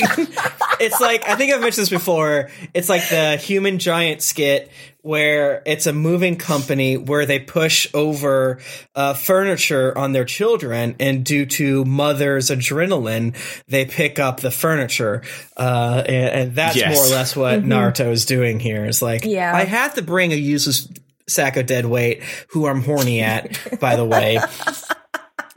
[0.80, 2.48] it's like I think I've mentioned this before.
[2.74, 4.70] It's like the human giant skit
[5.02, 8.60] where it's a moving company where they push over
[8.94, 13.34] uh, furniture on their children, and due to mother's adrenaline,
[13.66, 15.22] they pick up the furniture,
[15.56, 16.94] uh, and, and that's Yes.
[16.94, 18.84] more or less what Naruto is doing here.
[18.84, 19.56] Is like, Yeah.
[19.56, 20.86] I have to bring a useless
[21.30, 24.38] sack of dead weight, who I'm horny at, by the way.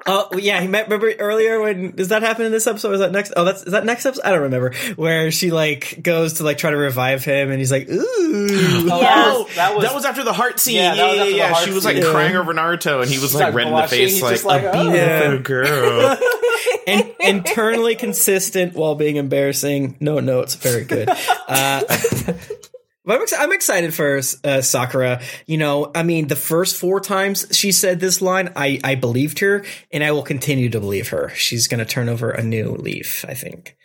[0.06, 0.88] Oh yeah, he met.
[0.88, 2.90] Remember earlier when does that happen in this episode?
[2.90, 3.32] Or is that next?
[3.38, 4.26] Oh, that's is that next episode?
[4.26, 4.74] I don't remember.
[4.98, 9.48] Where she like goes to like try to revive him, and he's like, "Ooh, Oh,
[9.48, 9.56] Yeah.
[9.56, 10.76] that was, That was after the heart scene.
[10.76, 11.54] Yeah, Yeah, yeah, yeah.
[11.54, 12.12] She was like scene.
[12.12, 14.44] crying over Naruto, and he was like like red in the face, He's like, just
[14.44, 14.84] like, a oh.
[14.92, 15.38] beautiful Yeah.
[15.38, 16.18] girl.
[16.88, 19.96] and internally consistent while being embarrassing.
[20.02, 21.10] No notes, very good.
[21.48, 21.82] Uh,
[23.06, 25.22] but I'm, ex- I'm excited for uh, Sakura.
[25.46, 29.40] You know, I mean, the first four times she said this line, I, I believed
[29.40, 31.30] her, and I will continue to believe her.
[31.36, 33.26] She's going to turn over a new leaf.
[33.28, 33.76] I think.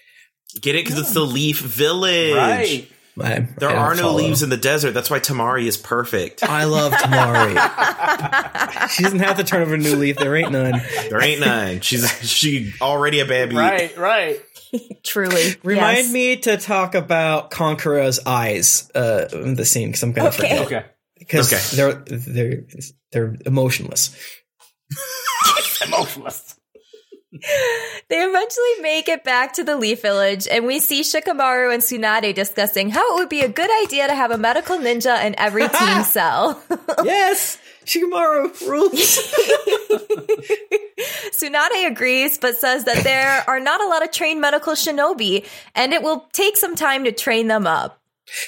[0.60, 0.84] Get it?
[0.84, 2.34] Because it's the Leaf Village.
[2.34, 2.88] right.
[3.20, 4.18] I, There I are no follow.
[4.18, 4.92] leaves in the desert.
[4.92, 6.44] That's why Temari is perfect.
[6.44, 8.88] I love Temari.
[8.90, 10.16] she doesn't have to turn over a new leaf.
[10.16, 10.80] There ain't none.
[11.10, 11.80] There ain't none.
[11.80, 13.56] She's she already a baby.
[13.56, 14.40] Right, right.
[15.04, 15.56] Truly.
[15.62, 16.12] Remind Yes.
[16.12, 20.36] me to talk about Conqueror's eyes uh, in the scene because I'm gonna Okay.
[20.42, 20.84] forget Okay.
[21.18, 21.76] because Okay.
[21.76, 22.62] they're they're
[23.12, 24.14] they're emotionless.
[25.86, 26.54] Emotionless.
[28.08, 32.34] They eventually make it back to the Leaf Village, and we see Shikamaru and Tsunade
[32.34, 35.68] discussing how it would be a good idea to have a medical ninja in every
[35.78, 36.60] team cell.
[37.04, 37.58] yes,
[37.88, 38.92] Shikamaru rules.
[41.32, 45.92] Tsunade agrees, but says that there are not a lot of trained medical shinobi, and
[45.92, 48.00] it will take some time to train them up.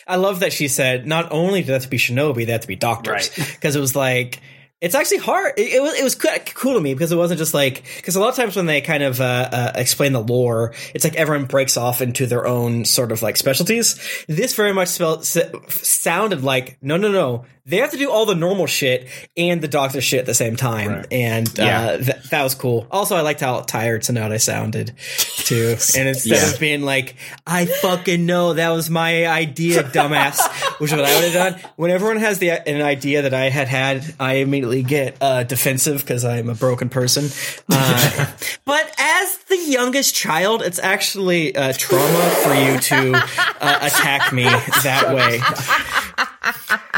[0.06, 2.60] I love that she said not only do they have to be shinobi, they have
[2.62, 3.48] to be doctors Right.
[3.54, 4.40] because it was like.
[4.82, 5.58] It's actually hard.
[5.58, 8.16] It, it was it was co- cool to me because it wasn't just like because
[8.16, 11.16] a lot of times when they kind of uh, uh, explain the lore, it's like
[11.16, 14.00] everyone breaks off into their own sort of like specialties.
[14.26, 17.44] This very much spelled, sounded like no, no, no.
[17.70, 20.56] They have to do all the normal shit and the doctor shit at the same
[20.56, 21.06] time, Right.
[21.12, 22.86] and uh, th- that was cool.
[22.90, 24.92] Also, I liked how tired Tsunade sounded
[25.36, 26.50] too, and instead Yeah.
[26.52, 27.14] of being like,
[27.46, 30.40] "I fucking know that was my idea, dumbass,"
[30.80, 31.70] which is what I would have done.
[31.76, 36.00] When everyone has the an idea that I had had, I immediately get uh, defensive
[36.00, 37.26] because I'm a broken person.
[37.70, 38.26] Uh,
[38.64, 43.12] but as the youngest child, it's actually uh, trauma for you to
[43.60, 46.26] uh, attack me that way.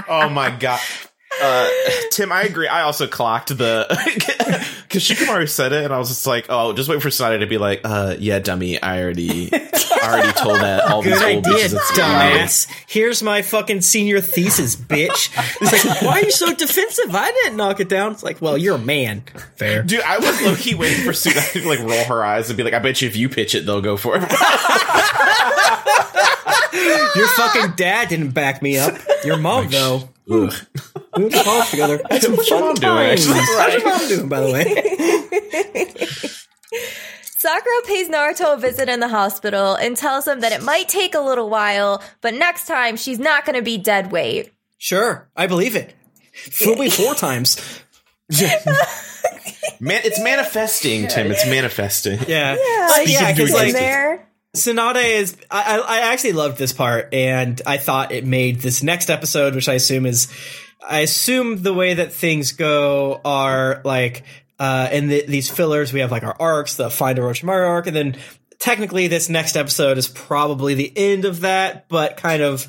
[0.09, 0.81] Oh my god.
[1.41, 1.69] Uh,
[2.11, 2.69] Tim, I agree.
[2.69, 3.87] I also clocked the
[4.83, 7.47] because Shikamaru said it, and I was just like, "Oh, just wait for Tsunade to
[7.47, 8.81] be like, uh, yeah, dummy.
[8.81, 12.69] I already, I already told that all these old idea, bitches dumbass.
[12.87, 15.31] Here's my fucking senior thesis, bitch.
[15.61, 17.15] It's like, why are you so defensive?
[17.15, 18.13] I didn't knock it down.
[18.13, 19.23] It's like, well, you're a man.
[19.57, 19.83] Fair.
[19.83, 22.63] Dude, I was low key waiting for Tsunade to like roll her eyes and be
[22.63, 24.23] like, "I bet you if you pitch it, they'll go for it."
[27.17, 28.95] Your fucking dad didn't back me up.
[29.25, 30.09] Your mom, though.
[30.31, 30.53] Ugh.
[31.17, 32.01] We went to college together.
[32.11, 33.29] Had some What's your fun mom doing, times.
[33.29, 33.41] actually?
[33.59, 34.65] How's your mom doing, by the way?
[37.39, 41.15] Sakura pays Naruto a visit in the hospital and tells him that it might take
[41.15, 44.53] a little while, but next time she's not going to be dead weight.
[44.79, 45.93] Sure, I believe it.
[46.33, 47.57] Fool me four times.
[49.81, 51.31] Man, it's manifesting, Tim.
[51.33, 52.21] It's manifesting.
[52.29, 52.53] Yeah.
[52.89, 54.29] Like, yeah, Speaking to because like there.
[54.55, 55.37] Tsunade is.
[55.51, 59.69] I, I actually loved this part, and I thought it made this next episode, which
[59.69, 60.33] I assume is.
[60.87, 64.25] I assume the way that things go are like
[64.59, 65.93] uh, in the, these fillers.
[65.93, 68.17] We have like our arcs, the Find Orochimaru arc, and then
[68.59, 72.69] technically this next episode is probably the end of that, but kind of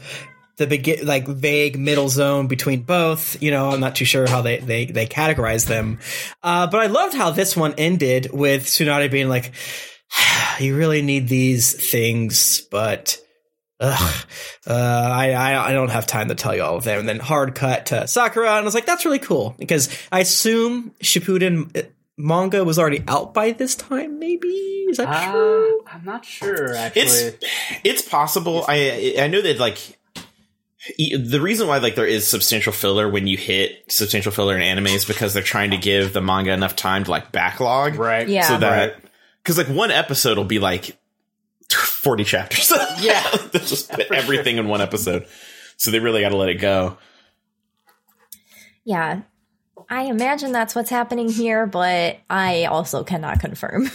[0.58, 3.42] the begin like vague middle zone between both.
[3.42, 6.00] You know, I'm not too sure how they they they categorize them.
[6.42, 9.52] Uh, but I loved how this one ended with Tsunade being like,
[10.60, 13.20] "You really need these things, but."
[13.80, 14.26] Ugh,
[14.66, 17.00] uh, I, I I don't have time to tell you all of them.
[17.00, 20.20] And then hard cut to Sakura, and I was like, "That's really cool," because I
[20.22, 24.20] assume Shippuden uh, manga was already out by this time.
[24.20, 25.84] Maybe is that Uh, true?
[25.92, 27.02] I'm not sure actually.
[27.02, 27.36] It's
[27.84, 28.64] it's possible.
[28.70, 29.80] I I know that like
[30.98, 34.62] e- the reason why like there is substantial filler when you hit substantial filler in
[34.62, 38.30] anime is because they're trying to give the manga enough time to like backlog, right.
[38.30, 38.48] Yeah.
[38.48, 39.03] So that
[39.44, 40.98] because like one episode will be like
[41.72, 42.72] forty chapters.
[43.00, 43.22] Yeah.
[43.52, 45.28] they just put everything in one episode.
[45.78, 46.98] So they really got to let it go.
[48.86, 49.22] Yeah.
[49.90, 53.90] I imagine that's what's happening here, but I also cannot confirm.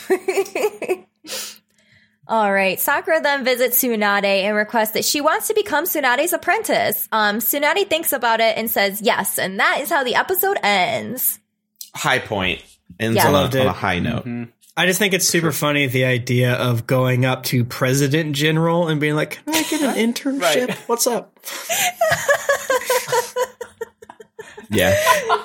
[2.26, 2.78] All right.
[2.78, 7.08] Sakura then visits Tsunade and requests that she wants to become Tsunade's apprentice.
[7.10, 11.38] Um, Tsunade thinks about it and says yes, and that is how the episode ends.
[11.94, 12.62] High point
[13.00, 13.28] ends Yeah.
[13.28, 14.26] on, a, on a high note.
[14.78, 19.00] I just think it's super funny the idea of going up to President General and
[19.00, 20.68] being like, "Can I get an internship?
[20.68, 20.78] Right.
[20.86, 21.36] What's up?"
[24.70, 24.94] Yeah,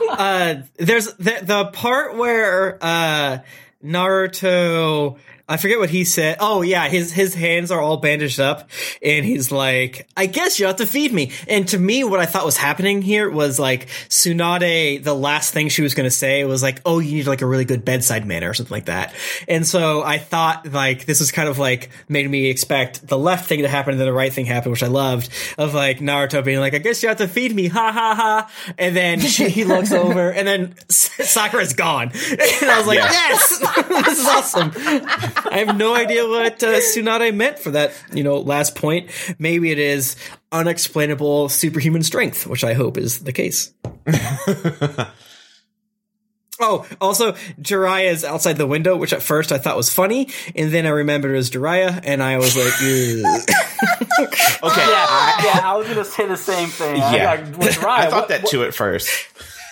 [0.10, 3.39] uh, there's the, the part where uh,
[3.84, 5.18] Naruto.
[5.45, 6.38] I forget what he said.
[6.39, 8.69] Oh yeah, his his hands are all bandaged up,
[9.01, 12.26] and he's like, "I guess you have to feed me." And to me, what I
[12.26, 15.03] thought was happening here was like Tsunade.
[15.03, 17.45] The last thing she was going to say was like, "Oh, you need like a
[17.45, 19.14] really good bedside manner" or something like that.
[19.45, 23.49] And so I thought like this was kind of like made me expect the left
[23.49, 25.30] thing to happen and then the right thing happened, which I loved.
[25.57, 28.73] Of like Naruto being like, "I guess you have to feed me," ha ha ha,
[28.77, 33.11] and then she, he looks over, and then Sakura's gone, and I was like, Yeah.
[33.11, 38.23] "Yes, this is awesome." I have no idea what uh, Tsunade meant for that, you
[38.23, 39.09] know, last point.
[39.39, 40.15] Maybe it is
[40.51, 43.73] unexplainable superhuman strength, which I hope is the case.
[46.59, 47.31] oh, also,
[47.61, 50.89] Jiraiya is outside the window, which at first I thought was funny, and then I
[50.89, 52.73] remembered it was Jiraiya, and I was like,
[54.63, 54.87] okay.
[54.87, 57.01] Yeah, yeah, I was gonna say the same thing.
[57.01, 57.31] I- Yeah.
[57.31, 58.07] I, was right.
[58.07, 59.09] I thought What- that what- too at first.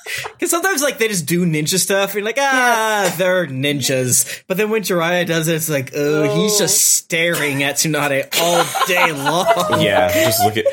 [0.32, 4.44] Because sometimes, like, they just do ninja stuff, and you're like, ah, they're ninjas.
[4.48, 8.88] But then when Jiraiya does it, it's like, oh, he's just staring at Tsunade all
[8.88, 9.82] day long.
[9.82, 10.66] Yeah, just look at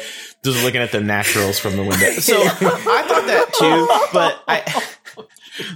[0.44, 2.10] just looking at the naturals from the window.
[2.12, 4.62] So I thought that too, but I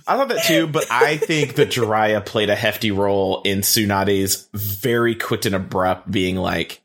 [0.07, 4.49] I thought that too, but I think that Jiraiya played a hefty role in Tsunade's
[4.55, 6.81] very quick and abrupt being like,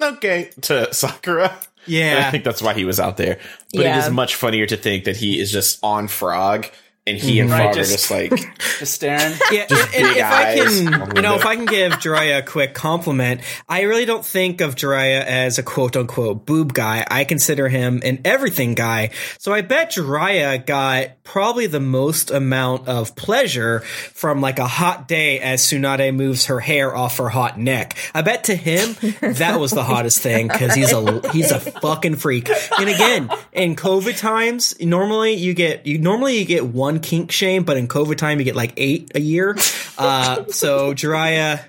[0.00, 1.56] okay, to Sakura.
[1.86, 2.24] And Yeah.
[2.26, 3.38] I think that's why he was out there.
[3.72, 3.96] But Yeah.
[3.96, 6.66] it is much funnier to think that he is just on Frog
[7.06, 7.58] and he and mm-hmm.
[7.58, 9.34] Right, Frog just- are just like Just staring.
[9.52, 11.34] Yeah, Just and, and if I eyes on can, you know, window.
[11.36, 15.58] if I can give Jiraiya a quick compliment, I really don't think of Jiraiya as
[15.58, 17.06] a quote unquote boob guy.
[17.08, 19.10] I consider him an everything guy.
[19.38, 25.08] So I bet Jiraiya got probably the most amount of pleasure from like a hot
[25.08, 27.96] day as Tsunade moves her hair off her hot neck.
[28.14, 32.16] I bet to him that was the hottest thing because he's a he's a fucking
[32.16, 32.50] freak.
[32.78, 37.64] And again, in COVID times, normally you get you normally you get one kink shame,
[37.64, 39.56] but in COVID time you get like eight a year.
[39.98, 41.62] Uh, so Jiraiya,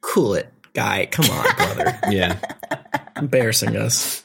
[0.00, 1.06] cool it, guy.
[1.06, 2.38] Come on, brother, Yeah.
[3.16, 4.22] embarrassing us.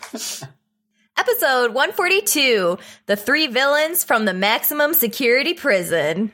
[1.17, 2.77] Episode 142
[3.07, 6.31] The Three Villains from the Maximum Security Prison.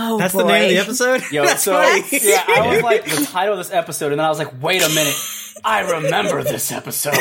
[0.00, 0.42] Oh, That's boy.
[0.42, 1.22] the name of the episode.
[1.32, 2.04] Yo, That's so funny.
[2.22, 4.80] yeah, I was like the title of this episode, and then I was like, wait
[4.82, 5.14] a minute,
[5.64, 7.14] I remember this episode.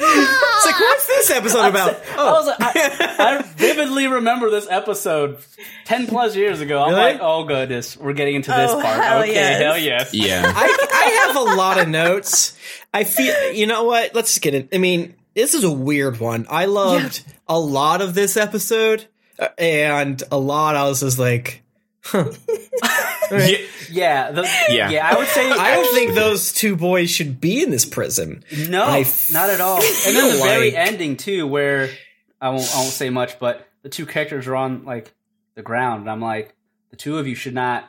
[0.00, 1.94] It's like, what's this episode about?
[1.94, 5.38] I Oh, was like, I, I vividly remember this episode
[5.84, 6.82] ten plus years ago.
[6.82, 7.12] I'm Really?
[7.12, 9.02] like, oh goodness, we're getting into this Oh, part.
[9.02, 9.60] hell okay, yes.
[9.62, 10.14] hell yes.
[10.14, 10.42] Yeah.
[10.54, 12.58] I, I have a lot of notes.
[12.92, 14.14] I feel, you know what?
[14.14, 14.68] Let's just get it.
[14.72, 16.46] I mean, this is a weird one.
[16.50, 19.06] I loved a lot of this episode,
[19.58, 21.62] and a lot I was just like,
[23.30, 23.56] Yeah.
[23.90, 24.90] Yeah, the, Yeah.
[24.90, 28.44] yeah, I would say I don't think those two boys should be in this prison.
[28.68, 29.76] No, I not at all.
[29.76, 31.90] And then feel the very ending too, where
[32.40, 35.12] I won't, I won't say much, but the two characters are on like
[35.54, 36.54] the ground, and I'm like,
[36.90, 37.88] the two of you should not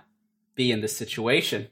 [0.56, 1.68] be in this situation.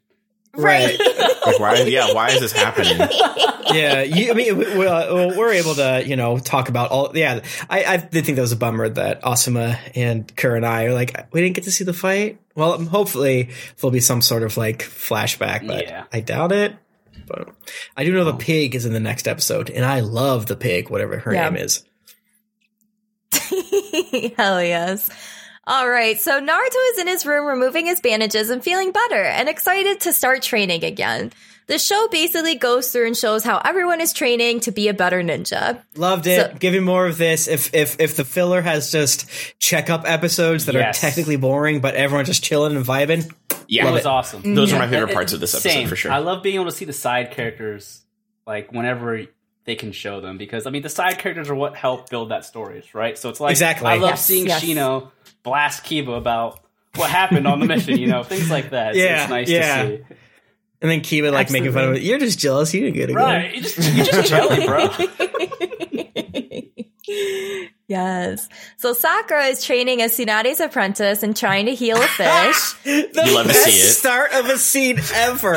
[0.53, 0.97] Right.
[1.45, 1.75] Like, why?
[1.87, 2.13] Yeah.
[2.13, 2.97] Why is this happening?
[3.73, 7.11] yeah, you, I mean, we, we, uh, we're able to, you know, talk about all.
[7.15, 11.31] Yeah, I, I did think that was a bummer that Asuma and Kurenai are like,
[11.33, 12.39] we didn't get to see the fight.
[12.55, 16.05] Well, um, hopefully there'll be some sort of like flashback, but Yeah.
[16.11, 16.75] I doubt it.
[17.27, 17.49] But
[17.95, 20.89] I do know the pig is in the next episode, and I love the pig,
[20.89, 21.49] whatever her Yeah.
[21.49, 21.83] name is.
[24.37, 25.09] Hell yes.
[25.65, 29.49] All right, so Naruto is in his room removing his bandages and feeling better and
[29.49, 31.33] excited to start training again.
[31.67, 35.21] The show basically goes through and shows how everyone is training to be a better
[35.21, 35.81] ninja.
[35.95, 36.51] Loved it.
[36.53, 37.47] So- Give me more of this.
[37.47, 39.25] If if if the filler has just
[39.59, 40.97] checkup episodes that Yes.
[40.97, 43.29] are technically boring, but everyone's just chilling and vibing.
[43.67, 43.83] Yeah.
[43.83, 44.07] That Love was it.
[44.07, 44.55] awesome.
[44.55, 45.87] Those are my favorite parts of this episode same.
[45.89, 46.11] for sure.
[46.11, 48.01] I love being able to see the side characters
[48.45, 49.23] like whenever
[49.65, 52.45] they can show them because I mean the side characters are what help build that
[52.45, 53.17] stories, right?
[53.17, 53.87] So it's like Exactly.
[53.87, 54.63] I love Yes, seeing yes.
[54.63, 55.11] Shino
[55.43, 56.61] blast Kiba about
[56.95, 58.91] what happened on the mission, you know, things like that.
[58.95, 59.83] It's, Yeah, it's nice yeah.
[59.83, 60.03] to see.
[60.81, 62.03] And then Kiba like making fun of it.
[62.03, 62.73] You're just jealous.
[62.73, 63.15] You didn't get it.
[63.15, 63.55] Right.
[63.55, 64.89] You just you just jelly, bro.
[67.87, 68.49] Yes.
[68.75, 72.73] So Sakura is training as Tsunade's apprentice and trying to heal a fish.
[72.83, 73.93] The You love to best see it.
[73.93, 75.55] start of a scene ever.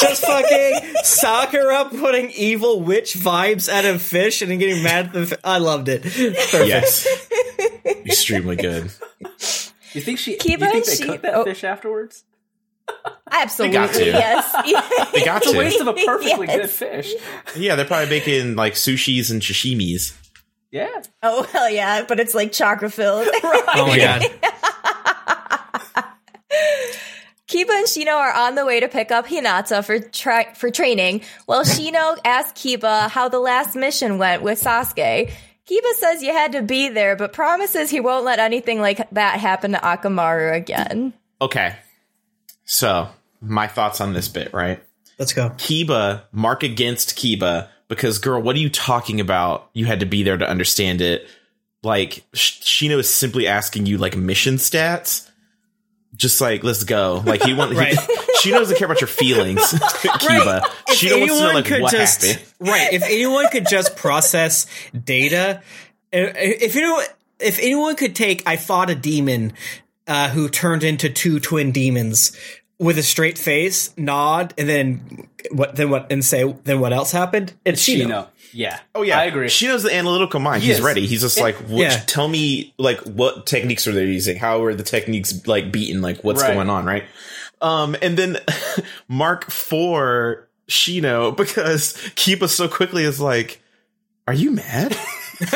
[0.00, 5.12] Just fucking Sakura putting evil witch vibes out of fish and then getting mad at
[5.12, 5.26] the.
[5.26, 6.02] Fi- I loved it.
[6.02, 6.66] Perfect.
[6.68, 7.06] yes.
[7.84, 8.84] Extremely good.
[9.92, 10.36] You think she?
[10.36, 11.44] Kiba you think and they she- cooked that oh.
[11.44, 12.24] fish afterwards?
[13.32, 13.76] Absolutely.
[13.78, 14.04] They got to.
[14.04, 14.52] Yes.
[15.12, 15.58] They got It's a to.
[15.58, 16.56] waste of a perfectly Yes.
[16.60, 17.14] good fish.
[17.56, 20.16] Yeah, they're probably making like sushis and sashimis.
[20.70, 21.02] Yeah.
[21.22, 22.04] Oh hell yeah!
[22.08, 23.28] But it's like chakra filled.
[23.42, 24.18] Oh my Yeah.
[24.20, 24.30] god.
[27.48, 31.20] Kiba and Shino are on the way to pick up Hinata for tra- for training.
[31.44, 35.30] While Shino asks Kiba how the last mission went with Sasuke.
[35.68, 39.38] Kiba says you had to be there, but promises he won't let anything like that
[39.38, 41.12] happen to Akamaru again.
[41.40, 41.76] Okay.
[42.64, 43.08] So,
[43.42, 44.82] my thoughts on this bit, right?
[45.18, 45.50] Let's go.
[45.50, 49.68] Kiba, mark against Kiba, because girl, what are you talking about?
[49.74, 51.28] You had to be there to understand it.
[51.82, 55.28] Like, Sh- Shino is simply asking you, like, mission stats.
[56.14, 57.22] Just like, let's go.
[57.24, 57.94] Like, he wants, Right.
[58.42, 60.64] Shino doesn't care about your feelings, Kiba.
[60.88, 62.46] If Shino wants to know, like, what just happened.
[62.60, 65.62] right, if anyone could just process data,
[66.12, 67.04] uh, if anyone,
[67.40, 69.54] if anyone could take, I fought a demon
[70.06, 72.36] uh, who turned into two twin demons
[72.78, 75.76] with a straight face, nod, and then what?
[75.76, 76.10] Then what?
[76.10, 77.52] And say, then what else happened?
[77.64, 78.06] It's Shino.
[78.06, 78.28] Shino.
[78.52, 78.78] Yeah.
[78.94, 79.46] Oh yeah, I agree.
[79.46, 80.62] Shino's the analytical mind.
[80.62, 80.80] He's Yes.
[80.80, 81.06] ready.
[81.06, 81.96] He's just like, what, Yeah.
[82.06, 84.36] tell me, like, what techniques are they using?
[84.36, 86.02] How are the techniques like beaten?
[86.02, 86.52] Like, what's Right.
[86.54, 87.04] going on, right?
[87.62, 88.38] Um, and then
[89.08, 93.60] Mark for Shino because Kiba so quickly is like,
[94.28, 94.96] "Are you mad?
[95.42, 95.50] is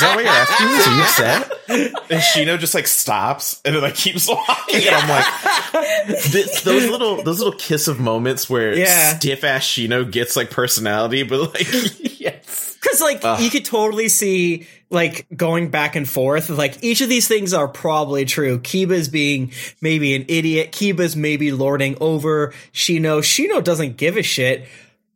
[0.00, 0.66] that what you're asking?
[0.66, 0.72] me?
[0.72, 5.08] Are you upset?" And Shino just like stops and then like keeps walking, and I'm
[5.08, 9.16] like, th- those little those little kiss of moments where Yeah.
[9.18, 11.66] stiff ass Shino gets like personality, but like
[12.20, 12.76] yes.
[12.82, 16.50] Because like you could totally see like going back and forth.
[16.50, 18.58] Like each of these things are probably true.
[18.58, 20.72] Kiba's being maybe an idiot.
[20.72, 23.20] Kiba's maybe lording over Shino.
[23.20, 24.66] Shino doesn't give a shit.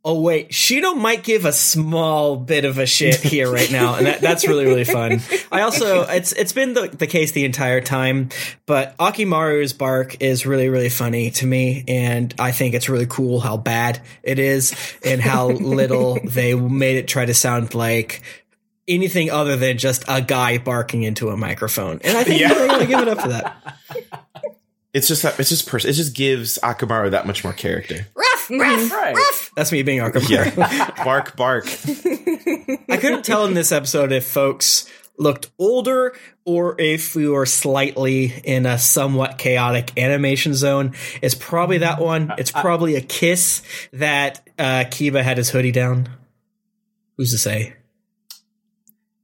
[0.09, 4.07] Oh wait, Shino might give a small bit of a shit here right now, and
[4.07, 5.19] that, that's really really fun.
[5.51, 8.29] I also it's it's been the, the case the entire time,
[8.65, 13.41] but Akamaru's bark is really really funny to me, and I think it's really cool
[13.41, 14.73] how bad it is
[15.03, 18.21] and how little they made it try to sound like
[18.87, 22.53] anything other than just a guy barking into a microphone, and I think Yeah.
[22.53, 23.77] you really gotta give it up for that.
[24.93, 28.07] it's just that it's just pers- it just gives Akamaru that much more character.
[28.15, 29.15] Ruff, ruff, Right.
[29.15, 29.51] ruff.
[29.55, 30.29] That's me being Akamaru.
[30.29, 31.65] Yeah, bark, bark.
[32.89, 36.15] I couldn't tell in this episode if folks looked older
[36.45, 40.93] or if we were slightly in a somewhat chaotic animation zone.
[41.21, 42.33] It's probably that one.
[42.37, 43.63] It's probably a kiss
[43.93, 46.07] that uh, Kiba had his hoodie down.
[47.17, 47.73] Who's to say?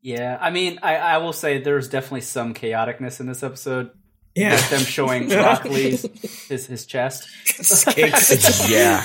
[0.01, 0.37] Yeah.
[0.41, 3.91] I mean, I, I will say there's definitely some chaoticness in this episode.
[4.35, 4.51] Yeah.
[4.53, 6.01] With them showing Rock Lee's
[6.47, 7.27] his his chest.
[8.67, 9.03] Yeah,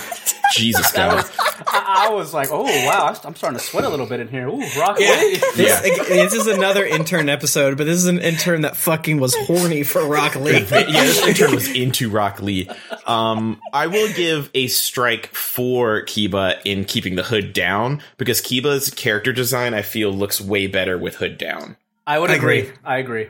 [0.55, 1.16] Jesus, That God.
[1.16, 1.32] was,
[1.66, 4.48] I, I was like, oh wow, I'm starting to sweat a little bit in here.
[4.48, 5.20] Ooh, Rock Yeah.
[5.20, 5.36] Lee.
[5.56, 5.80] This, Yeah.
[6.05, 10.06] this is another intern episode, but this is an intern that fucking was horny for
[10.06, 10.52] Rock Lee.
[10.52, 10.60] yeah,
[11.05, 12.70] this intern was into Rock Lee.
[13.06, 18.90] Um, I will give a strike for Kiba in keeping the hood down because Kiba's
[18.90, 21.76] character design I feel looks way better with hood down.
[22.06, 22.60] I would I agree.
[22.60, 22.72] agree.
[22.84, 23.28] I agree.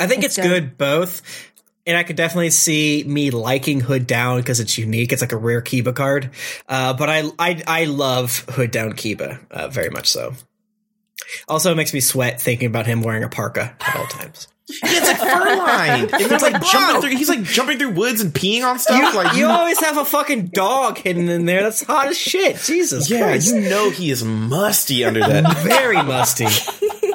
[0.00, 0.62] I think It's it's, good.
[0.62, 1.22] good both.
[1.88, 5.12] And I could definitely see me liking Hood Down because it's unique.
[5.12, 6.30] It's like a rare Kiba card.
[6.68, 10.32] Uh, but I, I, I love Hood Down Kiba, uh, very much so.
[11.48, 14.48] Also, it makes me sweat thinking about him wearing a parka at all times.
[14.68, 16.12] It's like fur lined.
[16.12, 16.68] And it's like Bro.
[16.68, 17.10] jumping through.
[17.16, 18.98] He's like jumping through woods and peeing on stuff.
[18.98, 21.62] You, like you always have a fucking dog hidden in there.
[21.62, 22.56] That's hot as shit.
[22.56, 23.54] Jesus yeah, Christ.
[23.54, 25.56] you know he is musty under that.
[25.62, 26.46] very musty.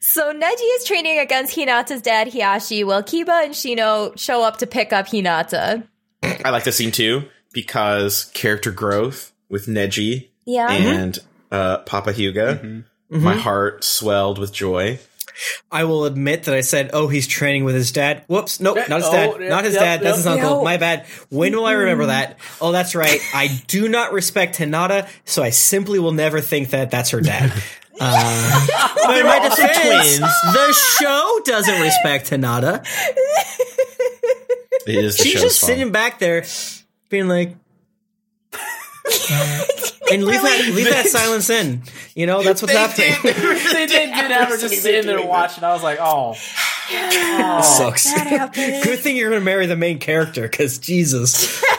[0.00, 4.66] So Neji is training against Hinata's dad Hiashi, while Kiba and Shino show up to
[4.66, 5.86] pick up Hinata.
[6.22, 7.22] I like this scene too
[7.52, 10.70] because character growth with Neji Yeah.
[10.70, 11.18] and
[11.50, 12.84] uh, Papa Hyuga.
[13.08, 14.98] My heart swelled with joy.
[15.70, 18.98] I will admit that I said, "Oh, he's training with his dad." Whoops, nope, not
[19.00, 20.00] his Oh, dad, yep, not his yep, dad.
[20.00, 20.16] That's yep.
[20.16, 20.50] his uncle.
[20.58, 20.64] No.
[20.64, 21.06] My bad.
[21.30, 22.38] When will I remember that?
[22.60, 23.20] Oh, that's right.
[23.34, 27.52] I do not respect Hinata, so I simply will never think that that's her dad.
[27.98, 28.66] Uh,
[29.06, 29.78] but in my defense,
[30.18, 30.18] twins.
[30.20, 32.84] the show doesn't respect Hinata.
[34.86, 35.70] It is the She's show's just fault.
[35.70, 36.44] sitting back there,
[37.08, 37.56] being like.
[40.12, 41.82] and leave that leave that silence in.
[42.14, 43.14] You know that's what's happening.
[43.22, 45.64] they did, did have her just sitting there watching.
[45.64, 46.34] I was like, oh,
[47.62, 48.04] Sucks.
[48.14, 48.82] That happened.
[48.84, 51.62] Good thing you're gonna marry the main character, because Jesus.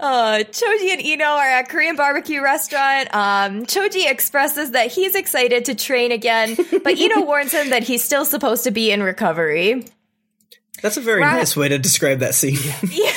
[0.00, 3.08] Uh, Choji and Ino are at Korean barbecue restaurant.
[3.12, 8.04] Um, Choji expresses that he's excited to train again, but Ino warns him that he's
[8.04, 9.84] still supposed to be in recovery.
[10.82, 11.38] That's a very Right.
[11.38, 12.58] nice way to describe that scene.
[12.88, 13.10] yeah.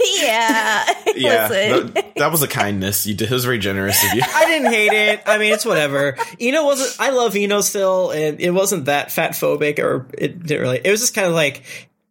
[0.20, 0.84] Yeah,
[1.16, 1.48] yeah.
[1.48, 3.06] that, that was a kindness.
[3.06, 3.30] You did.
[3.30, 4.22] It was very generous of you.
[4.24, 5.22] I didn't hate it.
[5.26, 6.16] I mean, it's whatever.
[6.40, 7.00] Ino wasn't.
[7.00, 10.80] I love Ino still, and it wasn't that fat phobic, or it didn't really.
[10.84, 11.62] It was just kind of like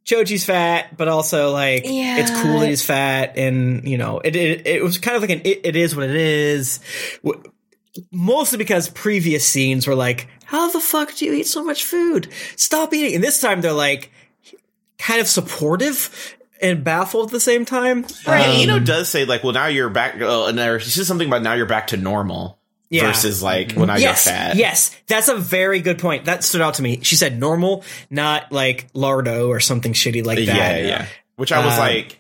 [0.06, 4.68] Choji's fat, but also like it's cool that he's fat, and you know, it it,
[4.68, 6.80] it was kind of like an it, it is what it is.
[7.24, 7.44] W-
[8.12, 12.28] Mostly because previous scenes were like, "How the fuck do you eat so much food?
[12.56, 14.12] Stop eating!" And this time they're like,
[15.00, 18.06] kind of supportive and baffled at the same time.
[18.28, 18.48] Right.
[18.48, 20.16] Um, Ino does say like, well, now you're back.
[20.22, 22.58] Oh, and there, she says something about now you're back to normal
[22.90, 23.08] Yeah.
[23.08, 24.56] versus like, when I yes, you're fat.
[24.56, 26.26] Yes, that's a very good point.
[26.26, 27.00] That stood out to me.
[27.04, 30.84] She said normal, not like lardo or something shitty like yeah, that.
[30.84, 31.06] yeah.
[31.36, 32.20] Which I was Um, like,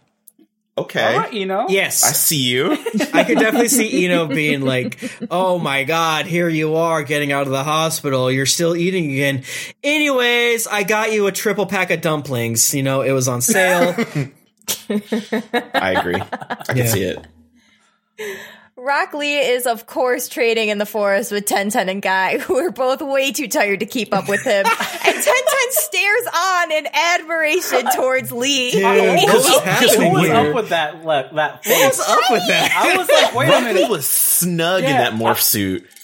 [0.77, 2.71] okay, all right, you know, Yes, I see you.
[3.13, 4.99] I could definitely see Ino being like,
[5.31, 8.31] "Oh my god, here you are getting out of the hospital.
[8.31, 9.43] You're still eating again."
[9.83, 12.73] Anyways, I got you a triple pack of dumplings.
[12.73, 13.95] You know, it was on sale.
[14.89, 16.21] I agree.
[16.21, 16.85] I can Yeah.
[16.85, 17.25] see it.
[18.79, 22.57] Rock Lee is, of course, trading in the forest with Ten Ten and Guy, who
[22.57, 24.65] are both way too tired to keep up with him.
[25.05, 28.71] and Ten Ten stares on in admiration towards Lee.
[28.71, 30.35] Dude, What was, up, happening what was here?
[30.49, 31.03] up with that?
[31.03, 31.83] le- That face?
[31.97, 32.71] What's up with that?
[32.77, 33.89] I was like, wait a Rock Lee minute.
[33.89, 35.09] was snug in Yeah.
[35.09, 35.83] that morph suit.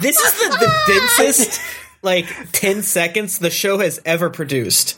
[0.00, 1.60] this is the, the densest
[2.02, 4.96] like 10 seconds the show has ever produced.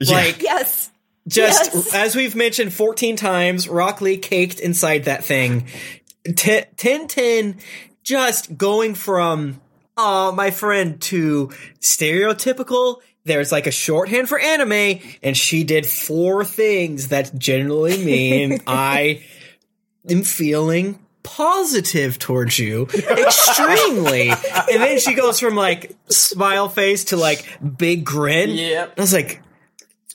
[0.00, 0.90] Like Yes.
[1.28, 1.94] Just Yes.
[1.94, 5.66] as we've mentioned 14 times, Rock Lee caked inside that thing.
[6.36, 7.58] T- Ten Ten
[8.02, 9.60] just going from
[9.96, 11.50] oh my friend to
[11.80, 18.60] stereotypical there's like a shorthand for anime and she did four things that generally mean
[18.66, 19.22] I
[20.08, 27.16] am feeling positive towards you extremely and then she goes from like smile face to
[27.16, 27.44] like
[27.76, 28.94] big grin Yep.
[28.96, 29.42] i was like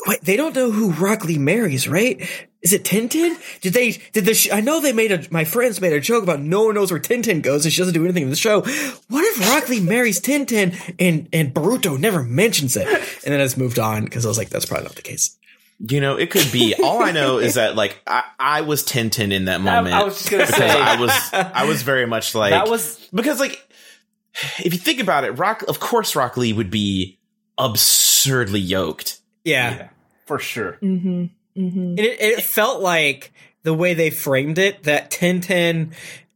[0.08, 2.22] wait they don't know who rock lee marries right
[2.62, 5.44] is it Ten Ten did they did the sh- i know they made a my
[5.44, 7.94] friends made a joke about no one knows where Ten Ten goes and she doesn't
[7.94, 8.62] do anything in the show
[9.10, 13.40] what if rock lee marries Ten Ten and and Boruto never mentions it and then
[13.40, 15.38] i just moved on because i was like that's probably not the case
[15.80, 16.76] You know, it could be.
[16.82, 19.94] All I know is that like I, I was Ten Ten in that moment.
[19.94, 20.70] I was just gonna because say.
[20.70, 23.60] I was I was very much like That was because like
[24.60, 27.20] if you think about it, Rock of course Rock Lee would be
[27.58, 29.20] absurdly yoked.
[29.44, 29.76] Yeah.
[29.76, 29.90] yeah,
[30.26, 30.78] for sure.
[30.82, 31.26] Mm-hmm.
[31.62, 31.80] Mm-hmm.
[31.80, 33.32] And it, it felt like
[33.64, 35.92] the way they framed it that Ten Ten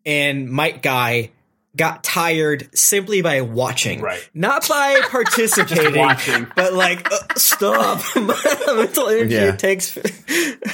[0.05, 1.31] and Might Guy
[1.75, 4.27] got tired simply by watching, Right.
[4.34, 6.47] Not by participating, watching.
[6.55, 8.01] but like uh, stop.
[8.15, 9.53] mental energy Yeah.
[9.53, 9.97] it takes.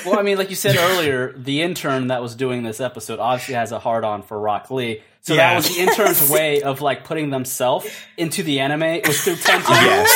[0.05, 3.55] Well, I mean, like you said earlier, the intern that was doing this episode obviously
[3.55, 5.01] has a hard on for Rock Lee.
[5.23, 5.49] So Yeah.
[5.51, 7.87] that was the intern's way of like putting themselves
[8.17, 9.85] into the anime was through Ten Ten.
[9.85, 10.09] Yes.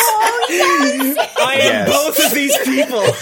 [1.39, 1.89] I am Yes.
[1.89, 3.03] both of these people.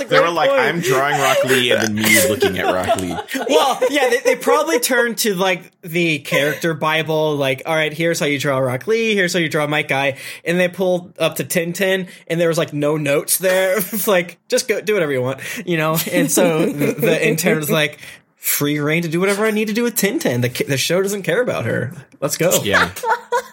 [0.00, 0.60] They great were like, point.
[0.62, 3.14] I'm drawing Rock Lee, and then me looking at Rock Lee.
[3.48, 8.18] well, yeah, they, they probably turned to like the character Bible, like, all right, here's
[8.18, 11.36] how you draw Rock Lee, here's how you draw Might Guy, and they pulled up
[11.36, 14.94] to Ten Ten, and there was like no notes there, It's like just go do
[14.94, 15.96] whatever you want, you know.
[16.10, 18.00] And so the, the intern was like,
[18.40, 20.40] free reign to do whatever I need to do with Ten Ten.
[20.40, 21.92] The the show doesn't care about her.
[22.20, 22.62] Let's go.
[22.62, 22.90] Yeah.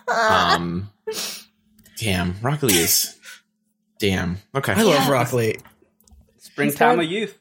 [0.10, 0.90] Um.
[1.98, 3.20] Damn, Rock Lee is.
[4.00, 4.38] Damn.
[4.56, 4.72] Okay.
[4.72, 5.58] I love Rock Lee.
[6.38, 7.38] Springtime of youth.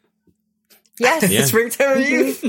[0.98, 1.31] Yes.
[1.31, 1.44] Yeah.
[1.44, 2.40] Springtime of Youth.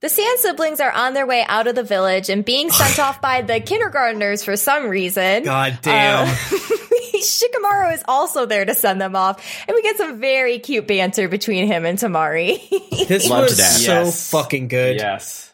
[0.00, 3.20] The Sand siblings are on their way out of the village and being sent off
[3.20, 5.44] by the kindergartners for some reason.
[5.44, 6.28] God damn.
[6.28, 6.34] Uh,
[7.22, 11.28] Shikamaru is also there to send them off, and we get some very cute banter
[11.28, 12.58] between him and Temari.
[13.08, 13.62] this Loved was that.
[13.64, 14.30] so Yes.
[14.30, 14.96] fucking good.
[14.96, 15.52] Yes.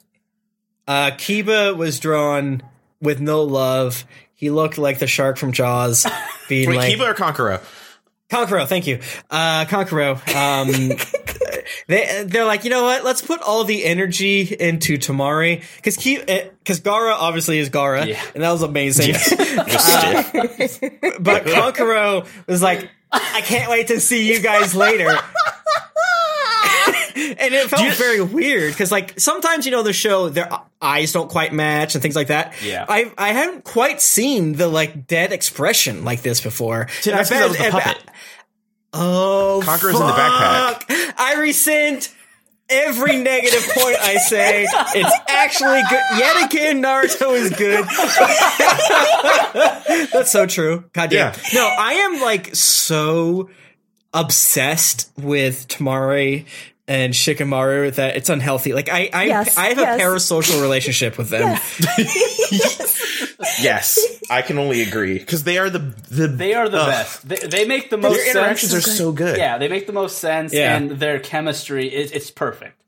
[0.86, 2.62] Uh, Kiba was drawn
[3.00, 4.04] with no love.
[4.34, 6.04] He looked like the shark from Jaws,
[6.48, 7.60] being Wait, like Kiba or Conqueror.
[8.30, 8.98] Conqueror, Thank you,
[9.30, 10.16] uh, Kankuro.
[10.34, 10.96] Um,
[11.86, 13.04] they they're like, you know what?
[13.04, 18.22] Let's put all the energy into Temari because because eh, Gaara obviously is Gaara, Yeah.
[18.34, 19.06] and that was amazing.
[19.14, 20.22] Just uh,
[20.68, 20.80] stiff.
[21.20, 25.08] but Kankuro was like, I can't wait to see you guys later.
[27.14, 30.48] and it felt very weird because, like, sometimes you know the show, their
[30.80, 32.54] eyes don't quite match and things like that.
[32.62, 32.86] Yeah.
[32.88, 36.88] I I haven't quite seen the like dead expression like this before.
[37.00, 38.02] See, that's 'cause that was the puppet.
[38.92, 40.82] Oh, Kankuro's in the backpack.
[40.82, 41.18] fuck.
[41.18, 42.14] I resent
[42.68, 44.64] every negative point I say.
[44.64, 46.02] It's actually good.
[46.18, 47.84] Yet again, Naruto is good.
[50.12, 50.84] That's so true.
[50.92, 51.32] God damn.
[51.34, 51.38] Yeah.
[51.54, 53.50] No, I am like so
[54.14, 56.44] obsessed with Temari
[56.88, 58.74] and Shikamaru that it's unhealthy.
[58.74, 61.58] Like I, I, Yes, I have a parasocial relationship with them.
[62.52, 63.00] Yes,
[64.30, 66.88] I can only agree because they are the the They are the Ugh.
[66.90, 67.28] best.
[67.28, 68.86] They, they make the most Their interactions sense.
[68.88, 69.36] are so good.
[69.38, 70.76] Yeah, they make the most sense, Yeah.
[70.76, 72.78] and their chemistry is it's perfect.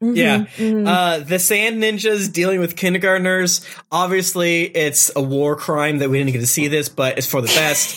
[0.00, 0.46] Yeah.
[0.58, 3.64] Uh, the Sand Ninjas dealing with kindergartners.
[3.92, 7.40] Obviously, it's a war crime that we didn't get to see this, but it's for
[7.40, 7.96] the best.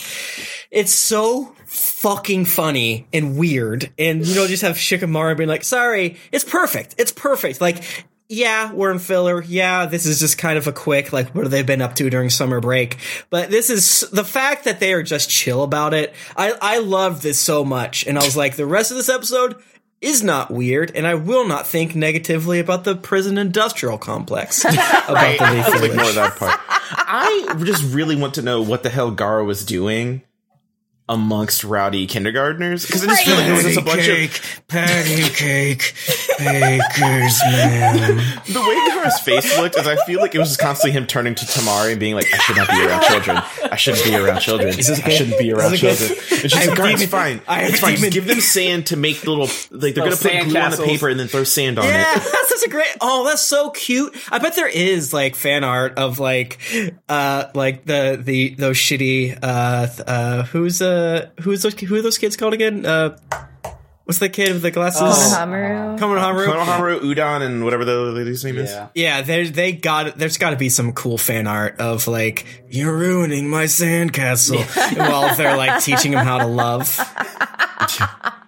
[0.70, 3.90] it's so fucking funny and weird.
[3.98, 6.94] And, you know, just have Shikamaru being like, sorry, it's perfect.
[6.96, 7.60] It's perfect.
[7.60, 7.82] Like,
[8.28, 9.42] yeah, we're in filler.
[9.42, 12.10] Yeah, this is just kind of a quick, like, what have they been up to
[12.10, 12.98] during summer break?
[13.30, 16.12] But this is the fact that they are just chill about it.
[16.36, 18.06] I, I love this so much.
[18.06, 19.56] And I was like, the rest of this episode
[20.00, 24.64] is not weird, and I will not think negatively about the prison industrial complex.
[24.64, 26.60] about the I'll ignore that part.
[26.68, 30.22] I just really want to know what the hell Gaara was doing
[31.08, 35.22] amongst rowdy kindergartners because I just feel like it was just a bunch of patty
[35.34, 35.94] cake,
[36.38, 38.16] bakers, man.
[38.46, 39.76] the way Gaara's face looked.
[39.78, 42.26] Is I feel like it was just constantly him turning to Temari and being like,
[42.32, 43.36] "I should not be around children.
[43.70, 44.68] I shouldn't be around children.
[44.70, 46.42] I shouldn't be around Is children." okay?
[46.42, 47.40] And she's like, it's fine.
[47.46, 47.96] I it's fine.
[47.96, 50.70] Just give them sand to make little like they're Little gonna put sand glue on
[50.72, 52.88] the paper and then throw sand on Yeah, it." Yeah, that's such a great.
[53.00, 54.16] Oh, that's so cute.
[54.30, 56.58] I bet there is like fan art of like,
[57.08, 59.38] uh, like the the those shitty.
[59.40, 60.95] Uh, th- uh, who's uh,
[61.40, 62.84] who's those who are those kids called again?
[62.86, 63.16] Uh,
[64.04, 65.02] what's the kid with the glasses?
[65.02, 65.36] Oh.
[65.36, 65.98] Hamaru.
[65.98, 66.46] Konohamaru.
[66.46, 68.70] Konohamaru, Udon, and whatever the lady's name is.
[68.70, 68.88] Yeah.
[68.94, 72.96] Yeah, there they got there's got to be some cool fan art of like you're
[72.96, 74.64] ruining my sandcastle
[74.96, 76.98] while they're like teaching him how to love.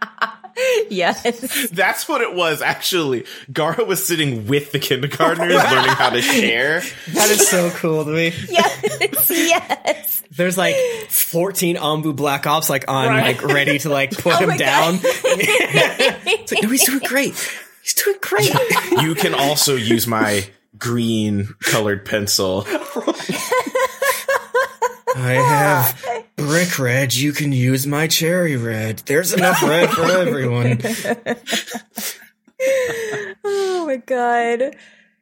[0.91, 1.69] Yes.
[1.71, 3.25] That's what it was, actually.
[3.53, 6.81] Gaara was sitting with the kindergartners learning how to share.
[7.13, 8.33] That is so cool to me.
[8.49, 9.31] Yes.
[9.31, 10.23] Yes.
[10.31, 10.77] There's like
[11.09, 13.37] 14 ANBU Black Ops like on Right.
[13.37, 14.99] like ready to like put oh him down.
[16.31, 17.35] It's like no, he's doing great.
[17.83, 18.53] He's doing great.
[19.03, 20.45] You can also use my
[20.79, 22.65] green colored pencil.
[25.17, 27.15] I have brick red.
[27.15, 28.99] You can use my cherry red.
[29.05, 30.81] There's enough red for everyone.
[33.45, 34.77] Oh my god.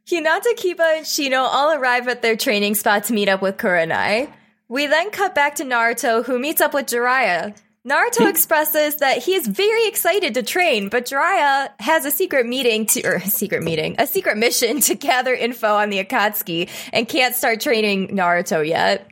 [0.07, 4.33] Hinata, Kiba, and Shino all arrive at their training spot to meet up with Kurenai.
[4.69, 7.57] We then cut back to Naruto, who meets up with Jiraiya.
[7.87, 12.87] Naruto expresses that he is very excited to train, but Jiraiya has a secret meeting
[12.87, 17.09] to, or a secret meeting, a secret mission to gather info on the Akatsuki and
[17.09, 19.11] can't start training Naruto yet.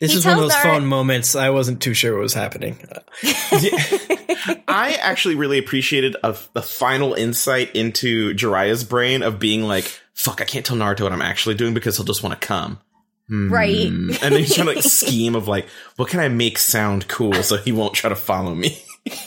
[0.00, 1.34] This He is one of those Nar- phone moments.
[1.34, 2.78] I wasn't too sure what was happening.
[4.68, 9.84] I actually really appreciated a, the final insight into Jiraiya's brain of being like,
[10.14, 12.78] fuck, I can't tell Naruto what I'm actually doing because he'll just want to come.
[13.28, 13.52] Hmm.
[13.52, 13.86] Right.
[13.86, 15.66] And then he's trying to like scheme of like,
[15.96, 18.78] what can I make sound cool so he won't try to follow me?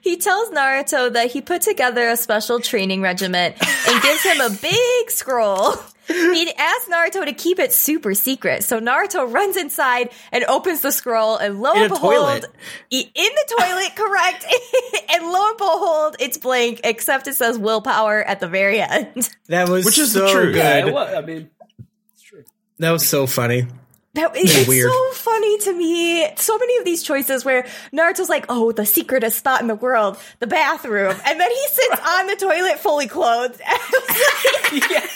[0.00, 3.56] He tells Naruto that he put together a special training regiment
[3.88, 5.74] and gives him a big scroll.
[6.06, 8.62] He asks Naruto to keep it super secret.
[8.64, 12.44] So Naruto runs inside and opens the scroll, and lo In and behold, toilet.
[12.90, 14.44] in the toilet, correct.
[15.14, 19.30] and lo and behold, it's blank, except it says willpower at the very end.
[19.46, 20.54] That was Which is the so truth.
[20.54, 20.58] good.
[20.86, 21.48] Yeah, was, I mean,
[22.12, 22.44] it's true.
[22.80, 23.66] That was so funny.
[24.14, 24.90] That, it's Weird.
[24.90, 26.28] so funny to me.
[26.36, 30.16] So many of these choices where Naruto's like, oh, the secretest spot in the world,
[30.38, 31.16] the bathroom.
[31.26, 33.60] And then he sits on the toilet fully clothed.
[34.72, 35.06] Yeah.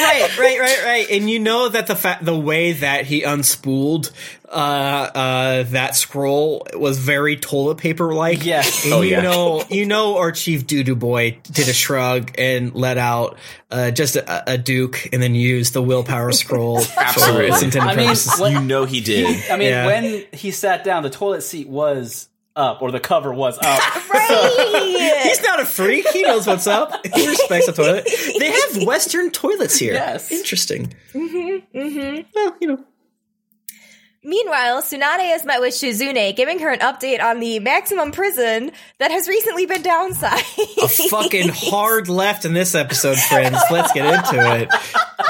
[0.00, 1.06] right, right, right, right.
[1.10, 4.10] And you know that the fa- the way that he unspooled
[4.48, 8.44] uh, uh, that scroll was very toilet paper like.
[8.44, 8.84] Yes.
[8.84, 9.20] And Oh, you yeah.
[9.22, 13.36] know, you know, our chief doo doo boy did a shrug and let out
[13.70, 17.46] uh, just a, a duke, and then used the willpower scroll Absolutely.
[17.48, 18.40] its intended I mean, purposes.
[18.40, 19.50] what- you know he did.
[19.50, 19.86] I mean, Yeah.
[19.86, 24.08] when he sat down, the toilet seat was up, or the cover was up.
[24.10, 25.20] right.
[25.24, 26.08] He's not a freak.
[26.08, 27.04] He knows what's up.
[27.14, 28.08] He respects the toilet.
[28.38, 29.92] They have Western toilets here.
[29.92, 30.30] Yes.
[30.32, 30.94] Interesting.
[31.12, 31.78] Mm-hmm.
[31.78, 32.20] Mm-hmm.
[32.34, 32.84] Well, you know.
[34.26, 39.12] Meanwhile, Tsunade has met with Shizune, giving her an update on the maximum prison that
[39.12, 40.82] has recently been downsized.
[40.82, 43.56] A fucking hard left in this episode, friends.
[43.70, 44.68] Let's get into it.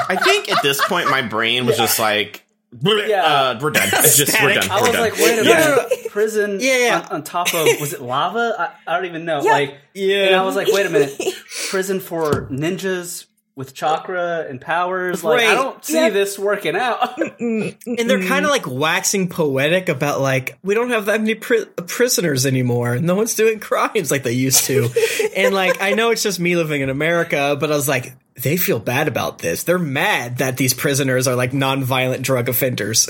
[0.09, 2.43] I think at this point my brain was just like,
[2.81, 3.23] Yeah.
[3.23, 3.87] uh, we're done.
[3.93, 4.69] It's just we're done.
[4.71, 5.01] I we're was done.
[5.01, 5.75] like, wait a Yeah.
[5.89, 6.99] minute, prison Yeah, yeah.
[7.11, 8.55] On, on top of was it lava?
[8.57, 9.43] I, I don't even know.
[9.43, 9.51] Yeah.
[9.51, 10.25] Like, Yeah.
[10.25, 11.21] and I was like, wait a minute,
[11.69, 13.26] prison for ninjas
[13.57, 15.23] with chakra and powers.
[15.23, 16.13] Like, I don't see Yep.
[16.13, 17.17] this working out.
[17.37, 17.93] Mm-hmm.
[17.99, 21.65] And they're kind of like waxing poetic about like we don't have that many pri-
[21.85, 22.97] prisoners anymore.
[22.97, 24.89] No one's doing crimes like they used to.
[25.35, 28.57] and like I know it's just me living in America, but I was like they
[28.57, 29.63] feel bad about this.
[29.63, 33.07] They're mad that these prisoners are like non-violent drug offenders.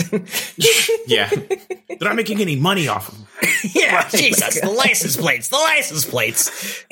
[1.07, 1.29] yeah.
[1.29, 3.27] They're not making any money off them.
[3.73, 6.83] yeah, Jesus, the license plates, the license plates.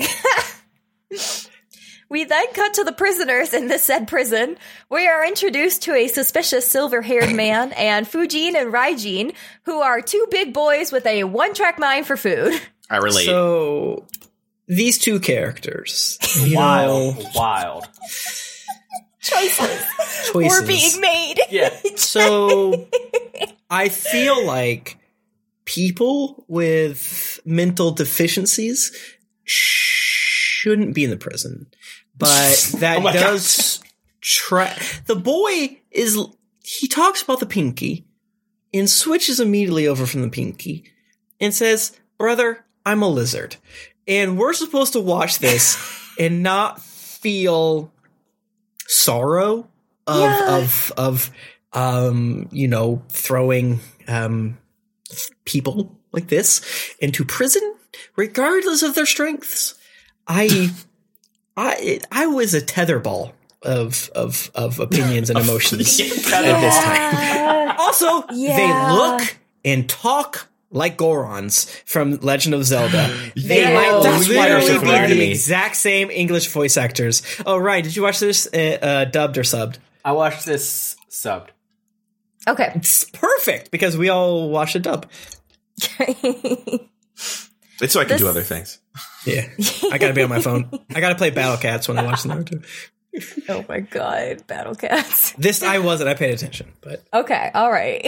[2.09, 4.57] We then cut to the prisoners in the said prison.
[4.89, 9.33] We are introduced to a suspicious silver haired man and Fujin and Raijin,
[9.63, 12.59] who are two big boys with a one track mind for food.
[12.89, 13.25] I relate.
[13.25, 14.05] So
[14.67, 16.19] these two characters,
[16.51, 17.87] wild, know, wild.
[19.21, 19.85] Choices
[20.31, 20.61] choices.
[20.61, 21.35] were being made.
[21.49, 21.69] Yeah.
[21.97, 22.87] So
[23.69, 24.97] I feel like
[25.65, 28.91] people with mental deficiencies
[29.43, 31.67] shouldn't be in the prison,
[32.17, 33.81] but that Oh does
[34.21, 34.77] try.
[35.05, 36.17] The boy is
[36.63, 38.05] he talks about the pinky
[38.73, 40.91] and switches immediately over from the pinky
[41.39, 43.57] and says, "Brother, I'm a lizard,"
[44.07, 45.77] and we're supposed to watch this
[46.19, 47.91] and not feel
[48.87, 49.67] sorrow
[50.07, 50.57] of Yeah.
[50.57, 51.31] of of
[51.73, 54.57] um you know throwing um
[55.45, 56.61] people like this
[56.99, 57.75] into prison
[58.15, 59.73] regardless of their strengths
[60.27, 60.69] i
[61.57, 68.23] i i was a tetherball of of of opinions and emotions at this time also
[68.31, 68.55] Yeah.
[68.57, 73.07] they look and talk like Gorons from Legend of Zelda.
[73.35, 75.31] They Yeah, might that's they're literally be the me.
[75.31, 77.21] exact same English voice actors.
[77.45, 77.81] Oh, right.
[77.83, 79.77] Did you watch this uh, uh, dubbed or subbed?
[80.03, 81.49] I watched this subbed.
[82.47, 82.71] Okay.
[82.75, 85.09] It's perfect because we all watched a dub.
[87.81, 88.79] It's so I can This- do other things.
[89.25, 89.47] Yeah,
[89.91, 90.69] I gotta be on my phone.
[90.93, 92.65] I gotta play Battle Cats when I watch the Naruto.
[93.49, 95.33] oh my god, Battle Cats.
[95.37, 96.09] This I wasn't.
[96.09, 98.03] I paid attention, but Okay, all right.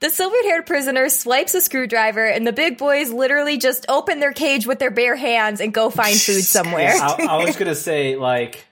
[0.00, 4.32] the silver haired prisoner swipes a screwdriver, and the big boys literally just open their
[4.32, 6.92] cage with their bare hands and go find food somewhere.
[6.94, 8.66] I, I was gonna say like,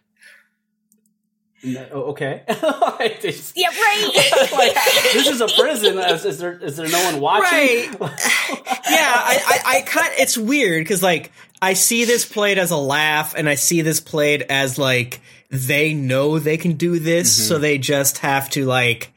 [1.63, 4.49] no, oh, okay, Like, just- yeah, right.
[4.53, 4.75] like,
[5.13, 5.99] this is a prison.
[5.99, 7.59] Is, is there is there no one watching?
[7.59, 7.91] Right.
[8.01, 10.11] yeah, I, I, I kind.
[10.19, 14.01] It's weird because like I see this played as a laugh, and I see this
[14.01, 15.21] played as like
[15.51, 17.63] they know they can do this, so mm-hmm.
[17.63, 19.13] they just have to like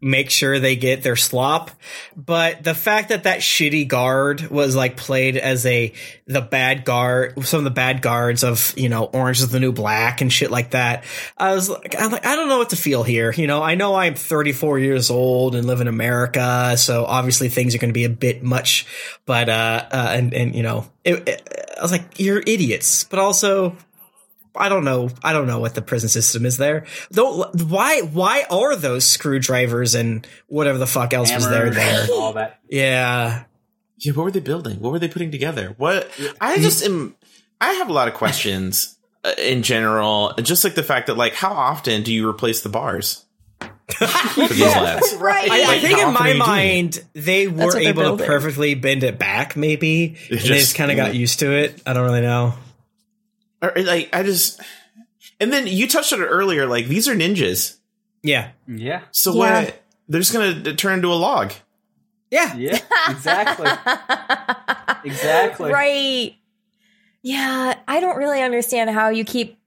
[0.00, 1.70] make sure they get their slop.
[2.16, 5.92] But the fact that that shitty guard was like played as a
[6.26, 9.72] the bad guard, some of the bad guards of you know Orange is the New
[9.72, 11.04] Black and shit like that.
[11.36, 13.32] I was like, I'm like, I don't know what to feel here.
[13.32, 17.74] You know, I know I'm 34 years old and live in America, so obviously things
[17.74, 18.86] are going to be a bit much.
[19.24, 23.18] But uh, uh and and you know, it, it- I was like, you're idiots, but
[23.18, 23.76] also
[24.58, 25.10] I don't know.
[25.22, 26.86] I don't know what the prison system is there.
[27.12, 32.06] Don't why why are those screwdrivers and whatever the fuck else was there there?
[32.12, 32.60] all that.
[32.68, 33.44] Yeah.
[33.98, 34.80] Yeah, what were they building?
[34.80, 35.74] What were they putting together?
[35.78, 36.10] What
[36.40, 37.16] I just am.
[37.60, 40.34] I have a lot of questions uh, in general.
[40.42, 43.24] Just like the fact that, like, how often do you replace the bars
[43.60, 44.04] for?
[45.18, 45.50] Right.
[45.50, 49.56] I, I think in my mind they were able to perfectly bend it back.
[49.56, 51.82] Maybe and they just- just kind of got used to it.
[51.86, 52.52] I don't really know.
[53.62, 54.60] Or, like, I just.
[55.40, 56.66] And then you touched on it earlier.
[56.66, 57.76] Like, these are ninjas.
[58.22, 58.50] Yeah.
[58.66, 59.02] Yeah.
[59.12, 59.62] So Yeah.
[59.64, 59.82] what?
[60.08, 61.52] They're just gonna turn into a log.
[62.30, 62.54] Yeah.
[62.56, 62.78] Yeah.
[63.08, 63.68] Exactly.
[65.04, 65.72] exactly.
[65.72, 66.36] Right.
[67.22, 69.58] Yeah, I don't really understand how you keep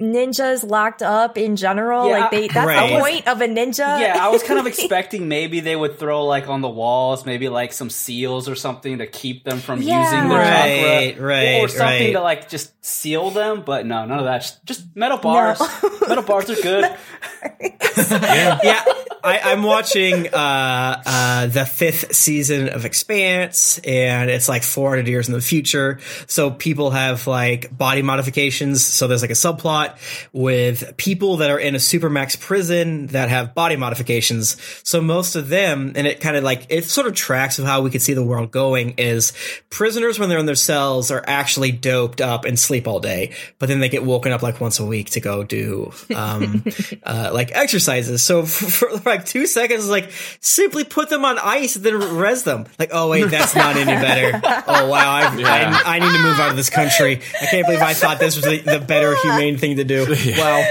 [0.00, 2.08] ninjas locked up in general.
[2.08, 2.90] Yeah, like they that's right.
[2.92, 4.00] the point of a ninja.
[4.00, 7.48] Yeah, I was kind of expecting maybe they would throw like on the walls, maybe
[7.48, 10.02] like some seals or something to keep them from Yeah.
[10.04, 12.12] using their Right, chakra, right, or something right.
[12.12, 13.62] to like just seal them.
[13.62, 14.42] But no, none of that.
[14.42, 15.60] Just- Just metal bars.
[16.06, 16.84] metal bars are good.
[18.10, 18.84] yeah,
[19.22, 25.28] I, I'm watching uh, uh, the fifth season of Expanse, and it's like 400 years
[25.28, 25.98] in the future.
[26.26, 28.84] So people have like body modifications.
[28.84, 29.96] So there's like a subplot
[30.32, 34.56] with people that are in a supermax prison that have body modifications.
[34.84, 37.82] So most of them, and it kind of like it sort of tracks of how
[37.82, 39.32] we could see the world going is
[39.68, 43.68] prisoners when they're in their cells are actually doped up and sleep all day, but
[43.68, 46.64] then they get woken up like once a week to go do um,
[47.02, 48.22] uh, like exercises.
[48.22, 52.44] So for, for like two seconds, like simply put them on ice and then res
[52.44, 52.66] them.
[52.78, 54.40] Like, oh wait, that's not any better.
[54.72, 57.20] Oh wow, I, I, I need to move out of this country.
[57.40, 60.06] I can't believe I thought this was the, the better humane thing to do.
[60.36, 60.64] Wow,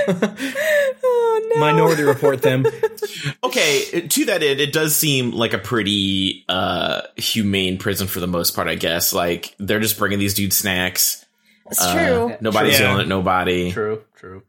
[1.03, 1.59] Oh no.
[1.59, 2.65] Minority Report them.
[3.43, 8.27] Okay, to that end, it does seem like a pretty uh humane prison for the
[8.27, 8.67] most part.
[8.67, 11.26] I guess like they're just bringing these dudes snacks.
[11.69, 12.37] It's Uh, true.
[12.41, 12.87] Nobody's Yeah.
[12.87, 13.71] yelling at nobody.
[13.71, 14.03] True.
[14.15, 14.43] True.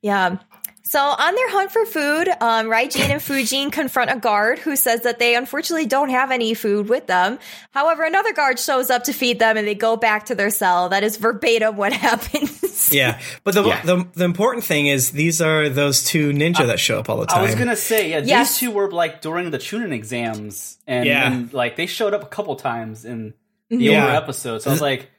[0.00, 0.36] Yeah.
[0.84, 5.02] So on their hunt for food, um, Raijin and Fujin confront a guard who says
[5.02, 7.38] that they unfortunately don't have any food with them.
[7.70, 10.90] However, another guard shows up to feed them and they go back to their cell.
[10.90, 12.92] That is verbatim what happens.
[12.92, 13.80] Yeah, but the, Yeah.
[13.82, 17.26] the the important thing is these are those two ninja that show up all the
[17.26, 17.38] time.
[17.38, 18.50] I was gonna say, yeah, Yes.
[18.50, 21.26] these two were like during the Chunin exams, and, Yeah.
[21.32, 23.32] and like they showed up a couple times in
[23.70, 24.02] the Yeah.
[24.04, 24.64] older episodes.
[24.64, 25.10] So I was like,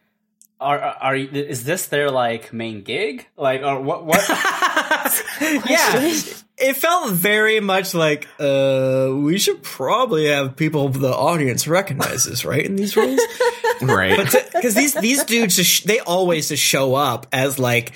[0.63, 3.27] are, are are is this their like main gig?
[3.37, 4.05] Like, or what?
[4.05, 4.23] What?
[5.67, 6.09] yeah,
[6.57, 12.65] it felt very much like uh, we should probably have people the audience recognizes, right?
[12.65, 13.19] In these roles,
[13.81, 14.17] Right.
[14.53, 17.91] because these these dudes just they always just show up as like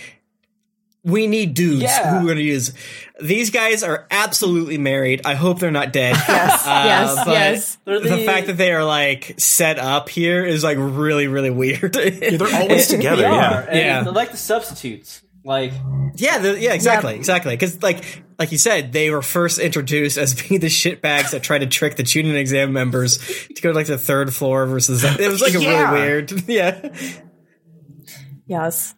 [1.08, 2.12] we need dudes Yeah.
[2.20, 2.74] who we're gonna use.
[3.20, 5.22] These guys are absolutely married.
[5.26, 6.16] I hope they're not dead.
[6.28, 7.78] Yes, uh, yes, yes.
[7.86, 11.94] The the- fact that they are like set up here is like really, really weird.
[11.94, 13.24] they're always together.
[13.24, 13.66] They Yeah.
[13.68, 14.04] and Yeah.
[14.04, 15.24] they're like the substitutes.
[15.44, 15.72] Like,
[16.16, 17.20] Yeah, the, yeah, exactly, Yep.
[17.20, 17.54] exactly.
[17.56, 18.04] Because like,
[18.38, 21.96] like you said, they were first introduced as being the shitbags that tried to trick
[21.96, 23.18] the Chunin exam members
[23.56, 25.06] to go to like the third floor versus.
[25.06, 26.32] It was like a really weird.
[26.50, 26.90] Yeah,
[28.46, 28.94] Yes.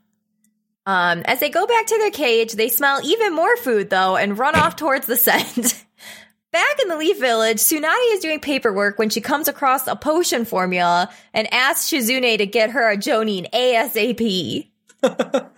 [0.89, 4.39] Um, as they go back to their cage, they smell even more food though and
[4.39, 5.85] run off towards the scent.
[6.51, 10.45] Back in the Leaf Village, Tsunade is doing paperwork when she comes across a potion
[10.45, 14.67] formula and asks Shizune to get her a Jonin ASAP.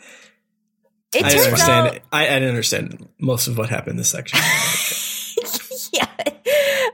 [1.13, 1.87] It I didn't turns understand.
[1.87, 4.39] out, I, I didn't understand most of what happened in this section.
[5.93, 6.07] yeah,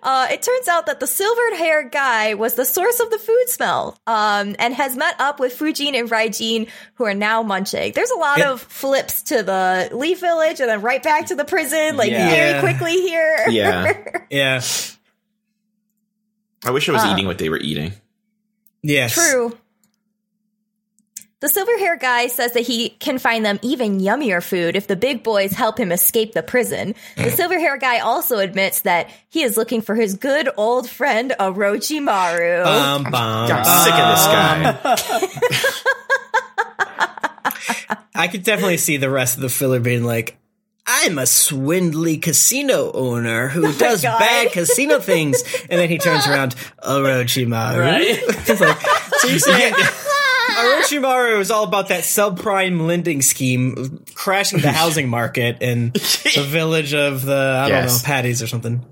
[0.03, 3.97] uh, it turns out that the silvered-haired guy was the source of the food smell,
[4.07, 7.91] um, and has met up with Fujin and Raijin, who are now munching.
[7.93, 11.35] There's a lot It- of flips to the Leaf Village and then right back to
[11.35, 12.29] the prison, like Yeah.
[12.29, 13.45] very quickly here.
[13.49, 13.93] Yeah.
[14.29, 14.61] yeah.
[16.65, 17.11] I wish I was Uh.
[17.13, 17.93] eating what they were eating.
[18.83, 19.13] Yes.
[19.13, 19.57] True.
[21.39, 24.95] The silver hair guy says that he can find them even yummier food if the
[24.95, 26.95] big boys help him escape the prison.
[27.15, 27.35] The mm.
[27.35, 32.63] silver hair guy also admits that he is looking for his good old friend Orochimaru.
[32.63, 35.43] Bum, bum, I'm sick of this guy.
[38.15, 40.39] I could definitely see the rest of the filler being like,
[40.87, 44.17] I'm a swindly casino owner who does God.
[44.17, 45.43] bad casino things.
[45.69, 47.79] And then he turns around, Orochimaru.
[47.79, 48.07] Right?
[48.07, 48.81] it's like,
[49.19, 49.75] so you're saying
[50.81, 56.93] Orochimaru is all about that subprime lending scheme, crashing the housing market in the village
[56.93, 58.83] of the, I don't know, Patties or something.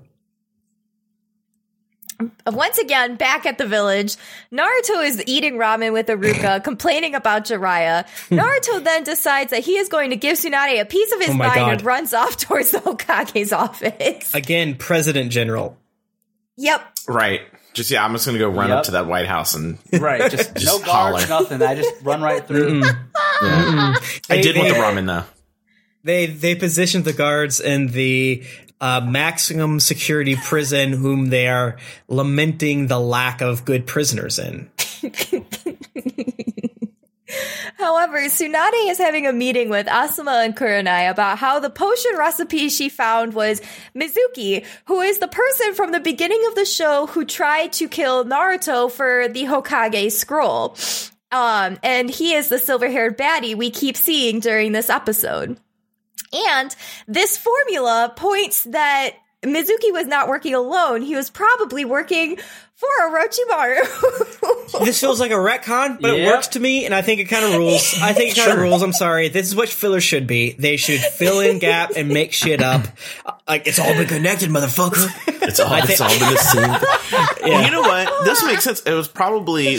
[2.47, 4.15] Once again, back at the village,
[4.49, 8.07] Naruto is eating ramen with Iruka, complaining about Jiraiya.
[8.29, 11.33] Naruto then decides that he is going to give Tsunade a piece of his Oh
[11.33, 11.71] mind God.
[11.73, 14.33] and runs off towards the Hokage's office.
[14.33, 15.77] Again, President General.
[16.57, 16.81] Yep.
[17.09, 17.41] right.
[17.75, 18.77] Just yeah, I'm just gonna go run Yep.
[18.79, 20.31] up to that White House and right?
[20.31, 21.41] Just, Just no guards, holler.
[21.41, 21.61] nothing.
[21.61, 22.81] I just run right through.
[23.41, 23.97] I
[24.29, 25.23] They- did want the they- ramen though.
[26.03, 28.43] They they positioned the guards in the
[28.79, 31.77] uh, maximum security prison, whom they are
[32.07, 34.69] lamenting the lack of good prisoners in.
[37.85, 42.67] However, Tsunade is having a meeting with Asuma and Kurenai about how the potion recipe
[42.69, 43.61] she found was
[43.95, 48.25] Mizuki, who is the person from the beginning of the show who tried to kill
[48.25, 50.75] Naruto for the Hokage scroll.
[51.31, 55.59] Um, and he is the silver haired baddie we keep seeing during this episode.
[56.33, 56.75] And
[57.07, 59.11] this formula points that
[59.45, 61.01] Mizuki was not working alone.
[61.01, 62.37] He was probably working
[62.75, 64.31] for Orochimaru.
[64.83, 67.45] This feels like a retcon, but it works to me, and I think it kind
[67.45, 67.95] of rules.
[68.01, 68.81] I think it kind of rules.
[68.83, 69.29] I'm sorry.
[69.29, 70.51] This is what filler should be.
[70.51, 72.85] They should fill in gap and make shit up.
[73.47, 75.07] Like it's all been connected, motherfucker.
[75.43, 77.31] It's all, it's all been the same.
[77.51, 78.25] Well, you know what?
[78.25, 78.81] This makes sense.
[78.81, 79.75] It was probably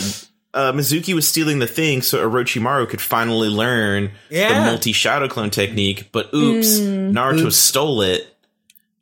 [0.54, 4.60] uh, Mizuki was stealing the thing so Orochimaru could finally learn Yeah.
[4.60, 6.08] the multi shadow clone technique.
[6.12, 8.34] But oops, Naruto stole it,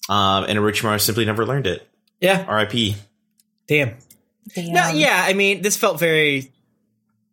[0.08, 1.88] um, and Orochimaru simply never learned it.
[2.20, 2.44] Yeah.
[2.46, 2.96] R.I.P.
[3.66, 3.96] Damn.
[4.56, 6.52] No, yeah, I mean, this felt very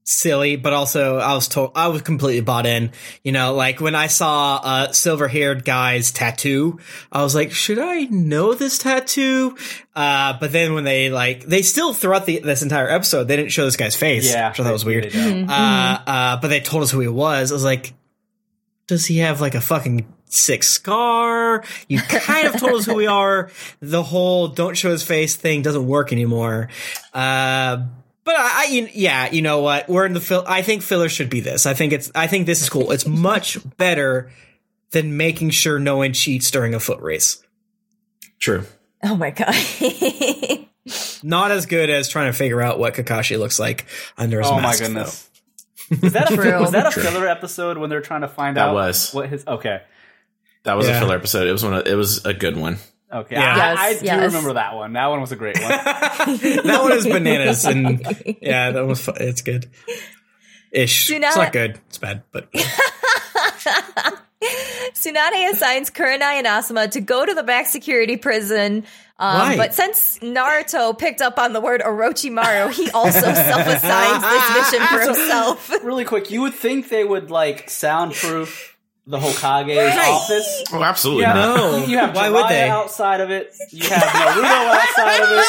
[0.04, 2.92] silly, but also I was told I was completely bought in.
[3.24, 6.80] You know, like when I saw a silver haired guy's tattoo,
[7.12, 9.58] I was like, should I know this tattoo?
[9.96, 13.52] Uh, but then when they like, they still throughout the, this entire episode, they didn't
[13.52, 14.32] show this guy's face.
[14.32, 15.06] Yeah, which I thought was weird.
[15.06, 15.50] they don't.
[15.50, 17.52] Uh, uh, but they told us who he was.
[17.52, 17.94] I was like,
[18.88, 21.64] does he have like a fucking sick scar?
[21.88, 23.52] You kind of told us who we are.
[23.80, 26.70] The whole don't show his face thing doesn't work anymore.
[27.14, 27.86] Uh,
[28.24, 29.88] but I, I, you- yeah, you know what?
[29.90, 30.44] We're in the fill.
[30.48, 31.66] I think filler should be this.
[31.66, 32.12] I think it's.
[32.16, 32.92] I think this is cool.
[32.92, 34.32] It's much better
[34.92, 37.42] than making sure no one cheats during a foot race.
[38.40, 38.66] True.
[39.04, 39.56] Oh my god.
[41.24, 43.86] Not as good as trying to figure out what Kakashi looks like
[44.18, 44.82] under his Oh my mask.
[44.82, 45.30] goodness.
[46.02, 46.60] Was that a True.
[46.60, 49.12] was that a filler episode when they're trying to find That out was.
[49.14, 49.82] what his okay
[50.64, 50.98] That was Yeah.
[50.98, 51.48] a filler episode.
[51.48, 51.74] It was one.
[51.74, 52.78] Of, it was a good one.
[53.12, 53.76] okay Yeah.
[53.78, 54.28] I, I do yes.
[54.34, 58.00] remember that one that one was a great one that one is bananas, and
[58.42, 59.02] yeah, that was.
[59.04, 59.70] fu- It's good.
[60.72, 61.08] Ish.
[61.08, 61.80] Do it's not- not good.
[61.90, 62.50] It's bad, but
[64.94, 68.86] Tsunade assigns Kurenai and Asuma to go to the back security prison.
[69.20, 69.58] Um, Why?
[69.58, 75.00] but since Naruto picked up on the word Orochimaru, he also self-assigns this mission for
[75.02, 75.70] himself.
[75.84, 78.71] really quick you would think they would like soundproof
[79.08, 81.56] the Hokage's office Oh, absolutely yeah, not.
[81.58, 81.86] No.
[81.86, 82.70] you have Why would they?
[82.70, 83.54] outside of it.
[83.72, 85.46] You have Naruto outside of it.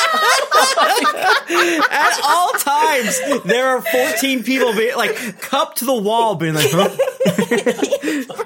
[1.91, 6.71] at all times there are 14 people being like cupped to the wall, being like,
[6.71, 6.89] huh?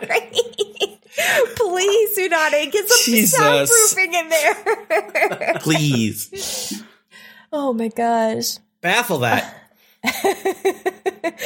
[0.09, 0.33] Right?
[1.57, 2.67] Please, Tsunade, eh?
[2.67, 3.41] get some Jesus.
[3.41, 5.55] soundproofing in there.
[5.61, 6.83] Please.
[7.53, 8.59] oh my gosh.
[8.81, 9.66] baffle that.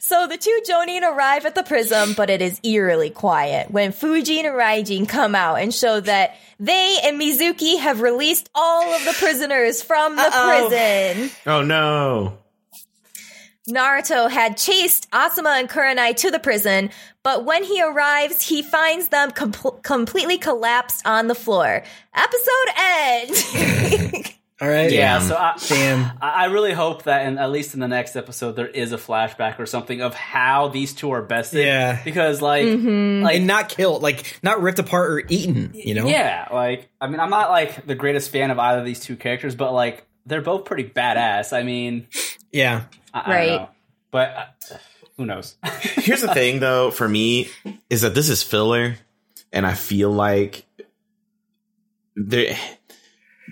[0.00, 4.44] So the two Jonin arrive at the prism, but it is eerily quiet when Fujin
[4.44, 9.12] and Raijin come out and show that they and Mizuki have released all of the
[9.12, 10.68] prisoners from the Uh-oh.
[10.68, 11.30] prison.
[11.46, 12.38] Oh no.
[13.68, 16.90] Naruto had chased Asuma and Kurenai to the prison,
[17.24, 19.52] but when he arrives, he finds them com-
[19.82, 21.82] completely collapsed on the floor.
[22.14, 24.32] Episode end.
[24.58, 24.90] All right.
[24.90, 25.28] Yeah, Damn.
[25.28, 26.18] so I, Damn.
[26.22, 28.96] I I really hope that, in, at least in the next episode, there is a
[28.96, 31.64] flashback or something of how these two are bested.
[31.66, 32.02] Yeah.
[32.02, 33.22] because like, Mm-hmm.
[33.22, 36.06] like And not killed, like not ripped apart or eaten, you know?
[36.06, 39.16] yeah, like I mean, I'm not like the greatest fan of either of these two
[39.16, 41.52] characters, but like they're both pretty badass.
[41.52, 42.06] I mean,
[42.50, 42.84] Yeah.
[43.12, 43.60] I, I don't Right.
[43.60, 43.68] know.
[44.10, 44.76] but uh,
[45.18, 45.56] who knows?
[45.82, 47.48] Here's the thing, though, for me,
[47.90, 48.96] is that this is filler,
[49.52, 50.64] and I feel like
[52.16, 52.56] they.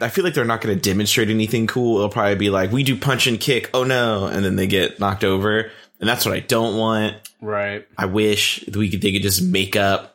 [0.01, 1.99] I feel like they're not going to demonstrate anything cool.
[1.99, 3.71] It'll probably be like, we do punch and kick.
[3.75, 4.27] Oh no.
[4.27, 5.71] And then they get knocked over.
[6.01, 7.17] And that's what I don't want.
[7.41, 7.87] right.
[7.97, 10.11] I wish we could, they could just make up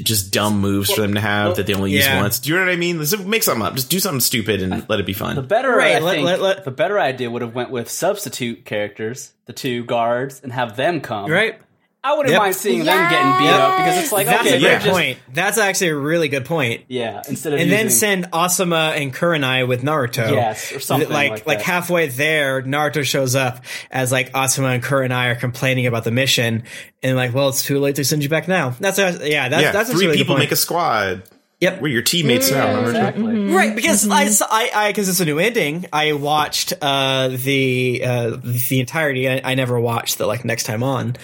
[0.00, 2.38] just dumb moves for them to have that they only use once.
[2.38, 2.98] Do you know what I mean?
[2.98, 3.74] Let's make something up.
[3.74, 6.40] Just do something stupid and let it be The better, Right, I let- think, let-
[6.40, 10.76] let- the better idea would have went with substitute characters, the two guards, and have
[10.76, 11.30] them come.
[11.30, 11.60] Right?
[12.02, 12.38] I wouldn't Yep.
[12.40, 14.94] mind seeing them getting beat up because it's like That's okay, a they're good just
[14.96, 15.18] point.
[15.34, 16.84] That's actually a really good point.
[16.88, 17.20] yeah.
[17.28, 20.30] Instead of And then send Asuma and Kurenai with Naruto.
[20.30, 24.82] Yes, or something like like like, halfway there, Naruto shows up as like Asuma and
[24.82, 26.62] Kurenai are complaining about the mission,
[27.02, 28.70] and like, well, it's too late to send you back now.
[28.80, 30.44] That's a, yeah, that's yeah, that's a three really good people point.
[30.44, 31.22] make a squad.
[31.60, 31.82] Yep.
[31.82, 32.66] We're your teammates now.
[32.68, 32.88] Naruto.
[32.88, 33.50] exactly.
[33.52, 35.86] Right, because I saw- I, I, because it's a new ending.
[35.92, 39.28] I watched uh, the uh, the entirety.
[39.28, 41.16] I, I never watched the like next time on,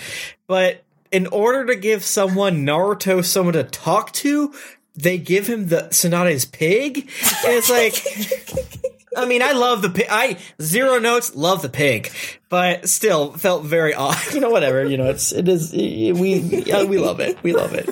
[0.47, 4.53] but in order to give someone Naruto someone to talk to,
[4.95, 6.99] they give him the Tsunade's pig.
[6.99, 7.95] And it's like,
[9.17, 10.07] I mean, I love the pig.
[10.11, 12.13] I zero notes, love the pig,
[12.51, 14.17] but still felt very odd.
[14.35, 14.85] You know, whatever.
[14.85, 17.43] You know, it's it is we yeah, we love it.
[17.43, 17.89] We love it.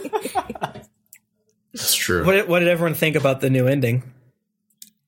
[1.74, 2.24] It's true.
[2.24, 4.02] What did, what did everyone think about the new ending?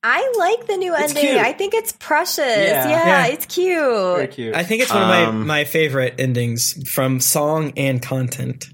[0.03, 1.17] I like the new ending.
[1.17, 1.37] cute.
[1.37, 2.37] I think it's precious.
[2.45, 2.87] Yeah.
[2.89, 3.25] Yeah, Yeah.
[3.27, 3.77] it's cute.
[4.15, 4.55] Very cute.
[4.55, 8.67] I think it's one of my Um, my favorite endings from song and content.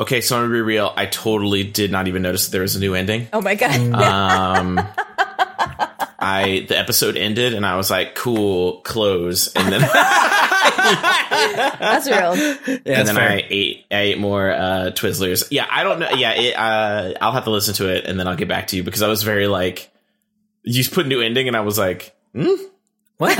[0.00, 0.92] Okay, so I'm gonna be real.
[0.96, 3.26] I totally did not even notice that there was a new ending.
[3.32, 3.74] Oh my god.
[3.94, 4.76] Um,
[6.18, 9.80] I the episode ended and I was like, "Cool, close." And then
[10.78, 12.36] That's real.
[12.36, 13.30] Yeah, and that's then fair.
[13.30, 15.48] I ate I ate more uh, Twizzlers.
[15.50, 16.10] Yeah, I don't know.
[16.10, 18.76] Yeah, it, uh, I'll have to listen to it and then I'll get back to
[18.76, 19.90] you because I was very like,
[20.62, 22.54] you put new ending and I was like, hmm?
[23.20, 23.36] What?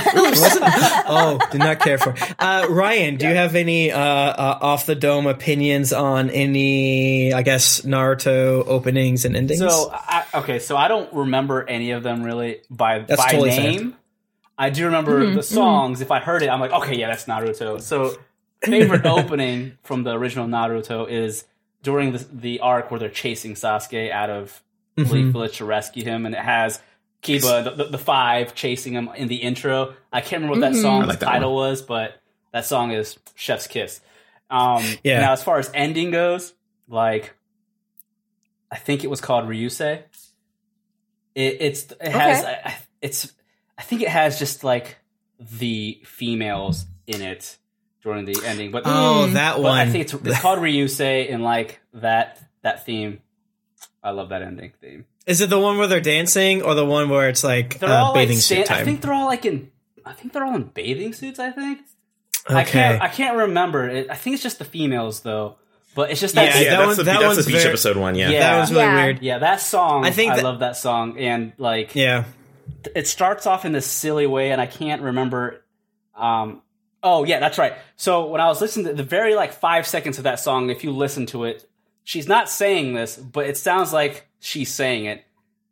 [1.07, 2.11] Oh, did not care for.
[2.39, 7.43] Uh, Rhyan, do you have any uh, uh, off the dome opinions on any, I
[7.43, 9.61] guess, Naruto openings and endings?
[9.61, 13.51] So I, okay, so I don't remember any of them really by That's by totally
[13.51, 13.63] fair.
[13.71, 13.97] name.
[14.59, 16.01] I do remember the songs.
[16.01, 17.81] If I heard it, I'm like, okay, yeah, that's Naruto.
[17.81, 18.17] So
[18.65, 21.45] favorite opening from the original Naruto is
[21.85, 24.61] during the, the arc where they're chasing Sasuke out of
[24.99, 25.13] Mm-hmm.
[25.13, 26.81] Leaf Village to rescue him, and it has
[27.23, 29.95] Kiba, the, the, the five, chasing him in the intro.
[30.13, 32.21] I can't remember what that song's like that title was, but
[32.53, 34.01] that song is Chef's Kiss.
[34.51, 35.21] Um, Yeah.
[35.21, 36.55] Now, as far as ending goes,
[36.89, 37.35] like
[38.71, 40.03] I think it was called Ryusei.
[41.35, 42.61] It, it's it has Okay.
[42.65, 43.33] I, it's
[43.77, 44.97] I think it has just like
[45.39, 47.59] the females in it
[48.03, 49.79] during the ending, but oh, that but one.
[49.79, 53.21] I think it's, it's called Ryusei and like that that theme.
[54.03, 55.07] I love that ending theme.
[55.29, 58.05] Is it the one where they're dancing, or the one where it's like They're uh,
[58.05, 58.81] all bathing like suit time?
[58.81, 59.71] I think they're all like in.
[60.05, 61.39] I think they're all in bathing suits.
[61.39, 61.81] I think.
[62.49, 62.71] I okay.
[62.71, 63.03] can't.
[63.03, 63.89] I can't remember.
[63.89, 65.57] It, I think it's just the females though.
[65.95, 66.55] But it's just that.
[66.55, 68.15] Yeah, yeah, that that's one- the that that's one's the beach very- episode one.
[68.15, 68.39] Yeah, Yeah.
[68.41, 69.05] that was really Yeah.
[69.05, 69.23] weird.
[69.23, 70.05] Yeah, that song.
[70.05, 72.25] I I think think I that- love that song, and like Yeah.
[72.95, 75.63] it starts off in this silly way, and I can't remember.
[76.17, 76.63] Um,
[77.03, 77.75] oh yeah, that's right.
[77.97, 80.85] So when I was listening to the very like five seconds of that song, if
[80.85, 81.69] you listen to it,
[82.05, 85.25] she's not saying this, but it sounds like she's saying it.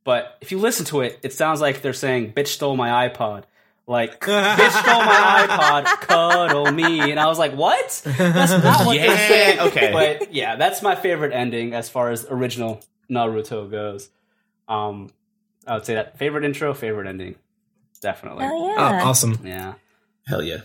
[0.04, 3.44] But if you listen to it, it sounds like they're saying "bitch stole my iPod."
[3.88, 5.46] Like, bitch stole my
[5.84, 7.10] iPod, cuddle me.
[7.12, 8.02] And I was like, what?
[8.04, 9.60] That's not what they're saying.
[9.60, 9.92] okay.
[9.92, 14.10] But yeah, that's my favorite ending as far as original Naruto goes.
[14.66, 15.10] Um,
[15.68, 17.36] I would say that favorite intro, favorite ending.
[18.00, 18.44] Definitely.
[18.46, 19.04] Oh Oh, yeah.
[19.04, 19.38] awesome.
[19.44, 19.74] Yeah.
[20.26, 20.62] hell yeah.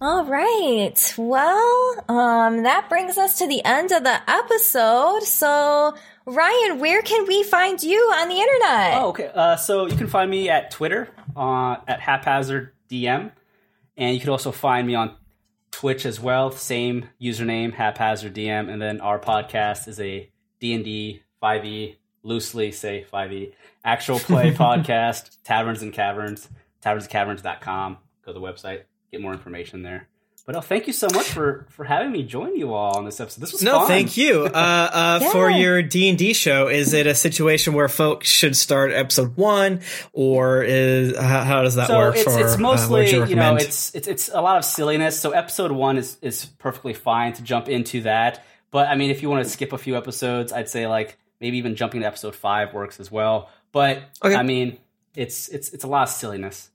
[0.00, 1.14] All right.
[1.16, 5.22] Well, um, that brings us to the end of the episode.
[5.24, 5.94] So,
[6.28, 8.98] Rhyan, where can we find you on the internet?
[9.00, 9.30] Oh, okay.
[9.34, 13.32] Uh, so you can find me at Twitter uh, at haphazard DM,
[13.96, 15.16] and you can also find me on
[15.70, 16.50] Twitch as well.
[16.50, 20.30] Same username, haphazard DM, and then our podcast is a
[20.60, 25.38] D and D five E loosely say five E actual play podcast.
[25.44, 26.48] Taverns and Caverns,
[26.84, 27.96] tavernsandcaverns.com.
[28.26, 30.08] Go to the website, get more information there.
[30.48, 33.20] But oh, thank you so much for for having me join you all on this
[33.20, 33.42] episode.
[33.42, 33.86] This was No, fun.
[33.88, 34.46] thank you.
[34.54, 38.56] Uh, uh, For your D and D show, is it a situation where folks should
[38.56, 39.82] start episode one,
[40.14, 42.14] or is how, how does that so work?
[42.16, 44.64] it's, for, it's uh, mostly would you, you know it's, it's it's a lot of
[44.64, 49.10] silliness so episode one is is perfectly fine to jump into that but i mean
[49.10, 52.06] if you want to skip a few episodes i'd say like maybe even jumping to
[52.06, 54.34] episode five works as well but Okay.
[54.34, 54.78] i mean
[55.14, 56.70] it's it's it's a lot of silliness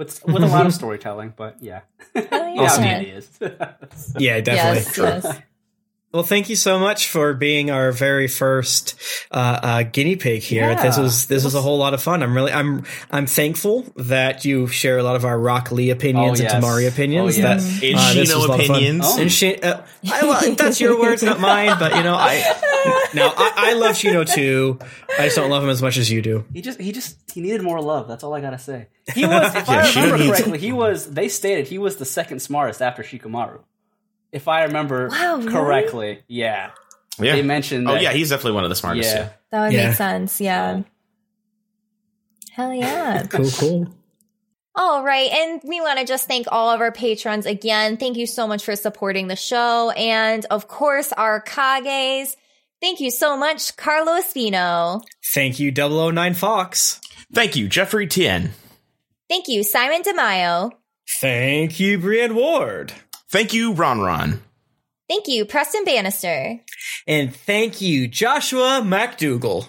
[0.00, 1.80] with with a lot of storytelling but yeah
[2.16, 3.28] Oh, you know how D&D is
[4.18, 4.82] yeah, definitely.
[4.82, 5.42] yes, yes.
[6.12, 8.96] Well, thank you so much for being our very first
[9.30, 10.68] uh, uh, guinea pig here.
[10.70, 10.82] Yeah.
[10.82, 12.24] this was this was a whole lot of fun.
[12.24, 16.40] I'm really I'm I'm thankful that you share a lot of our Rock Lee opinions
[16.40, 16.64] Oh, and yes.
[16.64, 17.38] Temari opinions.
[17.38, 17.80] Oh, yes.
[17.80, 18.76] That uh, this Shino was a lot of fun.
[18.76, 19.04] opinions.
[19.06, 19.20] Oh.
[19.20, 21.76] And Shi- uh, I, well, that's your words, not mine.
[21.78, 22.38] But you know, I
[23.14, 24.80] now I, I love Shino too.
[25.16, 26.44] I just don't love him as much as you do.
[26.52, 29.54] he just he just he needed more love that's all i gotta say he was
[29.54, 32.82] if i Yeah, Shino remember correctly he was they stated he was the second smartest
[32.82, 33.60] after shikamaru
[34.32, 35.52] if i remember Wow, really?
[35.52, 36.70] correctly yeah
[37.18, 37.36] Yeah.
[37.36, 39.14] they mentioned oh that, yeah, he's definitely one of the smartest.
[39.14, 39.88] yeah That would Yeah.
[39.88, 40.40] make sense.
[40.40, 40.82] Yeah.
[42.52, 43.26] Hell yeah.
[43.30, 43.86] Cool, cool.
[44.76, 45.30] All right.
[45.30, 47.96] And we want to just thank all of our patrons again.
[47.96, 49.90] Thank you so much for supporting the show.
[49.90, 52.36] And of course, our Kages.
[52.80, 55.02] Thank you so much, Carlo Espino.
[55.34, 57.00] Thank you, 009 Fox.
[57.32, 58.52] Thank you, Jeffrey Tien.
[59.28, 60.70] Thank you, Simon DeMaio.
[61.20, 62.92] Thank you, Brienne Ward.
[63.30, 64.42] Thank you, Ron Ron.
[65.08, 66.60] Thank you, Preston Bannister.
[67.06, 69.66] And thank you, Joshua MacDougall.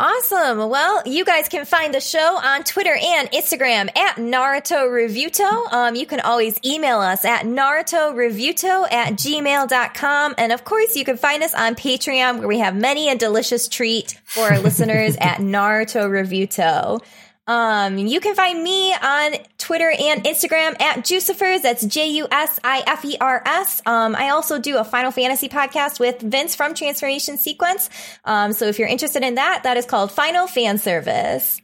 [0.00, 0.70] Awesome.
[0.70, 5.72] Well, you guys can find the show on Twitter and Instagram at Naruto Reviewto.
[5.72, 10.36] Um, you can always email us at Naruto Reviewto at gmail.com.
[10.38, 13.66] And of course, you can find us on Patreon where we have many a delicious
[13.66, 17.02] treat for our listeners at Naruto Reviewto.
[17.48, 21.62] Um, you can find me on Twitter and Instagram at Jusifers.
[21.62, 23.82] That's J U S I F E R S.
[23.86, 27.90] Um, I also do a Final Fantasy podcast with Vince from Transformation Sequence.
[28.24, 31.60] Um, so if you're interested in that, that is called Final Fan Service.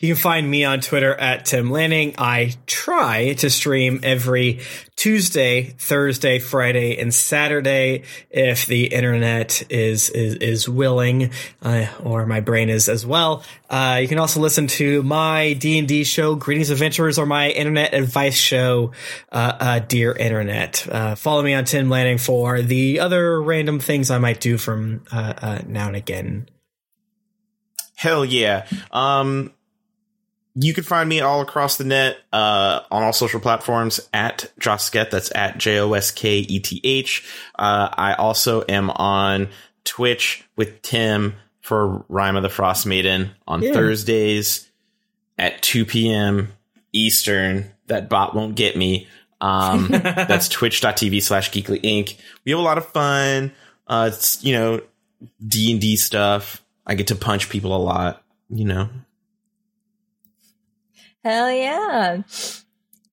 [0.00, 2.14] You can find me on Twitter at Tim Lanning.
[2.18, 4.60] I try to stream every
[4.94, 11.30] Tuesday, Thursday, Friday, and Saturday if the internet is is, is willing,
[11.62, 13.42] uh, or my brain is as well.
[13.70, 17.50] Uh, you can also listen to my D and D show, Greetings Adventurers, or my
[17.50, 18.92] internet advice show,
[19.32, 20.86] uh, uh Dear Internet.
[20.90, 25.04] Uh, follow me on Tim Lanning for the other random things I might do from
[25.10, 26.48] uh, now and again.
[27.96, 28.66] Hell yeah.
[28.92, 29.52] Um,
[30.58, 35.10] you can find me all across the net uh, on all social platforms at Josketh.
[35.10, 37.28] That's at J O S K E T H.
[37.58, 39.48] Uh, I also am on
[39.84, 43.72] Twitch with Tim for Rime of the Frostmaiden on yeah.
[43.72, 44.70] Thursdays
[45.36, 46.52] at 2 p.m.
[46.92, 47.70] Eastern.
[47.88, 49.08] That bot won't get me.
[49.40, 52.16] Um, that's twitch.tv slash geekly inc.
[52.44, 53.52] We have a lot of fun.
[53.86, 54.80] Uh, it's, you know,
[55.46, 56.62] D and D stuff.
[56.86, 58.88] I get to punch people a lot, you know,
[61.26, 62.22] Hell yeah.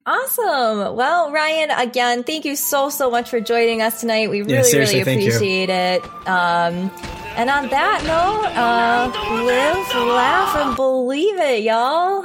[0.05, 0.95] Awesome.
[0.95, 4.29] Well, Rhyan, again, thank you so, so much for joining us tonight.
[4.29, 6.05] We really, yeah, really appreciate it.
[6.27, 6.91] Um,
[7.35, 9.09] and on that note, uh,
[9.43, 12.23] live, laugh, and believe it, y'all.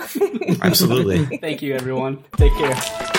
[0.60, 1.38] Absolutely.
[1.38, 2.22] thank you, everyone.
[2.36, 3.17] Take care.